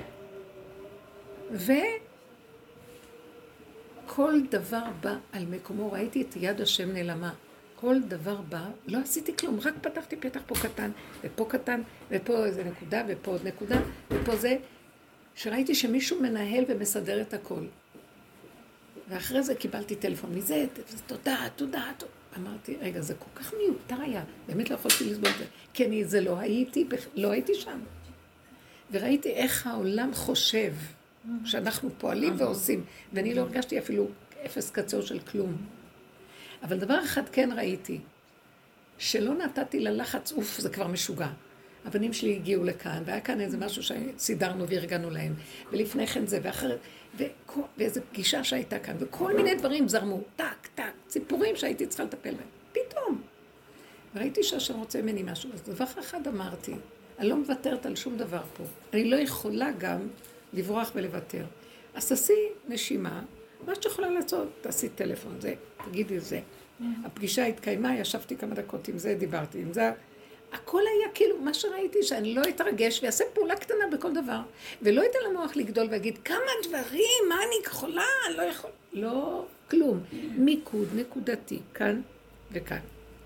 [4.05, 7.33] וכל דבר בא על מקומו, ראיתי את יד השם נעלמה.
[7.75, 10.91] כל דבר בא, לא עשיתי כלום, רק פתחתי פתח פה קטן,
[11.23, 13.81] ופה קטן, ופה איזה נקודה, ופה עוד נקודה,
[14.11, 14.57] ופה זה.
[15.35, 17.61] שראיתי שמישהו מנהל ומסדר את הכל.
[19.09, 20.65] ואחרי זה קיבלתי טלפון מזה,
[21.07, 22.18] תודה, תודה, תודה.
[22.37, 26.05] אמרתי, רגע, זה כל כך מיותר היה, באמת לא יכולתי לסבול את זה, כי אני
[26.05, 27.79] זה לא הייתי, לא הייתי שם.
[28.91, 30.73] וראיתי איך העולם חושב
[31.45, 34.07] שאנחנו פועלים ועושים, ואני לא הרגשתי אפילו
[34.45, 35.57] אפס קצור של כלום.
[36.63, 37.99] אבל דבר אחד כן ראיתי,
[38.97, 41.29] שלא נתתי ללחץ, אוף, זה כבר משוגע.
[41.85, 45.33] הבנים שלי הגיעו לכאן, והיה כאן איזה משהו שסידרנו וארגנו להם,
[45.71, 46.79] ולפני כן זה, ואחרת,
[47.77, 52.47] ואיזו פגישה שהייתה כאן, וכל מיני דברים זרמו, טק, טק, ציפורים שהייתי צריכה לטפל בהם,
[52.71, 53.21] פתאום.
[54.15, 56.73] ראיתי שהשם רוצה ממני משהו, אז דבר אחד אמרתי,
[57.19, 58.63] אני לא מוותרת על שום דבר פה.
[58.93, 60.07] אני לא יכולה גם
[60.53, 61.45] לברוח ולוותר.
[61.93, 62.33] אז תעשי
[62.67, 63.21] נשימה,
[63.67, 65.53] מה שאת יכולה לעשות, תעשי טלפון, זה,
[65.85, 66.39] תגידי זה.
[67.05, 69.91] הפגישה התקיימה, ישבתי כמה דקות עם זה, דיברתי עם זה.
[70.51, 74.39] הכל היה כאילו, מה שראיתי, שאני לא אתרגש ואעשה פעולה קטנה בכל דבר,
[74.81, 78.05] ולא אתן למוח לגדול ויגיד, כמה דברים, מה אני יכולה,
[78.35, 78.69] לא יכול...
[78.93, 79.99] לא, כלום.
[80.37, 82.01] מיקוד נקודתי, כאן
[82.51, 82.79] וכאן,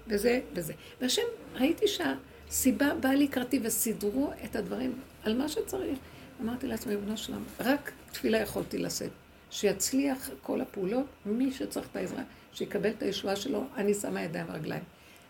[0.07, 0.73] וזה וזה.
[1.01, 1.21] והשם,
[1.55, 4.93] ראיתי שהסיבה באה לקראתי וסידרו את הדברים
[5.23, 5.99] על מה שצריך.
[6.41, 9.11] אמרתי לעצמי, בנו שלם, רק תפילה יכולתי לשאת.
[9.51, 12.23] שיצליח כל הפעולות, מי שצריך את העזרה,
[12.53, 14.83] שיקבל את הישועה שלו, אני שמה ידיים ורגליים.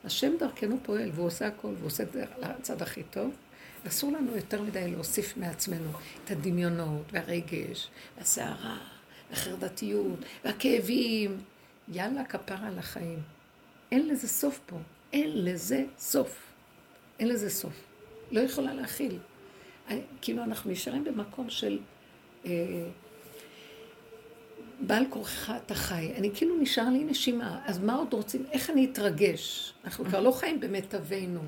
[0.04, 3.32] השם דרכנו פועל, והוא עושה הכל, והוא עושה את הצד הכי טוב.
[3.88, 5.90] אסור לנו יותר מדי להוסיף מעצמנו
[6.26, 8.78] את הדמיונות, והרגש, והסערה,
[9.30, 11.38] והחרדתיות, והכאבים.
[11.88, 13.20] יאללה, כפרה על החיים.
[13.92, 14.78] אין לזה סוף פה.
[15.14, 16.40] אין לזה סוף.
[17.20, 17.74] אין לזה סוף.
[18.32, 19.18] לא יכולה להכיל.
[20.22, 21.80] כאילו, אנחנו נשארים במקום של...
[22.46, 22.52] אה,
[24.80, 26.12] בעל כורכך אתה חי.
[26.16, 28.46] אני כאילו נשאר לי נשימה, אז מה עוד רוצים?
[28.52, 29.74] איך אני אתרגש?
[29.86, 31.42] אנחנו כבר לא חיים במיטבנו.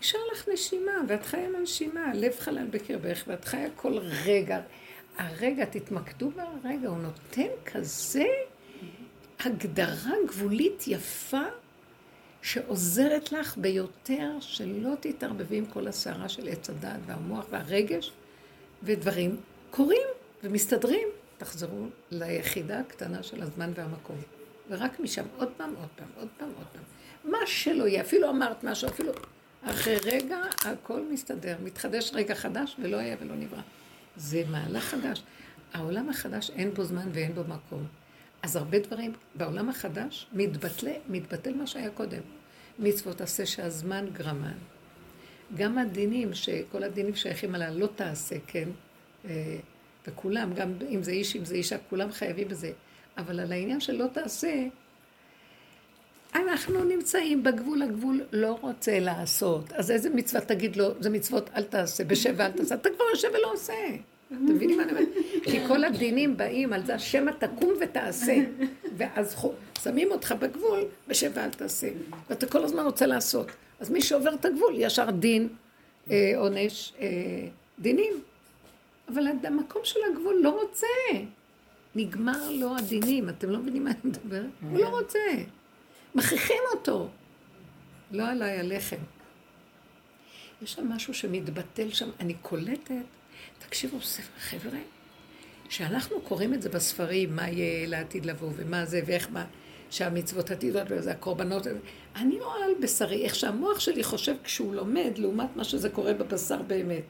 [0.00, 4.60] נשאר לך נשימה, ואת חיה עם הנשימה, לב חלל בקרבך, ואת חיה כל רגע.
[5.18, 8.24] הרגע, תתמקדו ברגע, הוא נותן כזה
[9.40, 11.42] הגדרה גבולית יפה,
[12.42, 18.12] שעוזרת לך ביותר שלא תתערבבי עם כל הסערה של עץ הדעת והמוח והרגש,
[18.82, 19.36] ודברים
[19.70, 20.06] קורים
[20.42, 21.08] ומסתדרים.
[21.38, 24.16] תחזרו ליחידה הקטנה של הזמן והמקום.
[24.70, 26.82] ורק משם, עוד פעם, עוד פעם, עוד פעם, עוד פעם.
[27.32, 29.12] מה שלא יהיה, אפילו אמרת משהו, אפילו...
[29.66, 33.60] אחרי רגע הכל מסתדר, מתחדש רגע חדש ולא היה ולא נברא.
[34.16, 35.22] זה מהלך חדש.
[35.72, 37.86] העולם החדש אין בו זמן ואין בו מקום.
[38.42, 42.20] אז הרבה דברים בעולם החדש מתבטל, מתבטל מה שהיה קודם.
[42.78, 44.58] מצוות עשה שהזמן גרמן.
[45.54, 48.68] גם הדינים, שכל הדינים שייכים עליה, לא תעשה, כן?
[50.08, 52.72] אה, וכולם, גם אם זה איש, אם זה אישה, כולם חייבים בזה.
[53.18, 54.64] אבל על העניין של לא תעשה,
[56.34, 59.72] אנחנו נמצאים בגבול, הגבול לא רוצה לעשות.
[59.72, 63.28] אז איזה מצווה תגיד לו, זה מצוות אל תעשה, בשב ואל תעשה, אתה כבר יושב
[63.38, 63.72] ולא עושה.
[64.26, 65.08] אתם מבינים מה אני אומרת?
[65.42, 68.36] כי כל הדינים באים על זה, שמא תקום ותעשה.
[68.96, 69.46] ואז
[69.82, 71.88] שמים אותך בגבול, בשב ואל תעשה.
[72.30, 73.46] ואתה כל הזמן רוצה לעשות.
[73.80, 75.48] אז מי שעובר את הגבול, ישר דין,
[76.10, 77.06] אה, עונש, אה,
[77.78, 78.12] דינים.
[79.08, 80.86] אבל המקום של הגבול לא רוצה.
[81.94, 84.50] נגמר לו הדינים, אתם לא מבינים מה אני מדברת?
[84.62, 85.18] הוא לא רוצה.
[86.14, 87.08] מכריחים אותו.
[88.10, 88.96] לא עליי הלחם.
[90.62, 93.04] יש שם משהו שמתבטל שם, אני קולטת,
[93.58, 93.98] תקשיבו,
[94.38, 94.78] חבר'ה,
[95.68, 99.44] כשאנחנו קוראים את זה בספרים, מה יהיה לעתיד לבוא, ומה זה, ואיך מה,
[99.90, 101.66] שהמצוות עתידות, וזה הקורבנות,
[102.16, 106.62] אני רואה על בשרי איך שהמוח שלי חושב כשהוא לומד, לעומת מה שזה קורה בבשר
[106.62, 107.04] באמת.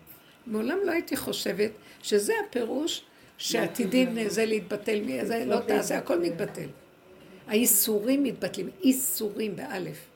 [0.47, 1.71] מעולם לא הייתי חושבת
[2.03, 3.05] שזה הפירוש
[3.39, 6.69] שעתידים זה להתבטל, זה לא תעשה, הכל מתבטל.
[7.47, 10.07] האיסורים מתבטלים, איסורים באלף.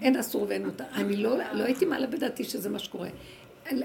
[0.00, 0.84] אין אסור ואין מותר.
[0.94, 3.08] אני לא, לא הייתי מעלה בדעתי שזה מה שקורה.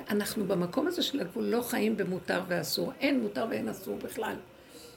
[0.09, 2.91] אנחנו במקום הזה של הגבול לא חיים במותר ואסור.
[2.99, 4.35] אין מותר ואין אסור בכלל.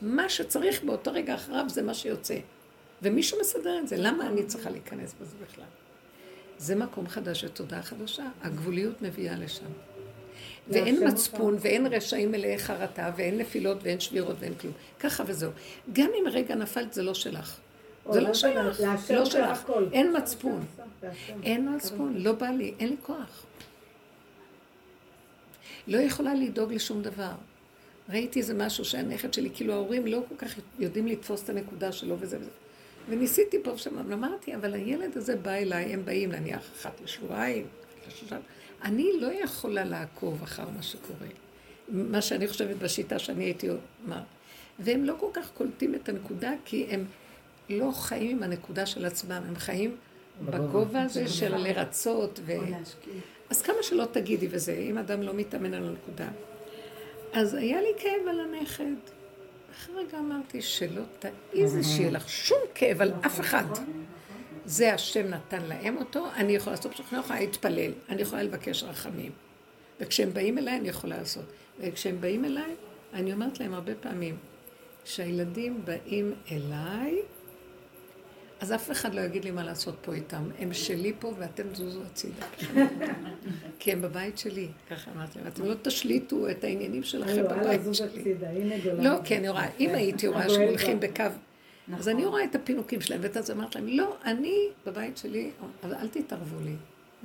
[0.01, 2.37] מה שצריך באותו רגע אחריו זה מה שיוצא.
[3.01, 3.95] ומישהו מסדר את זה.
[3.97, 5.65] למה אני צריכה להיכנס בזה בכלל?
[6.57, 8.25] זה מקום חדש ותודעה חדשה.
[8.41, 9.65] הגבוליות מביאה לשם.
[10.67, 14.73] ואין מצפון, ואין רשעים מלאי חרטה, ואין נפילות, ואין שבירות, ואין כלום.
[14.99, 15.51] ככה וזהו.
[15.93, 17.59] גם אם רגע נפלת, זה לא שלך.
[18.11, 19.71] זה לא שלך, לא שלך.
[19.91, 20.65] אין מצפון.
[21.43, 23.45] אין מצפון, לא בא לי, אין לי כוח.
[25.87, 27.31] לא יכולה לדאוג לשום דבר.
[28.09, 32.15] ראיתי איזה משהו שהנכד שלי, כאילו ההורים לא כל כך יודעים לתפוס את הנקודה שלו
[32.19, 32.49] וזה וזה.
[33.09, 37.65] וניסיתי פה ושם, אמרתי, אבל הילד הזה בא אליי, הם באים נניח אחת לשבועיים,
[37.99, 38.45] אחת לשבועיים.
[38.83, 41.27] אני לא יכולה לעקוב אחר מה שקורה.
[41.89, 44.21] מה שאני חושבת בשיטה שאני הייתי אומר.
[44.79, 47.05] והם לא כל כך קולטים את הנקודה, כי הם
[47.69, 49.95] לא חיים עם הנקודה של עצמם, הם חיים
[50.45, 52.51] בגובה הזה של לרצות ו...
[53.49, 56.27] אז כמה שלא תגידי וזה, אם אדם לא מתאמן על הנקודה.
[57.33, 58.93] אז היה לי כאב על הנכד.
[59.71, 63.65] אחרי רגע אמרתי שלא תעיזי שיהיה לך שום כאב על אף אחד.
[64.65, 68.83] זה השם נתן להם אותו, אני יכולה לעשות שאני לא יכולה להתפלל, אני יכולה לבקש
[68.83, 69.31] רחמים.
[69.99, 71.45] וכשהם באים אליי אני יכולה לעשות.
[71.79, 72.75] וכשהם באים אליי,
[73.13, 74.37] אני אומרת להם הרבה פעמים,
[75.03, 77.21] כשהילדים באים אליי,
[78.63, 80.43] אז אף אחד לא יגיד לי מה לעשות פה איתם.
[80.59, 82.45] הם שלי פה ואתם זוזו הצידה.
[83.79, 85.47] כי הם בבית שלי, ככה אמרתי להם.
[85.47, 88.33] אתם לא תשליטו את העניינים שלכם בבית שלי.
[88.99, 90.99] לא, כי אני רואה, אם הייתי רואה שהם הולכים
[91.87, 91.99] בקו...
[91.99, 95.51] אז אני רואה את הפינוקים שלהם, ואת זה אמרת להם, לא, אני בבית שלי,
[95.83, 96.75] אבל אל תתערבו לי.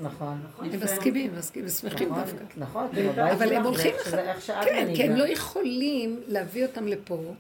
[0.03, 0.41] נכון.
[0.59, 2.45] הם מסכימים, מסכימים, שמחים נכון, דווקא.
[2.57, 2.87] נכון,
[3.33, 4.17] אבל הם הולכים לך...
[4.65, 5.17] כן, כי הם.
[5.17, 7.35] לא יכולים להביא אותם לפה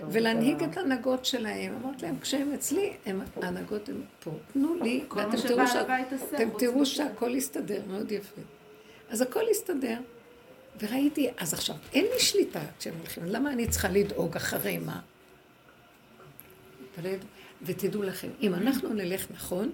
[0.00, 1.74] ולהנהיג את ההנהגות שלהם.
[1.82, 4.30] אמרתי להם, כשהם אצלי, הם- ההנהגות הן פה.
[4.52, 6.86] תנו לי, ואתם תראו.
[6.86, 8.40] שהכל יסתדר, מאוד יפה.
[9.10, 9.98] אז הכל יסתדר.
[10.80, 15.00] וראיתי, אז עכשיו, אין לי שליטה כשהם הולכים, למה אני צריכה לדאוג אחרי מה?
[17.00, 17.18] אבל-
[17.62, 19.70] ותדעו לכם, אם אנחנו נלך נכון,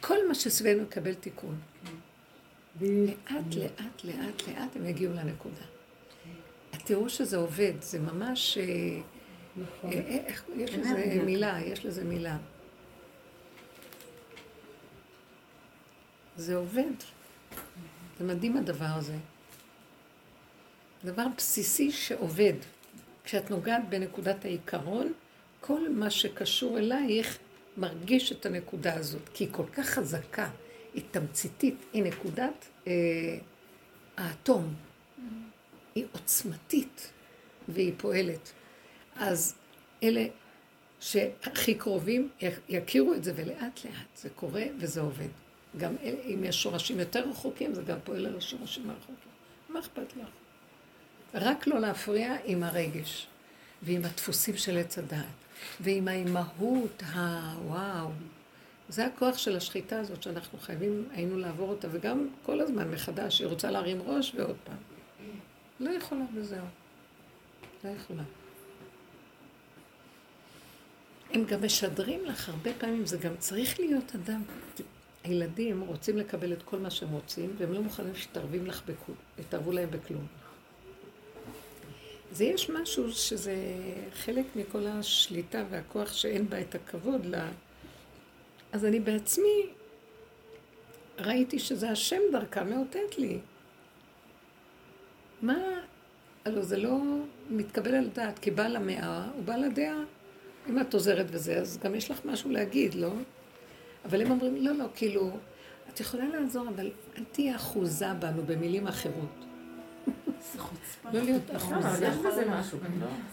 [0.00, 1.58] כל מה שסביבנו יקבל תיקון.
[2.80, 5.62] לאט, לאט, לאט, לאט הם יגיעו לנקודה.
[6.84, 8.58] תראו שזה עובד, זה ממש...
[8.58, 8.98] אה, אה,
[9.84, 12.36] אה, איך- יש לזה מילה, יש לזה מילה.
[16.36, 16.92] זה עובד.
[18.18, 19.16] זה מדהים הדבר הזה.
[21.04, 22.52] דבר בסיסי שעובד.
[23.24, 25.12] כשאת נוגעת בנקודת העיקרון,
[25.60, 27.38] כל מה שקשור אלייך
[27.76, 30.50] מרגיש את הנקודה הזאת, כי היא כל כך חזקה,
[30.94, 32.92] היא תמציתית, היא נקודת אה,
[34.16, 34.74] האטום.
[35.94, 37.12] היא עוצמתית,
[37.68, 38.52] והיא פועלת.
[39.16, 39.54] אז
[40.02, 40.26] אלה
[41.00, 42.28] שהכי קרובים
[42.68, 45.28] יכירו את זה, ולאט לאט זה קורה וזה עובד.
[45.76, 49.32] גם אלה, אם יש שורשים יותר רחוקים, זה גם פועל על השורשים הרחוקים.
[49.68, 50.28] מה אכפת לך?
[51.34, 53.26] רק לא להפריע עם הרגש,
[53.82, 55.24] ועם הדפוסים של עץ הדעת,
[55.80, 58.10] ועם האימהות, הוואו.
[58.88, 63.48] זה הכוח של השחיטה הזאת שאנחנו חייבים, היינו לעבור אותה, וגם כל הזמן מחדש, היא
[63.48, 64.76] רוצה להרים ראש ועוד פעם.
[65.80, 66.64] לא יכולה וזהו.
[67.84, 68.22] לא יכולה.
[71.30, 74.42] הם גם משדרים לך, הרבה פעמים זה גם צריך להיות אדם.
[75.24, 79.72] הילדים רוצים לקבל את כל מה שהם רוצים, והם לא מוכנים שיתערבים לך בכלום, יתערבו
[79.72, 80.26] להם בכלום.
[82.36, 83.54] אז יש משהו שזה
[84.12, 87.34] חלק מכל השליטה והכוח שאין בה את הכבוד ל...
[88.72, 89.66] אז אני בעצמי
[91.18, 93.38] ראיתי שזה השם דרכה מאותת לי.
[95.42, 95.54] מה...
[96.44, 96.98] הלוא זה לא
[97.50, 100.02] מתקבל על דעת, כי בעל המאה הוא בעל הדעה.
[100.68, 103.12] אם את עוזרת בזה, אז גם יש לך משהו להגיד, לא?
[104.04, 105.30] אבל הם אומרים, לא, לא, כאילו,
[105.92, 109.45] את יכולה לעזור, אבל אל תהיה אחוזה בנו במילים אחרות.
[110.52, 111.08] זה חוצפה.
[111.12, 112.06] לא להיות נכון, אחוזה.
[112.06, 112.78] יש בזה משהו.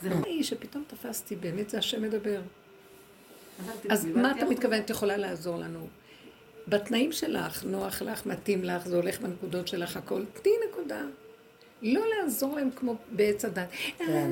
[0.01, 2.41] זה היא שפתאום תפסתי, באמת זה השם מדבר.
[3.89, 5.87] אז מה אתה עכשיו- מתכוונת יכולה לעזור לנו?
[6.67, 11.01] בתנאים שלך, נוח לך, מתאים לך, זה הולך בנקודות שלך, הכל, תני נקודה.
[11.81, 13.67] לא לעזור להם כמו בעץ הדת.
[13.97, 14.29] כן.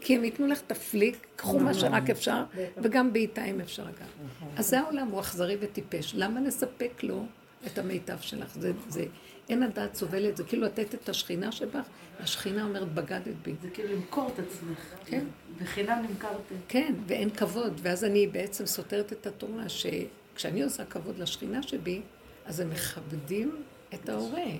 [0.00, 2.44] כי הם ייתנו לך את הפליק, קחו מה שרק אפשר,
[2.76, 4.46] וגם בעיטה אם אפשר גם.
[4.56, 6.14] אז זה העולם, הוא אכזרי וטיפש.
[6.14, 7.24] למה לספק לו
[7.66, 8.48] את המיטב שלך?
[8.60, 9.04] זה, זה,
[9.48, 11.84] אין הדעת סובלת, זה כאילו לתת את השכינה שבך,
[12.20, 13.54] השכינה אומרת, בגדת בי.
[13.62, 14.94] זה כאילו למכור את עצמך.
[15.04, 15.24] כן.
[15.62, 16.54] בחינם נמכרתם.
[16.68, 22.00] כן, ואין כבוד, ואז אני בעצם סותרת את התורה, שכשאני עושה כבוד לשכינה שבי,
[22.46, 23.62] אז הם מכבדים
[23.94, 24.50] את ההורה.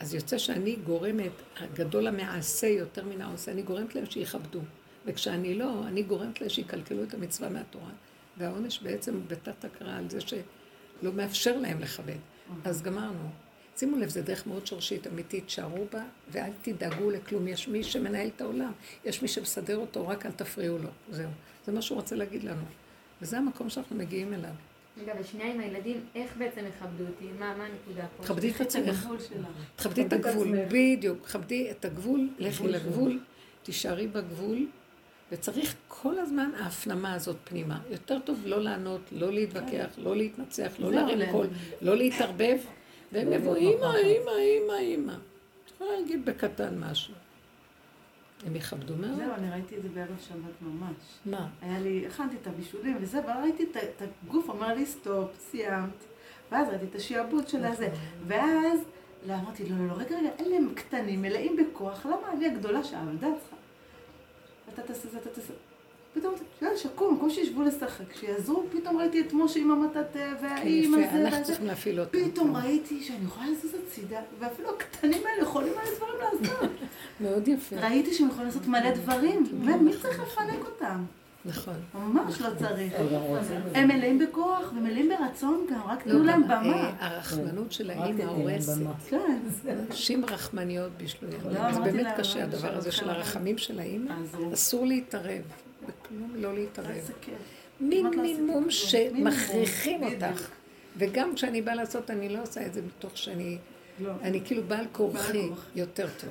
[0.00, 4.60] אז יוצא שאני גורמת, הגדול המעשה יותר מן העושה, אני גורמת להם שיכבדו.
[5.06, 7.90] וכשאני לא, אני גורמת להם שיקלקלו את המצווה מהתורה.
[8.38, 12.18] והעונש בעצם בתת הכרה על זה שלא מאפשר להם לכבד.
[12.64, 13.45] אז גמרנו.
[13.76, 17.48] שימו לב, זו דרך מאוד שורשית, אמיתית, שערו בה, ואל תדאגו לכלום.
[17.48, 18.72] יש מי שמנהל את העולם,
[19.04, 20.88] יש מי שמסדר אותו, רק אל תפריעו לו.
[21.10, 21.30] זהו.
[21.66, 22.64] זה מה שהוא רוצה להגיד לנו.
[23.22, 24.50] וזה המקום שאנחנו מגיעים אליו.
[25.02, 27.24] רגע, ושנייה עם הילדים, איך בעצם יכבדו אותי?
[27.38, 28.22] מה הנקודה פה?
[28.22, 29.08] תכבדי את עצמך.
[29.76, 33.20] תכבדי את הגבול, בדיוק, כבדי את הגבול, לכי לגבול,
[33.62, 34.66] תישארי בגבול,
[35.32, 37.80] וצריך כל הזמן ההפנמה הזאת פנימה.
[37.90, 41.46] יותר טוב לא לענות, לא להתווכח, לא להתנצח, לא להרים קול,
[41.82, 42.58] לא להתערבב,
[43.12, 45.12] והם יבואו, אימא, אימא, אימא, אימא.
[45.12, 47.14] את יכולה להגיד בקטן משהו.
[48.46, 49.14] הם יכבדו מאוד.
[49.16, 50.96] זהו, אני ראיתי את זה בערב שבת ממש.
[51.26, 51.48] מה?
[51.62, 56.04] היה לי, הכנתי את הבישולים וזה, וראיתי את ה- את הגוף אומר לי סטופ, סיימת.
[56.52, 57.88] ואז ראיתי את השעבוד של הזה.
[58.26, 58.78] ואז,
[59.26, 62.84] לא, אמרתי, לא, לא, לא, רגע, רגע, אלה הם קטנים, מלאים בכוח, למה אני הגדולה
[62.84, 63.56] שעבדה צריכה?
[64.74, 65.52] אתה תעשה זה, אתה תעשה...
[66.16, 71.02] פתאום, יאללה, שקום, במקום שישבו לשחק, שיעזרו, פתאום ראיתי את משה עם המטאטא, והאימא כן,
[71.02, 71.44] יפה, זה, אנחנו.
[71.44, 72.18] צריכים להפעיל אותם.
[72.30, 76.70] פתאום ראיתי שאני יכולה לזוז הצידה, ואפילו הקטנים האלה יכולים על דברים לעשות.
[77.20, 77.76] מאוד יפה.
[77.76, 81.04] ראיתי שהם יכולים לעשות מלא דברים, ומי צריך לפנק אותם?
[81.44, 81.74] נכון.
[81.94, 82.92] ממש לא צריך.
[83.74, 86.72] הם מלאים בכוח ומלאים ברצון גם, רק לא, תנו להם במה.
[86.72, 88.72] אה, הרחמנות של האימא הורסת.
[89.08, 89.40] כן.
[89.88, 91.38] נשים רחמניות בשלויה.
[91.44, 94.14] לא, זה באמת קשה אמרתי הדבר הזה של הרחמים של האימא.
[94.52, 95.42] אסור להתערב.
[95.82, 97.10] בכלום לא להתערב.
[97.80, 98.70] מינימום כמעט לא כלום.
[98.70, 100.48] שמכריחים מינימום, אותך.
[100.98, 103.58] וגם כשאני באה לעשות, אני לא עושה את זה מתוך שאני...
[104.00, 104.12] לא.
[104.22, 105.48] אני כאילו בעל כורחי.
[105.74, 106.30] יותר טוב.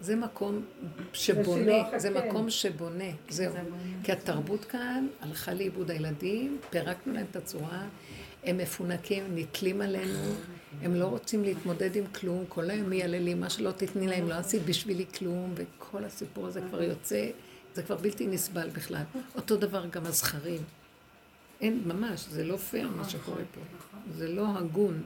[0.00, 0.64] זה מקום
[1.12, 2.10] שבונה, זה.
[2.10, 3.54] מקום שבונה, זהו.
[4.02, 7.86] כי התרבות כאן הלכה לאיבוד הילדים, פירקנו להם את הצורה,
[8.44, 10.18] הם מפונקים, נתלים עלינו,
[10.82, 14.62] הם לא רוצים להתמודד עם כלום, כל היום מייללים, מה שלא תתני להם, לא עשית
[14.64, 17.30] בשבילי כלום, וכל הסיפור הזה כבר יוצא,
[17.74, 19.02] זה כבר בלתי נסבל בכלל.
[19.34, 20.62] אותו דבר גם הזכרים.
[21.60, 23.60] אין, ממש, זה לא פייר מה שקורה פה.
[24.16, 25.02] זה לא הגון.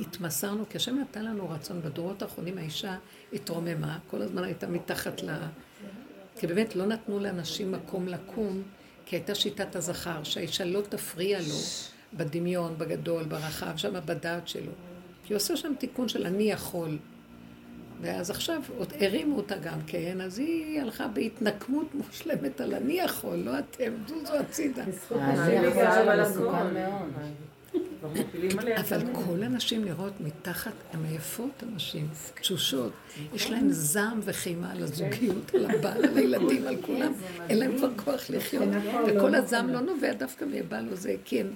[0.00, 2.96] התמסרנו, כי השם נתן לנו רצון, בדורות האחרונים האישה
[3.32, 5.30] התרוממה, כל הזמן הייתה מתחת ל...
[6.38, 8.62] כי באמת לא נתנו לאנשים מקום לקום,
[9.06, 11.54] כי הייתה שיטת הזכר, שהאישה לא תפריע לו
[12.14, 14.72] בדמיון, בגדול, ברחב, שם בדעת שלו.
[15.24, 16.98] כי הוא עושה שם תיקון של אני יכול.
[18.00, 23.36] ואז עכשיו עוד הרימו אותה גם כן, אז היא הלכה בהתנקמות מושלמת על אני יכול,
[23.36, 24.84] לא אתם, זוזו הצידה.
[24.88, 25.18] יכול
[25.52, 26.20] יגאל
[28.76, 32.08] אבל כל הנשים נראות מתחת, הן עייפות הנשים,
[32.40, 32.92] תשושות,
[33.34, 37.12] יש להן זעם וחימה על הזוגיות, על הבעל, על הילדים, על כולם,
[37.48, 38.68] אין להן כבר כוח לחיות,
[39.06, 41.50] וכל הזעם לא נובע דווקא מבעל או זה, כי הם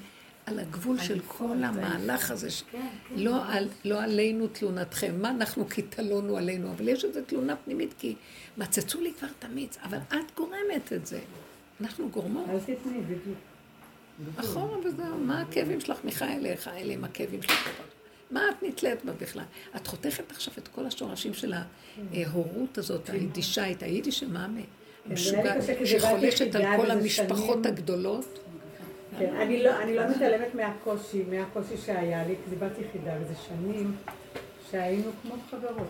[0.50, 2.62] על הגבול של כל המהלך הזה, ש-
[3.16, 7.94] לא על- לא עלינו תלונתכם, מה אנחנו כי תלונו עלינו, אבל יש איזו תלונה פנימית,
[7.98, 8.14] כי
[8.58, 11.18] מצצו לי כבר את המיץ, אבל את גורמת את זה,
[11.80, 12.46] אנחנו גורמות.
[14.36, 17.68] אחורה וזהו, מה הכאבים שלך מיכאל, איך אלה עם הכאבים שלך?
[18.30, 19.44] מה את נתלית בה בכלל?
[19.76, 21.54] את חותכת עכשיו את כל השורשים של
[22.14, 24.60] ההורות הזאת, היידישאית, היידיש שמאמה,
[25.06, 27.66] המשוגעת, שחולשת על כל המשפחות.
[27.66, 28.38] הגדולות.
[29.20, 33.96] כן, אני לא, אני לא מתעלמת מהקושי, מהקושי שהיה לי, כי דיברתי יחידה, וזה שנים
[34.70, 35.88] שהיינו כמו חברות.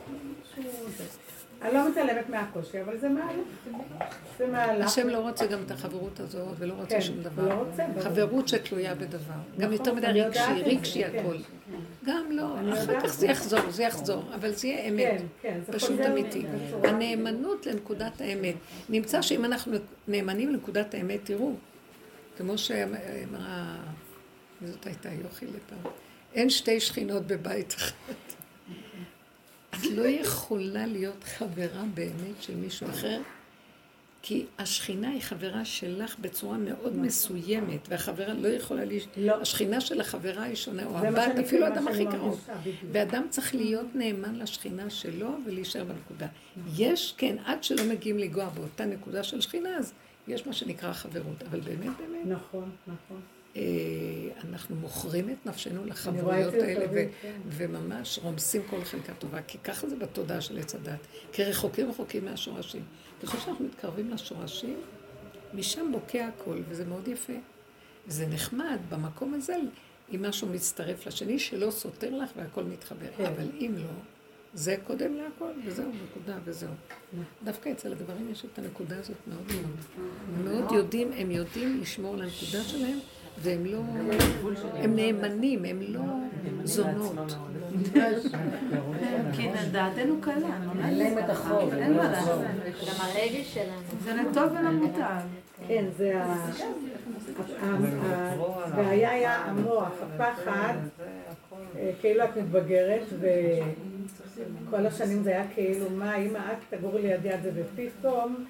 [1.62, 3.46] אני לא מתעלמת מהקושי, אבל זה מהלך,
[4.38, 4.86] זה מהלך.
[4.86, 7.48] השם לא רוצה גם את החברות הזאת, ולא רוצה כן, שום דבר.
[7.48, 8.00] לא רוצה, ברור.
[8.02, 9.34] חברות שתלויה בדבר.
[9.58, 11.18] גם נכון, יותר מדי רגשי, רגשי כן.
[11.18, 11.36] הכל.
[12.04, 13.00] גם לא, אחר.
[13.00, 15.20] כך זה יחזור, זה יחזור, אבל זה יהיה אמת.
[15.20, 16.44] כן, כן, זה פשוט אמיתי.
[16.84, 18.54] הנאמנות לנקודת האמת.
[18.88, 19.76] נמצא שאם אנחנו
[20.08, 21.52] נאמנים לנקודת האמת, תראו,
[22.40, 23.76] כמו שאמרה,
[24.66, 25.92] זאת הייתה יוכי לפעם,
[26.34, 27.92] אין שתי שכינות בבית אחד.
[29.70, 33.20] את לא יכולה להיות חברה באמת של מישהו אחר,
[34.22, 39.06] כי השכינה היא חברה שלך בצורה מאוד מסוימת, והחברה לא יכולה להש...
[39.16, 39.40] לא.
[39.40, 42.48] השכינה של החברה היא שונה, או הבת, אפילו כאילו, האדם מה הכי קרוב.
[42.92, 46.26] ואדם צריך להיות נאמן לשכינה שלו ולהישאר בנקודה.
[46.76, 49.92] יש, כן, עד שלא מגיעים לגוע באותה נקודה של שכינה, אז
[50.28, 51.42] יש מה שנקרא חברות.
[51.50, 53.20] אבל באמת, באמת, נכון, נכון.
[53.56, 53.62] אה,
[54.48, 57.40] אנחנו מוכרים את נפשנו לחברויות האלה, ו- כן.
[57.44, 61.06] וממש רומסים כל חלקה טובה, כי ככה זה בתודעה של עץ הדת.
[61.32, 62.82] כי רחוקים רחוקים מהשורשים.
[63.22, 64.76] ככל שאנחנו מתקרבים לשורשים,
[65.54, 67.32] משם בוקע הכל, וזה מאוד יפה.
[68.06, 69.56] זה נחמד במקום הזה,
[70.14, 73.06] אם משהו מצטרף לשני, שלא סותר לך והכל מתחבר.
[73.16, 73.24] כן.
[73.24, 73.90] אבל אם לא,
[74.54, 76.70] זה קודם להכל, וזהו, נקודה, וזהו.
[77.44, 79.76] דווקא אצל הגברים יש את הנקודה הזאת מאוד מאוד.
[80.38, 82.98] הם מאוד יודעים, הם יודעים לשמור על הנקודה שלהם,
[83.38, 83.78] והם לא,
[84.74, 86.00] הם נאמנים, הם לא
[86.64, 87.32] זונות.
[89.32, 90.48] כי דעתנו קלה,
[90.84, 91.72] אין להם את החוב.
[91.74, 92.40] אין מה לעשות.
[92.40, 93.80] גם הרגש שלנו.
[94.04, 95.20] זה לטוב ולמוטב.
[95.68, 96.50] כן, זה ה-
[98.64, 100.74] הבעיה היה המוח, הפחד,
[101.76, 103.02] אה, כאילו את מתבגרת,
[104.68, 108.44] וכל השנים זה היה כאילו, מה, אמא, את תגורי לידי על זה, ופתאום...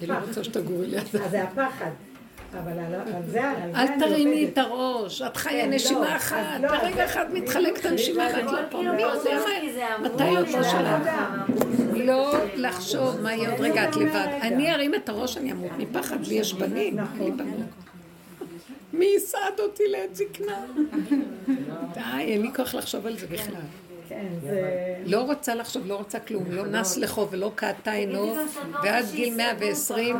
[0.00, 1.24] היא לא רוצה שתגורי לידה.
[1.24, 1.90] אז זה הפחד.
[2.58, 3.40] אבל על זה, על זה
[3.76, 4.48] אל תרימי.
[4.52, 8.52] את הראש, את חיה כן, נשימה לא, אחת, לא, ברגע אחד מתחלקת הנשימה בדיוק.
[8.52, 8.82] ואת לא פה.
[8.82, 9.40] מי יודע
[9.74, 9.96] זה?
[9.96, 11.08] אמור מתי להיות הראש שלך?
[11.94, 14.26] לא לחשוב מה יהיה עוד רגע, את זה לבד.
[14.42, 17.66] אני ארים את הראש, אני אמות מפחד, לי יש בנים, אין לי בנות.
[18.92, 20.58] מי יסעד אותי לעת זקנה?
[21.94, 23.60] די, אין לי כוח לחשוב על זה בכלל.
[24.10, 24.96] כן, זה...
[25.06, 28.34] לא רוצה לחשוב, לא רוצה כלום, לא נס לחו ולא קעתה עינו,
[28.82, 30.16] ועד גיל 120,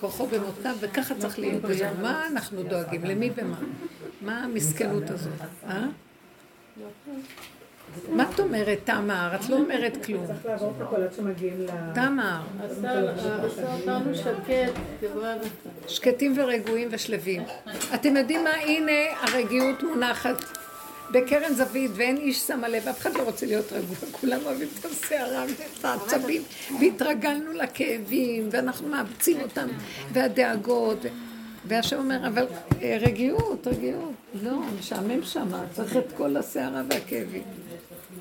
[0.00, 1.62] כוחו במותיו, וככה צריך להיות.
[2.02, 3.04] מה אנחנו דואגים?
[3.04, 3.56] למי ומה?
[4.22, 5.32] מה המסכנות הזאת?
[5.68, 5.86] אה?
[8.08, 9.30] מה את אומרת, תמר?
[9.34, 10.26] את לא אומרת כלום.
[10.26, 11.66] צריך לעבור את הכל עד שמגיעים ל...
[11.94, 15.38] תמר, עשה אותנו שקט, כיוון...
[15.88, 17.42] שקטים ורגועים ושלווים.
[17.94, 18.50] אתם יודעים מה?
[18.50, 20.63] הנה הרגיעות מונחת
[21.14, 24.84] בקרן זווית, ואין איש שמה לב, אף אחד לא רוצה להיות רגוע, כולם אוהבים את
[24.84, 26.42] הסערה ואת העצבים,
[26.80, 29.68] והתרגלנו לכאבים, ואנחנו מאבצים אותם,
[30.12, 30.98] והדאגות.
[31.66, 32.46] והשם אומר, אבל
[32.82, 34.12] אה, רגיעות, רגיעות.
[34.42, 37.42] לא, משעמם שם, צריך את כל הסערה והכאבים.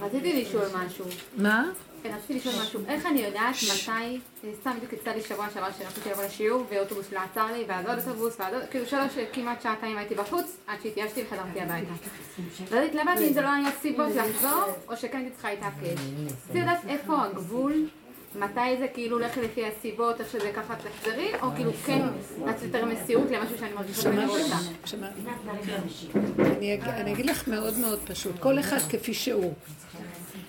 [0.01, 1.05] רציתי לשאול משהו.
[1.37, 1.69] מה?
[2.03, 2.79] כן, רציתי לשאול משהו.
[2.87, 4.19] איך אני יודעת מתי,
[4.61, 7.97] סתם בדיוק יצא לי שבוע שעבר שרציתי לבוא לשיעור, ואוטובוס לא עצר לי, ואז עוד
[7.99, 11.91] אוטובוס, ואז עוד, כאילו שלוש, כמעט שעתיים הייתי בחוץ, עד שהתיישתי וחזרתי הביתה.
[12.69, 15.99] ואז התלבטתי אם זה לא היה סיבות לחזור, או שכן הייתי צריכה להתעקש.
[16.43, 17.73] רציתי לדעת איפה הגבול,
[18.35, 22.01] מתי זה כאילו הולך לפי הסיבות, איך שזה ככה תחזרי, או כאילו כן
[22.45, 24.09] רציתי יותר מסירות למשהו שאני מרגישה.
[24.85, 25.11] שמעת?
[26.57, 29.53] אני אג- אני אגיד לך מאוד מאוד פשוט, כל אחד כפי שהוא.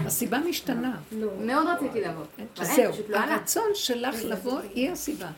[0.01, 0.97] הסיבה משתנה.
[1.41, 2.23] מאוד רציתי לבוא.
[2.39, 3.17] אין, זהו, לא.
[3.19, 5.29] הרצון שלך לבוא היא הסיבה.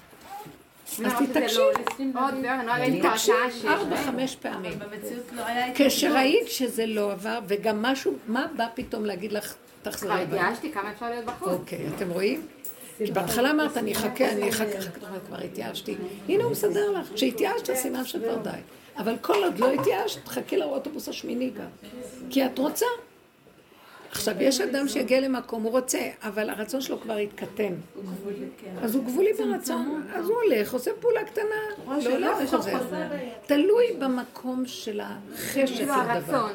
[1.05, 1.59] אז תתעקשי.
[2.15, 2.31] לא-
[2.67, 3.33] לא תתעקשי.
[3.69, 4.79] ארבע, חמש פעמים.
[5.33, 9.45] לא כשראית שזה לא עבר, וגם משהו, מה בא פתאום להגיד לך,
[9.83, 10.43] כבר תחזרי הביתה?
[10.43, 11.49] התייאשתי כמה אפשר להיות בחוץ.
[11.49, 12.47] אוקיי, אתם רואים?
[12.99, 15.95] כי בהתחלה אמרת, אני אחכה, אני אחכה, אחר כך אמרת, כבר התייאשתי.
[16.29, 17.07] הנה הוא מסדר לך.
[17.15, 18.51] כשהתייאשת, סימן שכבר די.
[18.99, 21.89] אבל כל עוד לא התייאשת, תחכי לאוטובוס השמיני גם.
[22.31, 22.87] כי את רוצה.
[24.11, 27.75] עכשיו, יש אדם שיגיע למקום, הוא רוצה, אבל הרצון שלו כבר התקטן.
[28.83, 31.45] אז הוא גבולי ברצון, אז הוא הולך, עושה פעולה קטנה,
[31.87, 32.79] לא הולך וחוזר.
[33.47, 36.47] תלוי במקום של החשק לדבר.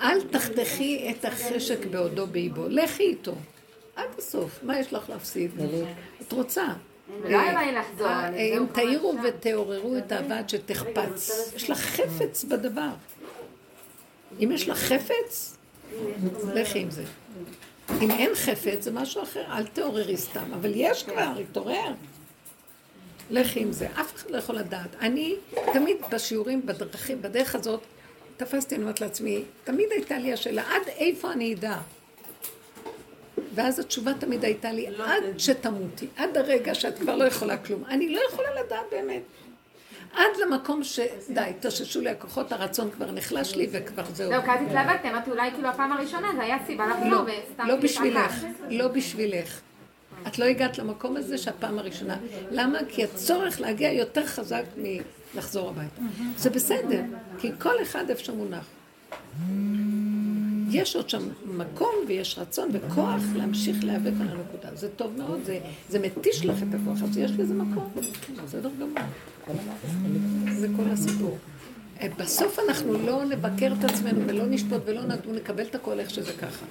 [0.00, 3.34] אל תחתכי את החשק בעודו באיבו, לכי איתו.
[3.96, 5.50] עד הסוף, מה יש לך להפסיד?
[6.22, 6.66] את רוצה.
[7.24, 11.52] לי לחזור, אה, אבל אם זהו, תאירו ותעוררו את האהבה עד שתחפץ.
[11.56, 12.90] יש לך חפץ בדבר.
[14.40, 15.57] אם יש לך חפץ,
[16.54, 17.04] לכי עם זה.
[18.00, 20.52] אם אין חפץ, זה משהו אחר, אל תעוררי סתם.
[20.52, 21.92] אבל יש כבר, התעורר.
[23.30, 23.86] לכי עם זה.
[24.00, 24.94] אף אחד לא יכול לדעת.
[25.00, 25.36] אני
[25.72, 27.80] תמיד בשיעורים, בדרכים, בדרך הזאת,
[28.36, 31.76] תפסתי, אני אומרת לעצמי, תמיד הייתה לי השאלה, עד איפה אני אדע?
[33.54, 37.84] ואז התשובה תמיד הייתה לי, עד שתמותי, עד הרגע שאת כבר לא יכולה כלום.
[37.84, 39.22] אני לא יכולה לדעת באמת.
[40.12, 44.30] עד למקום שדי, תששו לי הכוחות, הרצון כבר נחלש לי וכבר זהו.
[44.30, 47.66] זהו, כי אז התלבטתי, אמרתי אולי כאילו הפעם הראשונה זה היה סיבה לא, לחזור וסתם
[47.66, 48.54] לא בשבילך, להתעקש.
[48.70, 49.60] לא בשבילך.
[50.26, 52.16] את לא הגעת למקום הזה שהפעם הראשונה.
[52.50, 52.78] למה?
[52.88, 54.62] כי הצורך להגיע יותר חזק
[55.34, 56.00] מלחזור הביתה.
[56.36, 57.00] זה בסדר,
[57.38, 58.66] כי כל אחד איפה שמונח.
[60.70, 64.74] יש עוד שם מקום ויש רצון וכוח להמשיך להיאבק על הנקודה.
[64.74, 65.58] זה טוב מאוד, זה,
[65.88, 67.90] זה מתיש לך את הכוח, אז יש לזה מקום.
[68.44, 68.98] בסדר גמור.
[70.52, 71.38] זה כל הסיפור.
[72.00, 76.10] אה, בסוף אנחנו לא נבקר את עצמנו ולא נשפוט ולא נדון, נקבל את הכל איך
[76.10, 76.66] שזה ככה.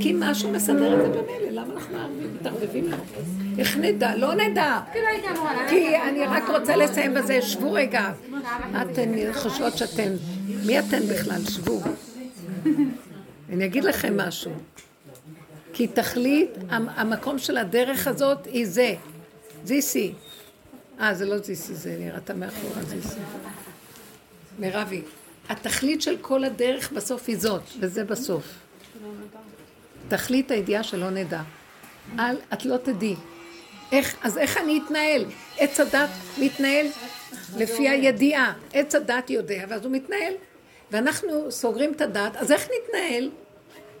[0.00, 1.96] כי משהו מסדר את זה במילא, למה אנחנו
[2.34, 2.96] מתערבבים לו?
[3.58, 4.16] איך נדע?
[4.16, 4.80] לא נדע.
[5.68, 8.12] כי אני רק רוצה לסיים בזה, שבו רגע.
[8.82, 10.12] אתן חושבות שאתן,
[10.66, 11.40] מי אתן בכלל?
[11.50, 11.80] שבו.
[13.52, 14.52] אני אגיד לכם משהו.
[15.72, 18.94] כי תכלית, המ- המקום של הדרך הזאת היא זה.
[19.64, 20.12] זיסי.
[21.00, 23.18] אה, זה לא זיסי, זה נראתה מאחורה זיסי.
[24.58, 25.02] מירבי,
[25.48, 28.44] התכלית של כל הדרך בסוף היא זאת, וזה בסוף.
[30.08, 31.42] תכלית הידיעה שלא נדע.
[32.18, 33.16] אל, את לא תדעי.
[33.92, 35.24] איך, אז איך אני אתנהל?
[35.58, 36.86] עץ הדת מתנהל
[37.56, 38.52] לפי הידיעה.
[38.72, 40.32] עץ הדת יודע, ואז הוא מתנהל.
[40.92, 43.30] ואנחנו סוגרים את הדת, אז איך נתנהל?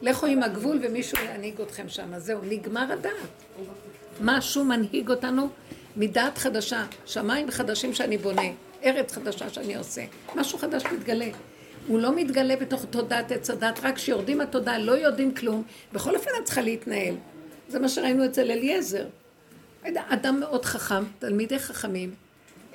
[0.02, 2.18] לכו עם הגבול ומישהו ינהיג אתכם שם.
[2.18, 3.42] זהו, נגמר הדעת.
[4.20, 5.48] משהו מנהיג אותנו
[5.96, 8.42] מדעת חדשה, שמיים חדשים שאני בונה,
[8.84, 10.04] ארץ חדשה שאני עושה.
[10.34, 11.28] משהו חדש מתגלה.
[11.86, 15.62] הוא לא מתגלה בתוך תודעת עץ הדת, רק כשיורדים התודעה, לא יודעים כלום.
[15.92, 17.14] בכל אופן את צריכה להתנהל.
[17.68, 19.06] זה מה שראינו אצל אליעזר.
[19.94, 22.14] אדם מאוד חכם, תלמידי חכמים.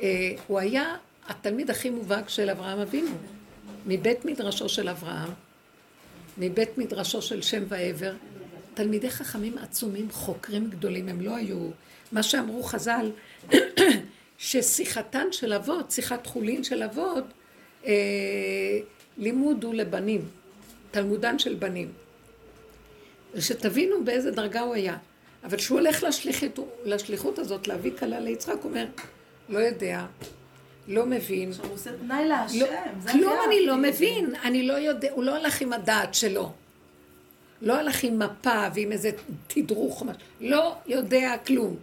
[0.01, 0.95] אה, הוא היה
[1.27, 3.11] התלמיד הכי מובהק של אברהם אבינו.
[3.87, 5.29] מבית מדרשו של אברהם,
[6.37, 8.13] מבית מדרשו של שם ועבר,
[8.73, 11.69] תלמידי חכמים עצומים, חוקרים גדולים, הם לא היו...
[12.11, 13.11] מה שאמרו חז"ל,
[14.37, 17.23] ששיחתן של אבות, שיחת חולין של אבות,
[17.85, 17.93] אה,
[19.17, 20.21] לימוד הוא לבנים,
[20.91, 21.91] תלמודן של בנים.
[23.39, 24.97] שתבינו באיזה דרגה הוא היה.
[25.43, 28.85] אבל כשהוא הולך לשליחות, לשליחות הזאת, להביא כלה ליצחק, הוא אומר,
[29.49, 30.05] לא יודע,
[30.87, 31.49] לא מבין.
[31.49, 32.67] עכשיו הוא עושה תנאי להשם, לא,
[32.99, 33.33] זה כלום.
[33.47, 36.51] אני לא מבין, אני לא יודע, הוא לא הלך עם הדעת שלו.
[37.61, 39.11] לא הלך עם מפה ועם איזה
[39.47, 40.03] תדרוך.
[40.41, 41.75] לא יודע כלום.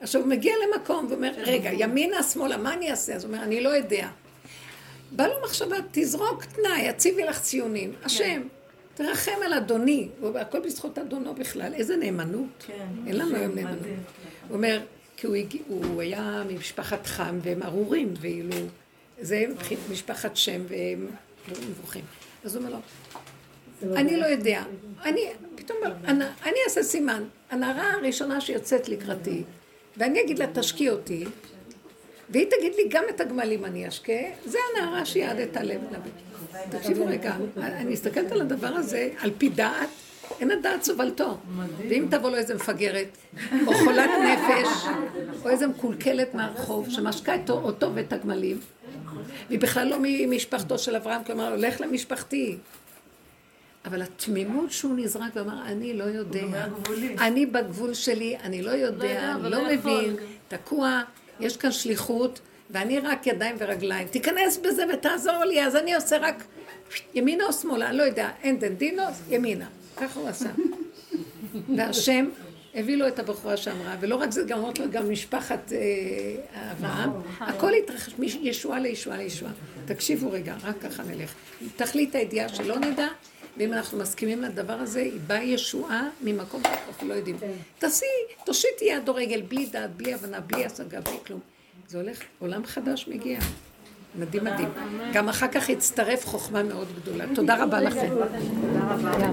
[0.00, 3.14] עכשיו הוא מגיע למקום ואומר, רגע, ימינה, שמאלה, מה אני אעשה?
[3.14, 4.08] אז הוא אומר, אני לא יודע.
[5.12, 7.92] בא לו מחשבה, תזרוק תנאי, הציבי לך ציונים.
[8.04, 8.42] השם,
[8.94, 10.08] תרחם על אדוני.
[10.34, 12.64] הכל בזכות אדונו בכלל, איזה נאמנות.
[12.66, 12.86] כן.
[13.06, 13.54] אין לנו היום.
[13.54, 13.78] נאמנות.
[14.48, 14.80] הוא אומר,
[15.22, 18.56] כי הוא, הגיע, הוא היה ממשפחת חם והם ארורים, ואילו,
[19.20, 19.44] זה
[19.90, 21.06] משפחת שם והם
[21.48, 22.04] מבוכים.
[22.44, 22.76] אז הוא אומר
[23.82, 24.62] לו, אני לא יודע.
[25.04, 25.20] אני,
[25.54, 27.24] פתאום, אני, אני אעשה סימן.
[27.50, 29.42] הנערה הראשונה שיוצאת לקראתי,
[29.96, 31.24] ואני אגיד לה, תשקי אותי,
[32.30, 35.80] והיא תגיד לי, גם את הגמלים אני אשקה, זה הנערה שהיא עד את הלב.
[36.70, 39.88] תקשיבו רגע, אני מסתכלת על הדבר הזה, על פי דעת,
[40.40, 41.38] אין הדעת סובלתו.
[41.88, 43.16] ואם תבוא לו איזה מפגרת,
[43.66, 44.86] או חולת נפש,
[45.44, 48.60] או איזה מקולקלת מהרחוב, שמשקה אותו, אותו ואת הגמלים,
[49.48, 52.56] והיא בכלל לא ממשפחתו של אברהם, כלומר, הולך למשפחתי.
[53.84, 56.66] אבל התמימות שהוא נזרק ואמר, אני לא יודע,
[57.18, 60.16] אני בגבול שלי, אני לא יודע, אני לא מבין,
[60.48, 61.02] תקוע,
[61.40, 62.40] יש כאן שליחות,
[62.70, 64.08] ואני רק ידיים ורגליים.
[64.08, 66.44] תיכנס בזה ותעזור לי, אז אני עושה רק
[67.14, 69.66] ימינה או שמאלה, אני לא יודע, אין דנדינוס, ימינה.
[70.02, 70.50] ככה הוא עשה.
[71.76, 72.28] והשם
[72.74, 77.10] הביא לו את הבחורה שאמרה, ולא רק זה, גם אמרת לו גם משפחת אה, אברהם,
[77.40, 79.52] הכל התרחש מישועה לישועה לישועה.
[79.84, 81.34] תקשיבו רגע, רק ככה נלך.
[81.76, 83.06] תכלית הידיעה שלא נדע,
[83.56, 87.36] ואם אנחנו מסכימים לדבר הזה, היא באה ישועה ממקום שאנחנו לא יודעים.
[87.78, 88.06] תעשי,
[88.44, 91.40] תושיטי יד או רגל, בלי דעת, בלי הבנה, בלי השגה, בלי כלום.
[91.88, 93.38] זה הולך, עולם חדש מגיע.
[94.18, 94.68] מדהים מדהים.
[95.12, 97.24] גם אחר כך הצטרף חוכמה מאוד גדולה.
[97.34, 98.14] תודה רבה לכם.